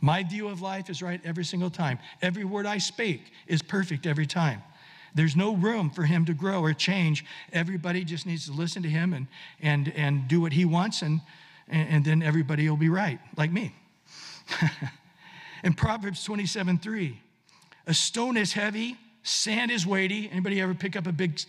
My 0.00 0.22
view 0.22 0.48
of 0.48 0.60
life 0.60 0.90
is 0.90 1.02
right 1.02 1.20
every 1.24 1.44
single 1.44 1.70
time. 1.70 1.98
Every 2.22 2.44
word 2.44 2.66
I 2.66 2.78
speak 2.78 3.32
is 3.46 3.62
perfect 3.62 4.06
every 4.06 4.26
time. 4.26 4.62
There's 5.18 5.34
no 5.34 5.56
room 5.56 5.90
for 5.90 6.04
him 6.04 6.24
to 6.26 6.32
grow 6.32 6.62
or 6.62 6.72
change. 6.72 7.24
Everybody 7.52 8.04
just 8.04 8.24
needs 8.24 8.46
to 8.46 8.52
listen 8.52 8.84
to 8.84 8.88
him 8.88 9.12
and, 9.12 9.26
and, 9.60 9.92
and 9.96 10.28
do 10.28 10.40
what 10.40 10.52
he 10.52 10.64
wants, 10.64 11.02
and, 11.02 11.20
and 11.66 12.04
then 12.04 12.22
everybody 12.22 12.70
will 12.70 12.76
be 12.76 12.88
right, 12.88 13.18
like 13.36 13.50
me. 13.50 13.74
In 15.64 15.72
Proverbs 15.72 16.22
27 16.22 16.78
3, 16.78 17.20
a 17.88 17.94
stone 17.94 18.36
is 18.36 18.52
heavy, 18.52 18.96
sand 19.24 19.72
is 19.72 19.84
weighty. 19.84 20.30
Anybody 20.30 20.60
ever 20.60 20.72
pick 20.72 20.94
up 20.94 21.08
a 21.08 21.12
big 21.12 21.40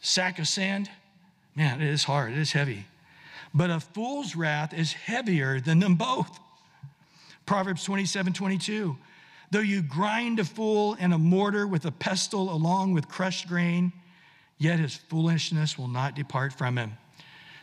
sack 0.00 0.38
of 0.38 0.46
sand? 0.46 0.90
Man, 1.56 1.80
it 1.80 1.88
is 1.88 2.04
hard, 2.04 2.32
it 2.32 2.38
is 2.38 2.52
heavy. 2.52 2.84
But 3.54 3.70
a 3.70 3.80
fool's 3.80 4.36
wrath 4.36 4.74
is 4.74 4.92
heavier 4.92 5.58
than 5.58 5.78
them 5.78 5.94
both. 5.94 6.38
Proverbs 7.46 7.82
27 7.82 8.34
22. 8.34 8.94
Though 9.54 9.60
you 9.60 9.82
grind 9.82 10.40
a 10.40 10.44
fool 10.44 10.94
in 10.94 11.12
a 11.12 11.18
mortar 11.18 11.68
with 11.68 11.84
a 11.84 11.92
pestle 11.92 12.52
along 12.52 12.92
with 12.92 13.08
crushed 13.08 13.46
grain, 13.46 13.92
yet 14.58 14.80
his 14.80 14.96
foolishness 14.96 15.78
will 15.78 15.86
not 15.86 16.16
depart 16.16 16.52
from 16.52 16.76
him. 16.76 16.94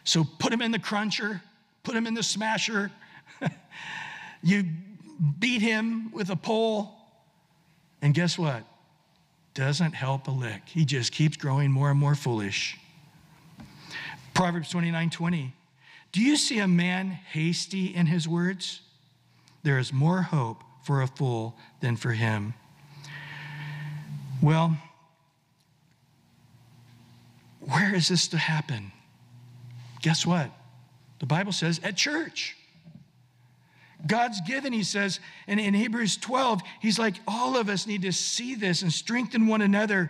So 0.05 0.23
put 0.39 0.53
him 0.53 0.61
in 0.61 0.71
the 0.71 0.79
cruncher, 0.79 1.41
put 1.83 1.93
him 1.93 2.07
in 2.07 2.13
the 2.13 2.23
smasher. 2.23 2.93
you 4.41 4.63
beat 5.37 5.61
him 5.61 6.13
with 6.13 6.29
a 6.29 6.37
pole, 6.37 6.95
and 8.01 8.13
guess 8.13 8.37
what? 8.37 8.63
Doesn't 9.53 9.91
help 9.91 10.29
a 10.29 10.31
lick. 10.31 10.61
He 10.67 10.85
just 10.85 11.11
keeps 11.11 11.35
growing 11.35 11.73
more 11.73 11.91
and 11.91 11.99
more 11.99 12.15
foolish. 12.15 12.77
Proverbs 14.33 14.69
29 14.69 15.09
20. 15.09 15.53
Do 16.13 16.21
you 16.21 16.37
see 16.37 16.59
a 16.59 16.69
man 16.69 17.09
hasty 17.09 17.87
in 17.87 18.05
his 18.05 18.29
words? 18.29 18.79
There 19.63 19.77
is 19.77 19.91
more 19.91 20.21
hope 20.21 20.63
for 20.83 21.01
a 21.01 21.07
fool 21.07 21.55
than 21.79 21.95
for 21.95 22.11
him. 22.11 22.53
Well, 24.41 24.77
where 27.59 27.93
is 27.93 28.07
this 28.07 28.27
to 28.29 28.37
happen? 28.37 28.91
Guess 30.01 30.25
what? 30.25 30.49
The 31.19 31.27
Bible 31.27 31.51
says 31.51 31.79
at 31.83 31.95
church. 31.95 32.57
God's 34.07 34.41
given, 34.41 34.73
he 34.73 34.83
says, 34.83 35.19
and 35.45 35.59
in 35.59 35.75
Hebrews 35.75 36.17
12, 36.17 36.61
he's 36.79 36.97
like, 36.97 37.17
all 37.27 37.55
of 37.55 37.69
us 37.69 37.85
need 37.85 38.01
to 38.01 38.11
see 38.11 38.55
this 38.55 38.81
and 38.81 38.91
strengthen 38.91 39.45
one 39.45 39.61
another. 39.61 40.09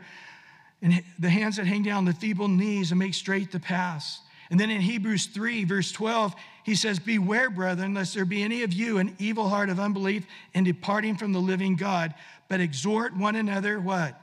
And 0.81 1.03
the 1.19 1.29
hands 1.29 1.57
that 1.57 1.65
hang 1.65 1.83
down, 1.83 2.05
the 2.05 2.13
feeble 2.13 2.47
knees, 2.47 2.91
and 2.91 2.99
make 2.99 3.13
straight 3.13 3.51
the 3.51 3.59
paths. 3.59 4.21
And 4.49 4.57
then 4.59 4.69
in 4.69 4.79
Hebrews 4.79 5.27
3, 5.27 5.65
verse 5.65 5.91
12, 5.91 6.33
he 6.63 6.75
says, 6.75 6.99
Beware, 6.99 7.49
brethren, 7.49 7.93
lest 7.93 8.13
there 8.13 8.25
be 8.25 8.43
any 8.43 8.63
of 8.63 8.73
you 8.73 8.97
an 8.97 9.15
evil 9.19 9.49
heart 9.49 9.69
of 9.69 9.79
unbelief 9.79 10.25
in 10.53 10.63
departing 10.63 11.17
from 11.17 11.33
the 11.33 11.39
living 11.39 11.75
God, 11.75 12.13
but 12.47 12.59
exhort 12.59 13.15
one 13.15 13.35
another, 13.35 13.79
what? 13.79 14.19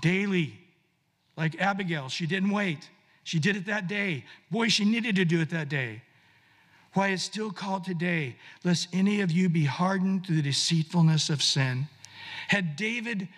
Daily. 0.00 0.58
Like 1.36 1.60
Abigail, 1.60 2.08
she 2.08 2.26
didn't 2.26 2.50
wait. 2.50 2.88
She 3.24 3.38
did 3.38 3.56
it 3.56 3.66
that 3.66 3.88
day. 3.88 4.24
Boy, 4.50 4.68
she 4.68 4.84
needed 4.84 5.16
to 5.16 5.24
do 5.24 5.40
it 5.40 5.50
that 5.50 5.68
day. 5.68 6.02
Why 6.94 7.08
it's 7.08 7.22
still 7.22 7.50
called 7.50 7.84
today, 7.84 8.36
lest 8.64 8.88
any 8.92 9.20
of 9.20 9.30
you 9.30 9.48
be 9.48 9.64
hardened 9.64 10.26
through 10.26 10.36
the 10.36 10.42
deceitfulness 10.42 11.28
of 11.28 11.42
sin. 11.42 11.86
Had 12.48 12.76
David 12.76 13.28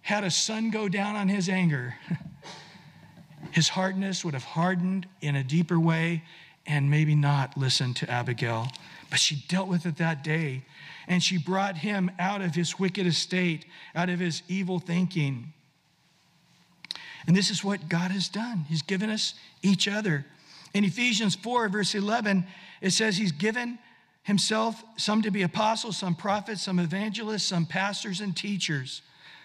had 0.00 0.24
a 0.24 0.30
sun 0.30 0.70
go 0.70 0.88
down 0.88 1.16
on 1.16 1.28
his 1.28 1.48
anger, 1.48 1.96
his 3.50 3.68
hardness 3.68 4.24
would 4.24 4.34
have 4.34 4.44
hardened 4.44 5.06
in 5.20 5.36
a 5.36 5.44
deeper 5.44 5.78
way 5.78 6.22
and 6.68 6.90
maybe 6.90 7.16
not 7.16 7.56
listen 7.56 7.94
to 7.94 8.10
Abigail. 8.10 8.68
But 9.10 9.18
she 9.18 9.42
dealt 9.48 9.68
with 9.68 9.86
it 9.86 9.96
that 9.96 10.22
day 10.22 10.62
and 11.08 11.22
she 11.22 11.38
brought 11.38 11.78
him 11.78 12.10
out 12.18 12.42
of 12.42 12.54
his 12.54 12.78
wicked 12.78 13.06
estate, 13.06 13.64
out 13.94 14.10
of 14.10 14.20
his 14.20 14.42
evil 14.46 14.78
thinking. 14.78 15.54
And 17.26 17.34
this 17.34 17.50
is 17.50 17.64
what 17.64 17.88
God 17.88 18.10
has 18.10 18.28
done. 18.28 18.66
He's 18.68 18.82
given 18.82 19.08
us 19.08 19.34
each 19.62 19.88
other. 19.88 20.26
In 20.74 20.84
Ephesians 20.84 21.34
4, 21.34 21.70
verse 21.70 21.94
11, 21.94 22.46
it 22.82 22.90
says 22.90 23.16
He's 23.16 23.32
given 23.32 23.78
Himself 24.22 24.82
some 24.96 25.22
to 25.22 25.30
be 25.30 25.42
apostles, 25.42 25.96
some 25.96 26.14
prophets, 26.14 26.62
some 26.62 26.78
evangelists, 26.78 27.44
some 27.44 27.64
pastors 27.64 28.20
and 28.20 28.36
teachers 28.36 29.00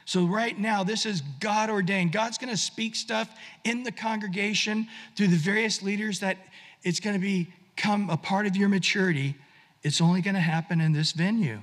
so, 0.06 0.26
right 0.26 0.58
now, 0.58 0.84
this 0.84 1.06
is 1.06 1.22
God 1.40 1.70
ordained. 1.70 2.12
God's 2.12 2.38
going 2.38 2.50
to 2.50 2.58
speak 2.58 2.96
stuff 2.96 3.30
in 3.64 3.84
the 3.84 3.92
congregation 3.92 4.88
through 5.16 5.28
the 5.28 5.38
various 5.38 5.82
leaders 5.82 6.20
that 6.20 6.38
it's 6.84 7.00
going 7.00 7.20
to 7.20 7.46
become 7.76 8.10
a 8.10 8.18
part 8.18 8.46
of 8.46 8.56
your 8.56 8.70
maturity. 8.70 9.36
It's 9.84 10.02
only 10.02 10.22
going 10.22 10.36
to 10.36 10.42
happen 10.42 10.82
in 10.82 10.94
this 10.94 11.12
venue. 11.12 11.60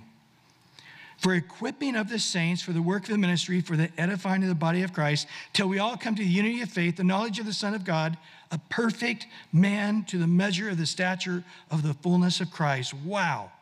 for 1.21 1.35
equipping 1.35 1.97
of 1.97 2.09
the 2.09 2.19
saints 2.19 2.63
for 2.63 2.73
the 2.73 2.81
work 2.81 3.03
of 3.03 3.11
the 3.11 3.19
ministry, 3.19 3.61
for 3.61 3.77
the 3.77 3.91
edifying 3.99 4.43
of 4.43 4.49
the 4.49 4.55
body 4.55 4.83
of 4.83 4.93
Christ, 4.95 5.29
till 5.53 5.69
we 5.69 5.79
all 5.79 5.97
come 5.97 6.15
to 6.15 6.23
the 6.23 6.29
unity 6.29 6.63
of 6.63 6.71
faith, 6.71 6.97
the 6.97 7.05
knowledge 7.05 7.39
of 7.39 7.45
the 7.45 7.53
Son 7.53 7.75
of 7.75 7.85
God, 7.85 8.17
a 8.51 8.59
perfect 8.71 9.27
man 9.53 10.05
to 10.05 10.17
the 10.17 10.27
measure 10.27 10.71
of 10.71 10.79
the 10.79 10.87
stature 10.87 11.45
of 11.71 11.83
the 11.83 11.93
fullness 11.93 12.41
of 12.41 12.51
Christ. 12.51 12.95
Wow. 12.95 13.53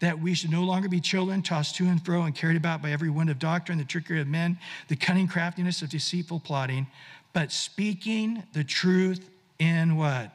That 0.00 0.20
we 0.20 0.32
should 0.32 0.50
no 0.50 0.62
longer 0.62 0.88
be 0.88 1.00
children 1.00 1.42
tossed 1.42 1.76
to 1.76 1.86
and 1.86 2.02
fro 2.02 2.22
and 2.22 2.34
carried 2.34 2.56
about 2.56 2.80
by 2.80 2.92
every 2.92 3.10
wind 3.10 3.28
of 3.28 3.38
doctrine, 3.38 3.76
the 3.76 3.84
trickery 3.84 4.18
of 4.18 4.26
men, 4.26 4.58
the 4.88 4.96
cunning 4.96 5.28
craftiness 5.28 5.82
of 5.82 5.90
deceitful 5.90 6.40
plotting, 6.40 6.86
but 7.34 7.52
speaking 7.52 8.42
the 8.54 8.64
truth 8.64 9.28
in 9.58 9.96
what? 9.96 10.34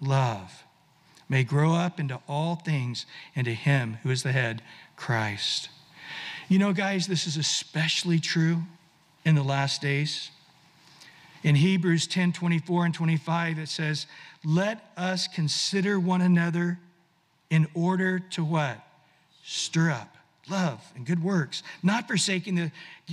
Love. 0.00 0.64
May 1.28 1.44
grow 1.44 1.74
up 1.74 2.00
into 2.00 2.20
all 2.28 2.56
things 2.56 3.06
into 3.34 3.52
him 3.52 3.98
who 4.02 4.10
is 4.10 4.22
the 4.22 4.32
head, 4.32 4.62
Christ. 4.96 5.68
You 6.48 6.58
know, 6.58 6.72
guys, 6.72 7.06
this 7.06 7.26
is 7.26 7.36
especially 7.36 8.18
true 8.18 8.62
in 9.24 9.34
the 9.34 9.42
last 9.42 9.80
days. 9.80 10.30
In 11.42 11.54
Hebrews 11.54 12.06
10 12.06 12.32
24 12.32 12.86
and 12.86 12.94
25, 12.94 13.58
it 13.58 13.68
says, 13.68 14.06
Let 14.44 14.90
us 14.96 15.28
consider 15.28 16.00
one 16.00 16.20
another 16.20 16.78
in 17.48 17.68
order 17.74 18.18
to 18.18 18.44
what? 18.44 18.78
Stir 19.44 19.90
up 19.90 20.16
love 20.50 20.92
and 20.96 21.06
good 21.06 21.22
works, 21.22 21.62
not 21.82 22.08
forsaking 22.08 22.56
the 22.56 22.72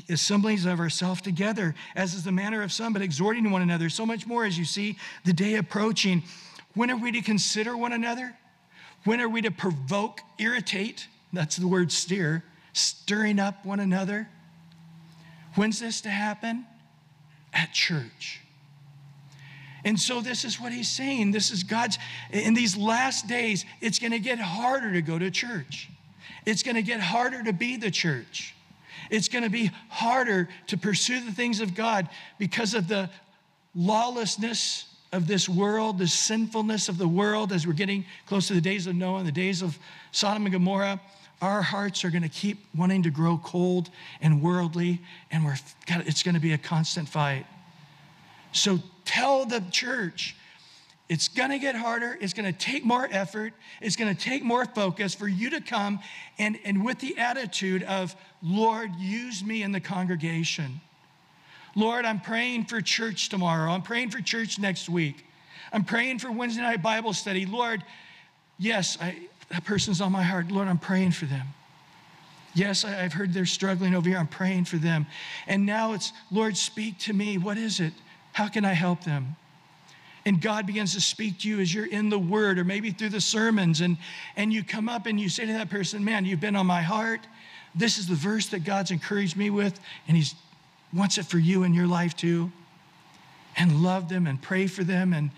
assemblies 0.10 0.66
of 0.66 0.80
ourselves 0.80 1.22
together, 1.22 1.76
as 1.96 2.14
is 2.14 2.24
the 2.24 2.32
manner 2.32 2.64
of 2.64 2.72
some, 2.72 2.94
but 2.94 3.02
exhorting 3.02 3.50
one 3.52 3.62
another, 3.62 3.90
so 3.90 4.06
much 4.06 4.26
more 4.26 4.46
as 4.46 4.58
you 4.58 4.66
see 4.66 4.98
the 5.24 5.34
day 5.34 5.56
approaching. 5.56 6.24
When 6.78 6.92
are 6.92 6.96
we 6.96 7.12
to 7.14 7.22
consider 7.22 7.76
one 7.76 7.92
another? 7.92 8.36
When 9.04 9.20
are 9.20 9.28
we 9.28 9.42
to 9.42 9.50
provoke, 9.50 10.22
irritate? 10.38 11.08
That's 11.34 11.56
the 11.56 11.68
word 11.68 11.92
steer 11.92 12.44
stirring 12.72 13.40
up 13.40 13.66
one 13.66 13.80
another. 13.80 14.30
When's 15.56 15.80
this 15.80 16.02
to 16.02 16.10
happen? 16.10 16.68
At 17.52 17.74
church. 17.74 18.42
And 19.84 20.00
so, 20.00 20.22
this 20.22 20.46
is 20.46 20.62
what 20.62 20.72
he's 20.72 20.90
saying. 20.90 21.32
This 21.32 21.50
is 21.50 21.64
God's, 21.64 21.98
in 22.30 22.54
these 22.54 22.78
last 22.78 23.28
days, 23.28 23.66
it's 23.82 23.98
going 23.98 24.12
to 24.12 24.20
get 24.20 24.38
harder 24.38 24.94
to 24.94 25.02
go 25.02 25.18
to 25.18 25.32
church. 25.32 25.90
It's 26.46 26.62
going 26.62 26.76
to 26.76 26.84
get 26.84 27.00
harder 27.00 27.44
to 27.44 27.54
be 27.54 27.78
the 27.78 27.90
church. 27.90 28.54
It's 29.10 29.30
going 29.30 29.44
to 29.44 29.50
be 29.50 29.72
harder 29.90 30.48
to 30.68 30.78
pursue 30.78 31.26
the 31.26 31.32
things 31.32 31.60
of 31.60 31.74
God 31.74 32.08
because 32.38 32.76
of 32.76 32.88
the 32.88 33.10
lawlessness 33.74 34.86
of 35.12 35.28
this 35.28 35.48
world, 35.48 35.98
the 35.98 36.08
sinfulness 36.08 36.90
of 36.90 36.98
the 36.98 37.08
world 37.08 37.52
as 37.52 37.66
we're 37.66 37.74
getting 37.74 38.06
close 38.26 38.48
to 38.48 38.54
the 38.54 38.62
days 38.62 38.88
of 38.88 38.96
Noah 38.96 39.20
and 39.20 39.28
the 39.28 39.32
days 39.32 39.62
of 39.62 39.78
Sodom 40.12 40.46
and 40.46 40.54
Gomorrah 40.54 41.00
our 41.42 41.62
hearts 41.62 42.04
are 42.04 42.10
going 42.10 42.24
to 42.24 42.30
keep 42.30 42.58
wanting 42.76 43.04
to 43.04 43.12
grow 43.12 43.40
cold 43.44 43.90
and 44.22 44.42
worldly, 44.42 45.00
and 45.30 45.46
we're, 45.46 45.58
God, 45.86 46.04
it's 46.08 46.24
going 46.24 46.36
to 46.36 46.42
be 46.42 46.54
a 46.54 46.58
constant 46.58 47.08
fight. 47.08 47.46
So 48.54 48.80
tell 49.06 49.46
the 49.46 49.64
church 49.72 50.36
it's 51.10 51.28
going 51.28 51.52
to 51.52 51.60
get 51.60 51.76
harder. 51.76 52.18
It's 52.20 52.34
going 52.34 52.52
to 52.52 52.58
take 52.58 52.84
more 52.84 53.08
effort. 53.10 53.54
It's 53.82 53.96
going 53.96 54.14
to 54.14 54.20
take 54.20 54.44
more 54.44 54.66
focus 54.66 55.14
for 55.14 55.28
you 55.28 55.52
to 55.52 55.62
come 55.62 56.00
and, 56.38 56.60
and 56.66 56.84
with 56.84 57.00
the 57.00 57.18
attitude 57.18 57.84
of, 57.84 58.16
Lord, 58.42 58.94
use 58.98 59.44
me 59.44 59.64
in 59.64 59.72
the 59.72 59.80
congregation. 59.80 60.82
Lord, 61.78 62.06
I'm 62.06 62.20
praying 62.20 62.66
for 62.66 62.82
church 62.82 63.30
tomorrow. 63.30 63.72
I'm 63.72 63.84
praying 63.84 64.10
for 64.10 64.20
church 64.20 64.58
next 64.58 64.90
week. 64.90 65.24
I'm 65.72 65.84
praying 65.84 66.18
for 66.18 66.32
Wednesday 66.32 66.64
night 66.64 66.82
Bible 66.82 67.14
study. 67.14 67.46
Lord, 67.46 67.84
yes, 68.58 68.98
I, 69.00 69.16
that 69.50 69.64
person's 69.64 70.02
on 70.02 70.12
my 70.12 70.24
heart. 70.24 70.50
Lord, 70.50 70.68
I'm 70.68 70.80
praying 70.80 71.12
for 71.12 71.26
them. 71.26 71.46
Yes, 72.56 72.84
I've 72.84 73.14
heard 73.14 73.32
they're 73.32 73.46
struggling 73.46 73.94
over 73.94 74.10
here. 74.10 74.18
I'm 74.18 74.26
praying 74.26 74.66
for 74.66 74.78
them. 74.78 75.06
And 75.46 75.68
now 75.68 75.94
it's, 75.94 76.14
Lord, 76.32 76.58
speak 76.58 76.98
to 77.02 77.14
me. 77.14 77.38
What 77.38 77.60
is 77.60 77.80
it? 77.80 77.94
How 78.34 78.48
can 78.48 78.66
I 78.66 78.74
help 78.74 79.04
them? 79.04 79.36
And 80.26 80.42
God 80.42 80.66
begins 80.66 80.96
to 80.96 81.02
speak 81.02 81.42
to 81.42 81.48
you 81.48 81.60
as 81.60 81.72
you're 81.72 81.86
in 81.86 82.10
the 82.10 82.18
Word 82.18 82.58
or 82.58 82.64
maybe 82.64 82.90
through 82.90 83.10
the 83.10 83.22
sermons, 83.22 83.82
and, 83.82 83.98
and 84.36 84.52
you 84.52 84.64
come 84.64 84.90
up 84.90 85.06
and 85.06 85.20
you 85.20 85.30
say 85.30 85.46
to 85.46 85.54
that 85.54 85.70
person, 85.70 86.04
Man, 86.04 86.26
you've 86.26 86.40
been 86.40 86.56
on 86.56 86.66
my 86.66 86.82
heart. 86.82 87.22
This 87.76 88.00
is 88.00 88.08
the 88.08 88.16
verse 88.16 88.48
that 88.48 88.64
God's 88.64 88.90
encouraged 88.90 89.38
me 89.38 89.52
with, 89.52 89.80
and 90.08 90.18
He 90.18 90.26
wants 90.94 91.18
it 91.18 91.26
for 91.26 91.38
you 91.38 91.64
in 91.64 91.74
your 91.74 91.88
life 91.88 92.16
too. 92.16 92.52
And 93.56 93.82
love 93.82 94.08
them 94.08 94.28
and 94.28 94.42
pray 94.42 94.68
for 94.68 94.84
them. 94.84 95.14
And, 95.14 95.32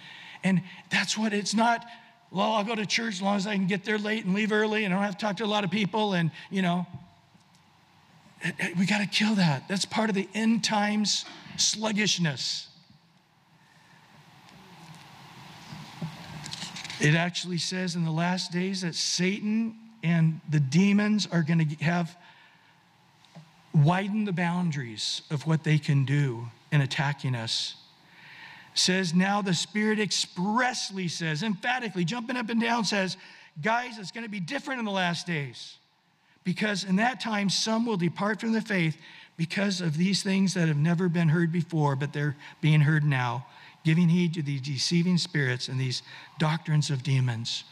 and 0.44 0.62
that's 0.90 1.18
what 1.18 1.34
it's 1.34 1.54
not 1.54 1.86
well, 2.32 2.54
I'll 2.54 2.64
go 2.64 2.76
to 2.76 2.86
church 2.86 3.16
as 3.16 3.22
long 3.22 3.38
as 3.38 3.48
I 3.48 3.56
can 3.56 3.66
get 3.66 3.84
there 3.84 3.98
late 3.98 4.24
and 4.26 4.36
leave 4.36 4.52
early 4.52 4.86
and 4.86 4.94
I 4.94 4.98
don't 4.98 5.06
have 5.06 5.18
to 5.18 5.26
talk 5.26 5.38
to 5.38 5.46
a 5.46 5.48
lot 5.48 5.64
of 5.64 5.72
people. 5.72 6.14
And, 6.14 6.30
you 6.52 6.62
know, 6.62 6.86
eh, 8.44 8.52
eh, 8.60 8.74
we 8.78 8.86
got 8.86 9.00
to 9.00 9.08
kill 9.08 9.36
that. 9.36 9.68
That's 9.68 9.86
part 9.86 10.10
of 10.10 10.16
the 10.16 10.30
end 10.36 10.64
times 10.64 11.26
sluggishness. 11.58 12.68
It 17.02 17.16
actually 17.16 17.58
says 17.58 17.96
in 17.96 18.06
the 18.06 18.12
last 18.12 18.52
days 18.52 18.82
that 18.82 18.94
Satan 18.94 19.76
and 20.04 20.40
the 20.50 20.60
demons 20.60 21.28
are 21.32 21.42
going 21.42 21.68
to 21.68 21.84
have 21.84 22.16
widen 23.84 24.26
the 24.26 24.32
boundaries 24.32 25.22
of 25.30 25.46
what 25.48 25.64
they 25.64 25.78
can 25.78 26.06
do 26.06 26.48
in 26.72 26.82
attacking 26.82 27.36
us 27.36 27.76
says, 28.74 29.14
Now 29.14 29.42
the 29.42 29.54
Spirit 29.54 30.00
expressly 30.00 31.08
says, 31.08 31.44
emphatically, 31.44 32.06
jumping 32.06 32.38
up 32.38 32.50
and 32.50 32.62
down, 32.62 32.86
says, 32.86 33.18
Guys, 33.62 33.98
it's 33.98 34.12
going 34.12 34.24
to 34.24 34.30
be 34.30 34.40
different 34.40 34.80
in 34.80 34.86
the 34.86 34.92
last 34.92 35.28
days. 35.28 35.78
Because 36.44 36.86
in 36.86 36.96
that 36.96 37.20
time, 37.20 37.50
some 37.50 37.86
will 37.86 37.98
depart 37.98 38.40
from 38.40 38.54
the 38.54 38.62
faith 38.62 38.98
because 39.36 39.82
of 39.82 39.98
these 39.98 40.24
things 40.24 40.54
that 40.54 40.68
have 40.68 40.78
never 40.78 41.10
been 41.10 41.30
heard 41.30 41.52
before, 41.52 41.96
but 41.96 42.14
they're 42.14 42.36
being 42.62 42.82
heard 42.82 43.04
now, 43.04 43.46
giving 43.84 44.10
heed 44.10 44.34
to 44.34 44.42
these 44.42 44.62
deceiving 44.62 45.18
spirits 45.18 45.68
and 45.68 45.80
these 45.80 46.02
doctrines 46.38 46.90
of 46.90 47.04
demons. 47.04 47.66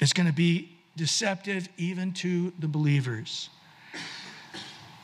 It's 0.00 0.12
going 0.12 0.26
to 0.26 0.32
be 0.32 0.70
deceptive 0.96 1.68
even 1.76 2.12
to 2.14 2.52
the 2.58 2.68
believers. 2.68 3.50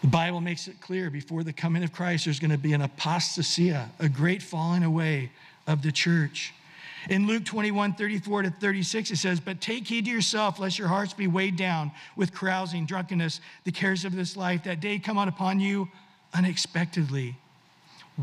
The 0.03 0.09
Bible 0.09 0.41
makes 0.41 0.67
it 0.67 0.81
clear 0.81 1.11
before 1.11 1.45
the 1.45 1.53
coming 1.53 1.85
of 1.85 1.93
Christ, 1.93 2.25
there's 2.25 2.41
going 2.41 2.51
to 2.51 2.59
be 2.59 2.73
an 2.73 2.83
apostasia, 2.83 3.89
a 4.01 4.09
great 4.09 4.43
falling 4.43 4.83
away 4.83 5.31
of 5.69 5.83
the 5.83 5.93
church. 5.93 6.53
In 7.09 7.29
Luke 7.29 7.45
21, 7.45 7.95
34 7.95 8.43
to 8.43 8.51
36, 8.51 9.13
it 9.13 9.17
says, 9.17 9.39
But 9.39 9.61
take 9.61 9.87
heed 9.87 10.07
to 10.07 10.11
yourself, 10.11 10.59
lest 10.59 10.77
your 10.77 10.89
hearts 10.89 11.15
be 11.15 11.29
weighed 11.29 11.57
down 11.57 11.93
with 12.17 12.35
carousing, 12.35 12.85
drunkenness, 12.85 13.41
the 13.63 13.71
cares 13.71 14.05
of 14.05 14.15
this 14.15 14.37
life. 14.37 14.65
That 14.65 14.81
day 14.81 14.99
come 14.99 15.19
on 15.19 15.29
upon 15.29 15.61
you 15.61 15.89
unexpectedly. 16.35 17.37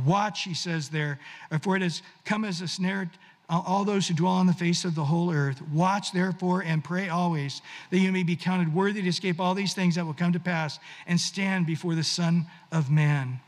Watch, 0.06 0.44
he 0.44 0.54
says 0.54 0.90
there, 0.90 1.18
for 1.62 1.78
it 1.78 1.82
has 1.82 2.02
come 2.26 2.44
as 2.44 2.62
a 2.62 2.68
snare 2.68 3.10
all 3.50 3.84
those 3.84 4.08
who 4.08 4.14
dwell 4.14 4.34
on 4.34 4.46
the 4.46 4.54
face 4.54 4.86
of 4.86 4.94
the 4.94 5.04
whole 5.04 5.34
earth. 5.34 5.62
Watch 5.74 6.12
therefore 6.12 6.62
and 6.62 6.84
pray 6.84 7.10
always 7.10 7.62
that 7.90 7.98
you 7.98 8.12
may 8.12 8.24
be 8.24 8.36
counted 8.36 8.74
worthy 8.74 9.02
to 9.02 9.08
escape 9.08 9.40
all 9.40 9.56
these 9.56 9.74
things 9.74 9.96
that 9.96 10.06
will 10.06 10.14
come 10.14 10.34
to 10.34 10.40
pass 10.40 10.80
and 11.08 11.20
stand 11.20 11.66
before 11.66 11.96
the 11.96 12.04
Son 12.04 12.46
of 12.72 12.92
Man. 12.92 13.40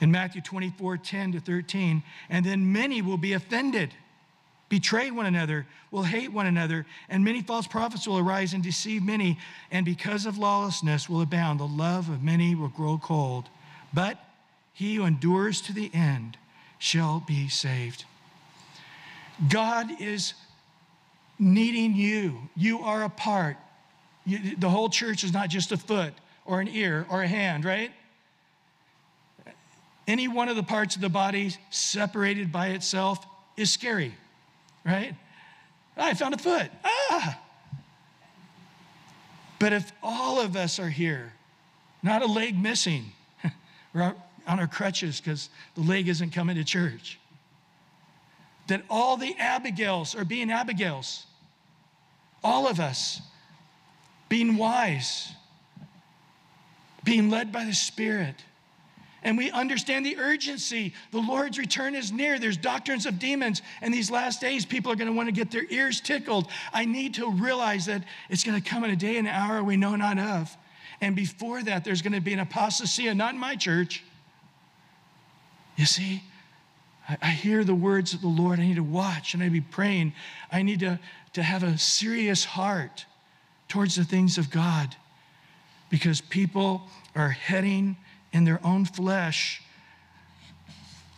In 0.00 0.10
Matthew 0.10 0.42
24, 0.42 0.98
10 0.98 1.32
to 1.32 1.40
13, 1.40 2.02
and 2.28 2.44
then 2.44 2.72
many 2.72 3.00
will 3.00 3.16
be 3.16 3.32
offended, 3.32 3.94
betray 4.68 5.10
one 5.10 5.26
another, 5.26 5.66
will 5.90 6.02
hate 6.02 6.32
one 6.32 6.46
another, 6.46 6.84
and 7.08 7.24
many 7.24 7.40
false 7.40 7.66
prophets 7.66 8.06
will 8.06 8.18
arise 8.18 8.52
and 8.52 8.62
deceive 8.62 9.02
many, 9.02 9.38
and 9.70 9.86
because 9.86 10.26
of 10.26 10.38
lawlessness 10.38 11.08
will 11.08 11.22
abound. 11.22 11.60
The 11.60 11.66
love 11.66 12.08
of 12.08 12.22
many 12.22 12.54
will 12.54 12.68
grow 12.68 12.98
cold. 12.98 13.48
But 13.94 14.18
he 14.72 14.96
who 14.96 15.04
endures 15.04 15.60
to 15.62 15.72
the 15.72 15.90
end 15.94 16.36
shall 16.78 17.22
be 17.26 17.48
saved. 17.48 18.04
God 19.48 20.00
is 20.00 20.34
needing 21.38 21.94
you. 21.94 22.48
You 22.56 22.80
are 22.80 23.02
a 23.02 23.08
part. 23.08 23.56
You, 24.24 24.56
the 24.56 24.70
whole 24.70 24.88
church 24.88 25.24
is 25.24 25.32
not 25.32 25.48
just 25.48 25.72
a 25.72 25.76
foot 25.76 26.14
or 26.44 26.60
an 26.60 26.68
ear 26.68 27.06
or 27.10 27.22
a 27.22 27.28
hand, 27.28 27.64
right? 27.64 27.90
Any 30.06 30.28
one 30.28 30.48
of 30.48 30.56
the 30.56 30.62
parts 30.62 30.94
of 30.94 31.00
the 31.00 31.08
body 31.08 31.52
separated 31.70 32.52
by 32.52 32.68
itself 32.68 33.24
is 33.56 33.70
scary, 33.70 34.14
right? 34.84 35.14
I 35.96 36.14
found 36.14 36.34
a 36.34 36.38
foot. 36.38 36.70
Ah! 36.84 37.38
But 39.58 39.72
if 39.72 39.92
all 40.02 40.40
of 40.40 40.56
us 40.56 40.78
are 40.78 40.88
here, 40.88 41.32
not 42.02 42.22
a 42.22 42.26
leg 42.26 42.60
missing, 42.60 43.12
we're 43.94 44.14
on 44.46 44.60
our 44.60 44.66
crutches 44.66 45.20
because 45.20 45.50
the 45.74 45.82
leg 45.82 46.08
isn't 46.08 46.30
coming 46.30 46.56
to 46.56 46.64
church 46.64 47.18
that 48.68 48.82
all 48.88 49.16
the 49.16 49.34
Abigails 49.38 50.14
are 50.14 50.24
being 50.24 50.50
Abigails. 50.50 51.26
All 52.44 52.66
of 52.66 52.80
us 52.80 53.20
being 54.28 54.56
wise, 54.56 55.32
being 57.04 57.28
led 57.30 57.52
by 57.52 57.64
the 57.64 57.74
Spirit. 57.74 58.36
And 59.24 59.38
we 59.38 59.50
understand 59.50 60.04
the 60.04 60.16
urgency. 60.16 60.94
The 61.12 61.20
Lord's 61.20 61.58
return 61.58 61.94
is 61.94 62.10
near. 62.10 62.38
There's 62.38 62.56
doctrines 62.56 63.06
of 63.06 63.18
demons. 63.18 63.62
And 63.80 63.94
these 63.94 64.10
last 64.10 64.40
days, 64.40 64.64
people 64.64 64.90
are 64.90 64.96
going 64.96 65.10
to 65.10 65.16
want 65.16 65.28
to 65.28 65.32
get 65.32 65.50
their 65.50 65.66
ears 65.70 66.00
tickled. 66.00 66.48
I 66.72 66.84
need 66.84 67.14
to 67.14 67.30
realize 67.30 67.86
that 67.86 68.02
it's 68.30 68.42
going 68.42 68.60
to 68.60 68.68
come 68.68 68.82
in 68.84 68.90
a 68.90 68.96
day 68.96 69.18
and 69.18 69.28
an 69.28 69.34
hour 69.34 69.62
we 69.62 69.76
know 69.76 69.94
not 69.94 70.18
of. 70.18 70.56
And 71.00 71.14
before 71.14 71.62
that, 71.62 71.84
there's 71.84 72.02
going 72.02 72.14
to 72.14 72.20
be 72.20 72.32
an 72.32 72.40
apostasy, 72.40 73.08
and 73.08 73.18
not 73.18 73.34
in 73.34 73.40
my 73.40 73.54
church. 73.54 74.02
You 75.76 75.86
see, 75.86 76.22
I, 77.20 77.28
I 77.28 77.30
hear 77.30 77.64
the 77.64 77.74
words 77.74 78.14
of 78.14 78.20
the 78.20 78.28
Lord. 78.28 78.58
I 78.58 78.64
need 78.64 78.76
to 78.76 78.82
watch 78.82 79.34
and 79.34 79.42
I 79.42 79.46
need 79.46 79.54
to 79.54 79.60
be 79.60 79.72
praying. 79.72 80.14
I 80.50 80.62
need 80.62 80.80
to, 80.80 80.98
to 81.34 81.42
have 81.42 81.62
a 81.62 81.78
serious 81.78 82.44
heart 82.44 83.06
towards 83.68 83.96
the 83.96 84.04
things 84.04 84.38
of 84.38 84.50
God 84.50 84.94
because 85.90 86.20
people 86.20 86.82
are 87.14 87.28
heading 87.28 87.96
in 88.32 88.44
their 88.44 88.60
own 88.64 88.84
flesh 88.84 89.62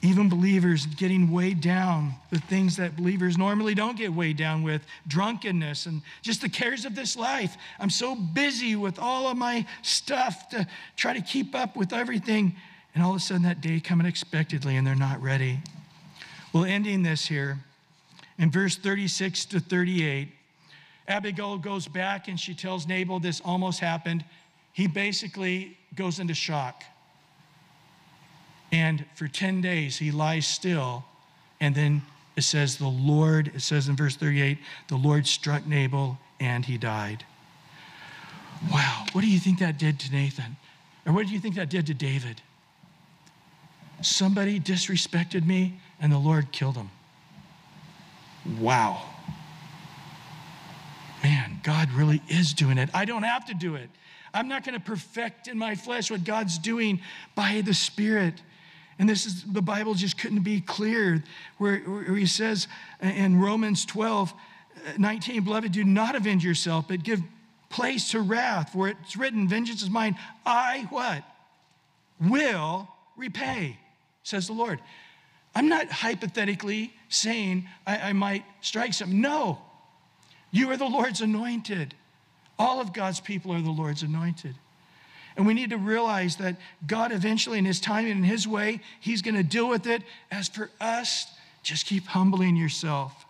even 0.05 0.28
believers 0.28 0.84
getting 0.84 1.30
weighed 1.30 1.62
down 1.62 2.14
with 2.30 2.45
things 2.45 2.76
that 2.76 2.95
believers 2.95 3.38
normally 3.38 3.74
don't 3.74 3.97
get 3.97 4.12
weighed 4.12 4.36
down 4.36 4.62
with 4.62 4.84
drunkenness 5.09 5.86
and 5.86 6.03
just 6.20 6.42
the 6.42 6.49
cares 6.49 6.84
of 6.84 6.95
this 6.95 7.16
life. 7.16 7.57
I'm 7.80 7.88
so 7.88 8.14
busy 8.14 8.76
with 8.76 8.99
all 8.99 9.28
of 9.28 9.38
my 9.38 9.66
stuff 9.80 10.51
to 10.51 10.66
try 10.95 11.14
to 11.14 11.22
keep 11.22 11.55
up 11.55 11.74
with 11.74 11.95
everything. 11.95 12.55
And 12.95 13.03
all 13.03 13.11
of 13.12 13.16
a 13.16 13.20
sudden, 13.20 13.45
that 13.45 13.62
day 13.62 13.80
coming 13.80 14.05
unexpectedly, 14.05 14.76
and 14.76 14.86
they're 14.86 14.95
not 14.95 15.22
ready. 15.22 15.59
Well, 16.55 16.64
ending 16.64 17.02
this 17.02 17.26
here, 17.26 17.59
in 18.38 18.48
verse 18.48 18.76
36 18.76 19.44
to 19.46 19.61
38, 19.61 20.28
Abigail 21.09 21.59
goes 21.59 21.88
back 21.88 22.28
and 22.28 22.38
she 22.38 22.55
tells 22.55 22.86
Nabal 22.86 23.18
this 23.18 23.40
almost 23.44 23.80
happened. 23.80 24.24
He 24.72 24.86
basically 24.86 25.76
goes 25.96 26.20
into 26.20 26.32
shock. 26.32 26.84
And 28.70 29.05
for 29.16 29.26
10 29.26 29.62
days, 29.62 29.98
he 29.98 30.12
lies 30.12 30.46
still. 30.46 31.05
And 31.61 31.74
then 31.74 32.02
it 32.36 32.42
says, 32.42 32.76
the 32.76 32.86
Lord, 32.86 33.50
it 33.52 33.61
says 33.61 33.88
in 33.88 33.96
verse 33.96 34.14
38, 34.14 34.57
the 34.86 34.96
Lord 34.96 35.26
struck 35.26 35.66
Nabal 35.66 36.18
and 36.38 36.64
he 36.64 36.78
died. 36.78 37.24
Wow, 38.72 39.07
what 39.12 39.22
do 39.22 39.28
you 39.28 39.40
think 39.40 39.59
that 39.59 39.76
did 39.76 39.98
to 40.00 40.12
Nathan? 40.12 40.57
Or 41.05 41.12
what 41.12 41.26
do 41.26 41.32
you 41.32 41.40
think 41.40 41.57
that 41.57 41.68
did 41.68 41.88
to 41.88 41.94
David? 41.94 42.40
Somebody 44.02 44.61
disrespected 44.61 45.44
me 45.44 45.80
and 46.05 46.12
the 46.12 46.18
Lord 46.18 46.52
killed 46.52 46.76
him. 46.76 46.90
Wow. 48.61 49.05
Man, 51.22 51.61
God 51.62 51.90
really 51.92 52.20
is 52.28 52.52
doing 52.52 52.76
it. 52.76 52.90
I 52.92 53.07
don't 53.07 53.22
have 53.22 53.46
to 53.46 53.55
do 53.55 53.76
it. 53.76 53.88
I'm 54.34 54.46
not 54.46 54.66
going 54.66 54.78
to 54.78 54.84
perfect 54.84 55.48
in 55.48 55.57
my 55.57 55.74
flesh 55.74 56.11
what 56.11 56.22
God's 56.22 56.59
doing 56.59 57.00
by 57.34 57.62
the 57.64 57.72
Spirit. 57.72 58.34
And 58.98 59.09
this 59.09 59.24
is 59.24 59.44
the 59.44 59.62
Bible 59.62 59.94
just 59.94 60.18
couldn't 60.18 60.42
be 60.42 60.61
clear, 60.61 61.24
where, 61.57 61.78
where 61.78 62.16
he 62.16 62.26
says 62.26 62.68
in 63.00 63.40
Romans 63.40 63.86
12, 63.86 64.30
uh, 64.30 64.92
19, 64.98 65.42
beloved, 65.42 65.72
do 65.72 65.84
not 65.84 66.14
avenge 66.14 66.44
yourself, 66.44 66.84
but 66.86 67.02
give 67.02 67.22
place 67.70 68.11
to 68.11 68.20
wrath, 68.20 68.74
for 68.74 68.88
it's 68.88 69.16
written, 69.16 69.48
Vengeance 69.48 69.80
is 69.80 69.88
mine. 69.88 70.18
I 70.44 70.86
what? 70.90 71.24
Will 72.20 72.88
repay, 73.16 73.78
says 74.22 74.48
the 74.48 74.52
Lord. 74.52 74.80
I'm 75.55 75.68
not 75.68 75.90
hypothetically 75.90 76.92
saying 77.09 77.68
I, 77.86 78.11
I 78.11 78.12
might 78.12 78.44
strike 78.61 78.92
some. 78.92 79.20
No. 79.20 79.59
You 80.50 80.70
are 80.70 80.76
the 80.76 80.84
Lord's 80.84 81.20
anointed. 81.20 81.94
All 82.59 82.80
of 82.80 82.92
God's 82.92 83.20
people 83.20 83.52
are 83.52 83.61
the 83.61 83.70
Lord's 83.70 84.02
anointed. 84.02 84.55
And 85.36 85.46
we 85.46 85.55
need 85.55 85.70
to 85.70 85.78
realize 85.78 86.36
that 86.36 86.57
God 86.86 87.11
eventually, 87.11 87.59
in 87.59 87.64
His 87.64 87.80
time 87.80 88.07
and 88.07 88.18
in 88.18 88.24
His 88.24 88.46
way, 88.46 88.80
He's 89.00 89.22
going 89.22 89.34
to 89.34 89.42
deal 89.42 89.68
with 89.68 89.86
it. 89.86 90.02
As 90.30 90.48
for 90.48 90.70
us, 90.80 91.26
just 91.62 91.86
keep 91.86 92.07
humbling 92.07 92.57
yourself 92.57 93.24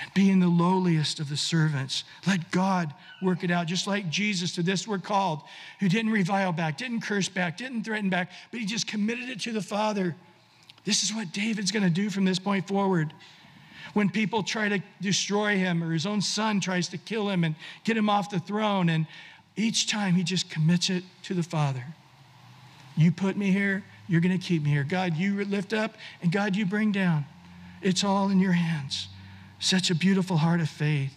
and 0.00 0.12
being 0.14 0.38
the 0.38 0.48
lowliest 0.48 1.18
of 1.18 1.28
the 1.28 1.36
servants. 1.36 2.04
Let 2.26 2.52
God 2.52 2.94
work 3.20 3.42
it 3.42 3.50
out, 3.50 3.66
just 3.66 3.88
like 3.88 4.08
Jesus, 4.08 4.54
to 4.54 4.62
this 4.62 4.86
we're 4.86 4.98
called, 4.98 5.40
who 5.80 5.88
didn't 5.88 6.12
revile 6.12 6.52
back, 6.52 6.76
didn't 6.76 7.00
curse 7.00 7.28
back, 7.28 7.56
didn't 7.56 7.82
threaten 7.82 8.08
back, 8.08 8.30
but 8.52 8.60
He 8.60 8.66
just 8.66 8.86
committed 8.86 9.28
it 9.28 9.40
to 9.40 9.52
the 9.52 9.62
Father. 9.62 10.14
This 10.84 11.02
is 11.02 11.14
what 11.14 11.32
David's 11.32 11.70
going 11.70 11.82
to 11.82 11.90
do 11.90 12.10
from 12.10 12.24
this 12.24 12.38
point 12.38 12.66
forward. 12.66 13.12
When 13.94 14.10
people 14.10 14.42
try 14.42 14.68
to 14.68 14.80
destroy 15.00 15.56
him 15.56 15.82
or 15.82 15.92
his 15.92 16.06
own 16.06 16.20
son 16.20 16.60
tries 16.60 16.88
to 16.88 16.98
kill 16.98 17.28
him 17.28 17.44
and 17.44 17.54
get 17.84 17.96
him 17.96 18.08
off 18.08 18.30
the 18.30 18.38
throne, 18.38 18.88
and 18.88 19.06
each 19.56 19.88
time 19.88 20.14
he 20.14 20.22
just 20.22 20.50
commits 20.50 20.90
it 20.90 21.04
to 21.24 21.34
the 21.34 21.42
Father. 21.42 21.84
You 22.96 23.12
put 23.12 23.36
me 23.36 23.50
here, 23.50 23.84
you're 24.08 24.20
going 24.20 24.38
to 24.38 24.44
keep 24.44 24.62
me 24.62 24.70
here. 24.70 24.84
God, 24.84 25.16
you 25.16 25.44
lift 25.44 25.72
up, 25.72 25.94
and 26.22 26.32
God, 26.32 26.56
you 26.56 26.66
bring 26.66 26.92
down. 26.92 27.24
It's 27.82 28.04
all 28.04 28.28
in 28.30 28.40
your 28.40 28.52
hands. 28.52 29.08
Such 29.58 29.90
a 29.90 29.94
beautiful 29.94 30.36
heart 30.36 30.60
of 30.60 30.68
faith. 30.68 31.14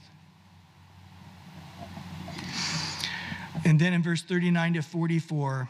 And 3.63 3.79
then 3.79 3.93
in 3.93 4.01
verse 4.01 4.21
39 4.21 4.73
to 4.73 4.81
44, 4.81 5.69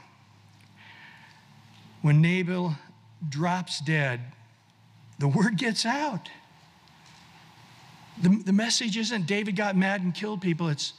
when 2.02 2.22
Nabal 2.22 2.76
drops 3.28 3.80
dead, 3.82 4.22
the 5.20 5.28
word 5.28 5.58
gets 5.58 5.86
out. 5.86 6.30
The, 8.22 8.30
the 8.30 8.54
message 8.54 8.98
isn't 8.98 9.26
David 9.26 9.56
got 9.56 9.76
mad 9.76 10.02
and 10.02 10.14
killed 10.14 10.42
people, 10.42 10.70
it's 10.70 10.94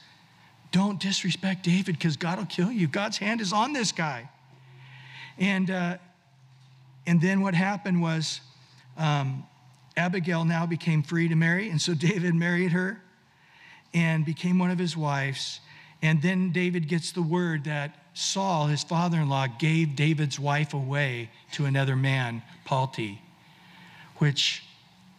don't 0.71 0.99
disrespect 0.99 1.63
David 1.63 1.97
because 1.97 2.17
God 2.17 2.39
will 2.39 2.47
kill 2.47 2.71
you. 2.71 2.87
God's 2.87 3.17
hand 3.17 3.41
is 3.41 3.53
on 3.53 3.73
this 3.73 3.91
guy. 3.91 4.27
And, 5.37 5.69
uh, 5.69 5.97
and 7.05 7.21
then 7.21 7.41
what 7.41 7.53
happened 7.53 8.01
was 8.01 8.41
um, 8.97 9.45
Abigail 9.95 10.45
now 10.45 10.65
became 10.65 11.03
free 11.03 11.27
to 11.27 11.35
marry. 11.35 11.69
And 11.69 11.79
so 11.79 11.93
David 11.93 12.33
married 12.33 12.71
her 12.71 12.99
and 13.93 14.25
became 14.25 14.57
one 14.57 14.71
of 14.71 14.79
his 14.79 14.97
wives. 14.97 15.59
And 16.01 16.21
then 16.21 16.51
David 16.51 16.87
gets 16.87 17.11
the 17.11 17.21
word 17.21 17.65
that 17.65 18.02
Saul, 18.13 18.67
his 18.67 18.83
father 18.83 19.17
in 19.17 19.29
law, 19.29 19.47
gave 19.47 19.95
David's 19.95 20.39
wife 20.39 20.73
away 20.73 21.29
to 21.53 21.65
another 21.65 21.95
man, 21.95 22.43
Palti, 22.63 23.21
which 24.17 24.63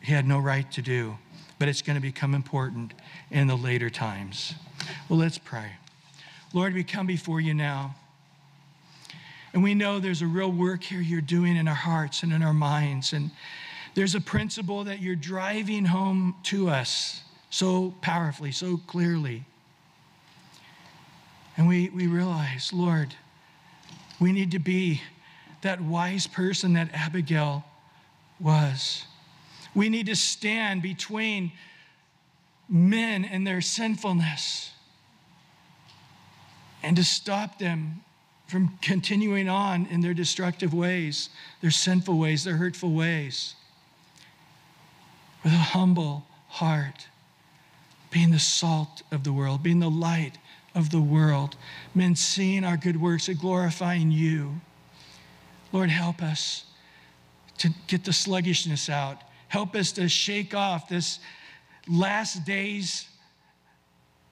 he 0.00 0.12
had 0.12 0.26
no 0.26 0.38
right 0.38 0.70
to 0.72 0.82
do. 0.82 1.16
But 1.58 1.68
it's 1.68 1.82
going 1.82 1.96
to 1.96 2.02
become 2.02 2.34
important 2.34 2.92
in 3.30 3.46
the 3.46 3.56
later 3.56 3.90
times. 3.90 4.54
Well, 5.08 5.18
let's 5.18 5.38
pray. 5.38 5.70
Lord, 6.52 6.74
we 6.74 6.84
come 6.84 7.06
before 7.06 7.40
you 7.40 7.54
now. 7.54 7.94
And 9.52 9.62
we 9.62 9.74
know 9.74 10.00
there's 10.00 10.22
a 10.22 10.26
real 10.26 10.50
work 10.50 10.82
here 10.82 11.00
you're 11.00 11.20
doing 11.20 11.56
in 11.56 11.68
our 11.68 11.74
hearts 11.74 12.24
and 12.24 12.32
in 12.32 12.42
our 12.42 12.52
minds. 12.52 13.12
And 13.12 13.30
there's 13.94 14.16
a 14.16 14.20
principle 14.20 14.84
that 14.84 15.00
you're 15.00 15.14
driving 15.14 15.84
home 15.84 16.34
to 16.44 16.68
us 16.68 17.22
so 17.50 17.94
powerfully, 18.02 18.50
so 18.50 18.78
clearly. 18.88 19.44
And 21.56 21.68
we, 21.68 21.88
we 21.90 22.06
realize, 22.06 22.72
Lord, 22.72 23.14
we 24.20 24.32
need 24.32 24.50
to 24.52 24.58
be 24.58 25.00
that 25.62 25.80
wise 25.80 26.26
person 26.26 26.74
that 26.74 26.90
Abigail 26.92 27.64
was. 28.40 29.04
We 29.74 29.88
need 29.88 30.06
to 30.06 30.16
stand 30.16 30.82
between 30.82 31.52
men 32.68 33.24
and 33.24 33.46
their 33.46 33.60
sinfulness 33.60 34.72
and 36.82 36.96
to 36.96 37.04
stop 37.04 37.58
them 37.58 38.02
from 38.46 38.78
continuing 38.82 39.48
on 39.48 39.86
in 39.86 40.00
their 40.00 40.14
destructive 40.14 40.74
ways, 40.74 41.30
their 41.60 41.70
sinful 41.70 42.18
ways, 42.18 42.44
their 42.44 42.56
hurtful 42.56 42.92
ways. 42.92 43.54
With 45.42 45.52
a 45.52 45.56
humble 45.56 46.26
heart, 46.48 47.08
being 48.10 48.30
the 48.30 48.38
salt 48.38 49.02
of 49.10 49.24
the 49.24 49.32
world, 49.32 49.62
being 49.62 49.80
the 49.80 49.90
light 49.90 50.38
of 50.74 50.90
the 50.90 51.00
world, 51.00 51.56
men 51.94 52.16
seeing 52.16 52.64
our 52.64 52.76
good 52.76 53.00
works 53.00 53.28
and 53.28 53.38
glorifying 53.38 54.10
you. 54.10 54.60
Lord, 55.72 55.90
help 55.90 56.22
us 56.22 56.64
to 57.58 57.70
get 57.86 58.04
the 58.04 58.12
sluggishness 58.12 58.88
out. 58.88 59.18
Help 59.48 59.74
us 59.74 59.92
to 59.92 60.08
shake 60.08 60.54
off 60.54 60.88
this 60.88 61.20
last 61.88 62.44
days 62.44 63.06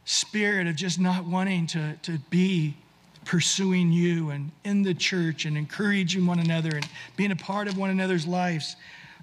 spirit 0.05 0.67
of 0.67 0.75
just 0.75 0.99
not 0.99 1.25
wanting 1.25 1.67
to, 1.69 1.95
to 2.03 2.19
be 2.31 2.77
pursuing 3.25 3.93
you 3.93 4.31
and 4.31 4.51
in 4.65 4.83
the 4.83 4.95
church 4.95 5.45
and 5.45 5.57
encouraging 5.57 6.27
one 6.27 6.41
another 6.41 6.71
and 6.75 6.89
being 7.17 7.31
a 7.31 7.37
part 7.37 7.69
of 7.69 7.79
one 7.79 7.91
another's 7.91 8.27
lives 8.27 8.75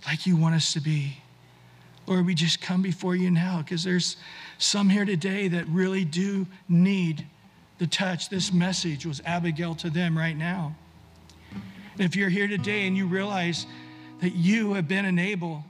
like 0.05 0.25
you 0.25 0.37
want 0.37 0.55
us 0.55 0.71
to 0.73 0.79
be. 0.79 1.17
Lord, 2.07 2.25
we 2.25 2.33
just 2.33 2.61
come 2.61 2.81
before 2.81 3.15
you 3.15 3.29
now 3.29 3.61
because 3.61 3.83
there's 3.83 4.17
some 4.59 4.89
here 4.89 5.05
today 5.05 5.47
that 5.47 5.67
really 5.67 6.05
do 6.05 6.45
need 6.67 7.25
the 7.79 7.87
touch. 7.87 8.29
This 8.29 8.53
message 8.53 9.05
was 9.05 9.21
Abigail 9.25 9.73
to 9.75 9.89
them 9.89 10.15
right 10.15 10.37
now. 10.37 10.75
And 11.51 12.01
if 12.01 12.15
you're 12.15 12.29
here 12.29 12.47
today 12.47 12.85
and 12.85 12.95
you 12.95 13.07
realize 13.07 13.65
that 14.21 14.35
you 14.35 14.73
have 14.73 14.87
been 14.87 15.05
a 15.05 15.11
Nabal 15.11 15.63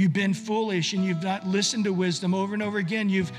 You've 0.00 0.14
been 0.14 0.32
foolish 0.32 0.94
and 0.94 1.04
you've 1.04 1.22
not 1.22 1.46
listened 1.46 1.84
to 1.84 1.92
wisdom 1.92 2.32
over 2.32 2.54
and 2.54 2.62
over 2.62 2.78
again. 2.78 3.10
You've 3.10 3.30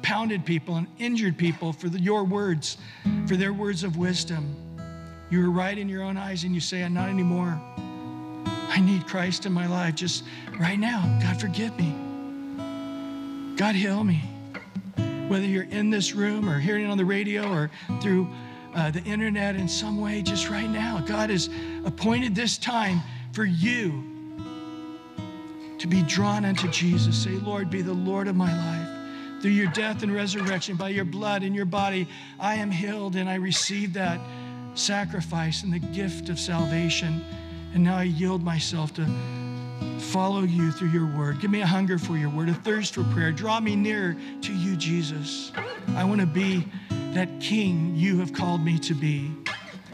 pounded 0.00 0.42
people 0.46 0.76
and 0.76 0.86
injured 0.98 1.36
people 1.36 1.70
for 1.70 1.90
the, 1.90 2.00
your 2.00 2.24
words, 2.24 2.78
for 3.26 3.36
their 3.36 3.52
words 3.52 3.84
of 3.84 3.98
wisdom. 3.98 4.56
You 5.28 5.42
were 5.42 5.50
right 5.50 5.76
in 5.76 5.86
your 5.86 6.02
own 6.02 6.16
eyes 6.16 6.44
and 6.44 6.54
you 6.54 6.62
say, 6.62 6.82
I'm 6.82 6.94
Not 6.94 7.10
anymore. 7.10 7.60
I 8.70 8.80
need 8.80 9.06
Christ 9.06 9.44
in 9.44 9.52
my 9.52 9.66
life 9.66 9.96
just 9.96 10.24
right 10.58 10.78
now. 10.78 11.02
God, 11.22 11.38
forgive 11.38 11.76
me. 11.76 12.07
God, 13.58 13.74
heal 13.74 14.04
me. 14.04 14.22
Whether 15.26 15.46
you're 15.46 15.64
in 15.64 15.90
this 15.90 16.14
room 16.14 16.48
or 16.48 16.60
hearing 16.60 16.84
it 16.84 16.90
on 16.90 16.96
the 16.96 17.04
radio 17.04 17.52
or 17.52 17.72
through 18.00 18.28
uh, 18.72 18.92
the 18.92 19.02
internet 19.02 19.56
in 19.56 19.66
some 19.66 20.00
way, 20.00 20.22
just 20.22 20.48
right 20.48 20.70
now, 20.70 21.02
God 21.04 21.30
has 21.30 21.50
appointed 21.84 22.36
this 22.36 22.56
time 22.56 23.02
for 23.32 23.44
you 23.44 24.04
to 25.76 25.88
be 25.88 26.02
drawn 26.02 26.44
unto 26.44 26.68
Jesus. 26.68 27.20
Say, 27.20 27.30
Lord, 27.30 27.68
be 27.68 27.82
the 27.82 27.92
Lord 27.92 28.28
of 28.28 28.36
my 28.36 28.56
life. 28.56 29.42
Through 29.42 29.50
your 29.50 29.72
death 29.72 30.04
and 30.04 30.14
resurrection, 30.14 30.76
by 30.76 30.90
your 30.90 31.04
blood 31.04 31.42
and 31.42 31.52
your 31.52 31.64
body, 31.64 32.06
I 32.38 32.54
am 32.54 32.70
healed 32.70 33.16
and 33.16 33.28
I 33.28 33.34
receive 33.34 33.92
that 33.94 34.20
sacrifice 34.74 35.64
and 35.64 35.72
the 35.72 35.80
gift 35.80 36.28
of 36.28 36.38
salvation. 36.38 37.24
And 37.74 37.82
now 37.82 37.96
I 37.96 38.04
yield 38.04 38.44
myself 38.44 38.94
to 38.94 39.02
follow 39.98 40.42
you 40.42 40.70
through 40.72 40.88
your 40.88 41.06
word. 41.06 41.40
Give 41.40 41.50
me 41.50 41.60
a 41.60 41.66
hunger 41.66 41.98
for 41.98 42.16
your 42.16 42.30
word, 42.30 42.48
a 42.48 42.54
thirst 42.54 42.94
for 42.94 43.04
prayer. 43.04 43.32
Draw 43.32 43.60
me 43.60 43.76
nearer 43.76 44.16
to 44.42 44.52
you, 44.52 44.76
Jesus. 44.76 45.52
I 45.94 46.04
want 46.04 46.20
to 46.20 46.26
be 46.26 46.66
that 47.12 47.28
king 47.40 47.94
you 47.94 48.18
have 48.20 48.32
called 48.32 48.62
me 48.62 48.78
to 48.80 48.94
be. 48.94 49.30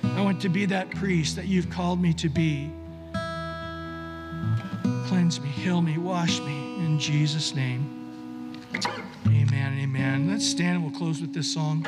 I 0.03 0.21
want 0.21 0.41
to 0.43 0.49
be 0.49 0.67
that 0.67 0.91
priest 0.91 1.37
that 1.37 1.47
you've 1.47 1.71
called 1.71 2.01
me 2.01 2.13
to 2.15 2.29
be. 2.29 2.73
Cleanse 5.07 5.41
me, 5.41 5.49
heal 5.49 5.81
me, 5.81 5.99
wash 5.99 6.41
me 6.41 6.77
in 6.85 6.99
Jesus' 6.99 7.55
name. 7.55 8.61
Amen. 9.27 9.79
Amen. 9.81 10.31
Let's 10.31 10.47
stand 10.47 10.77
and 10.77 10.85
we'll 10.85 10.99
close 10.99 11.21
with 11.21 11.33
this 11.33 11.53
song. 11.53 11.87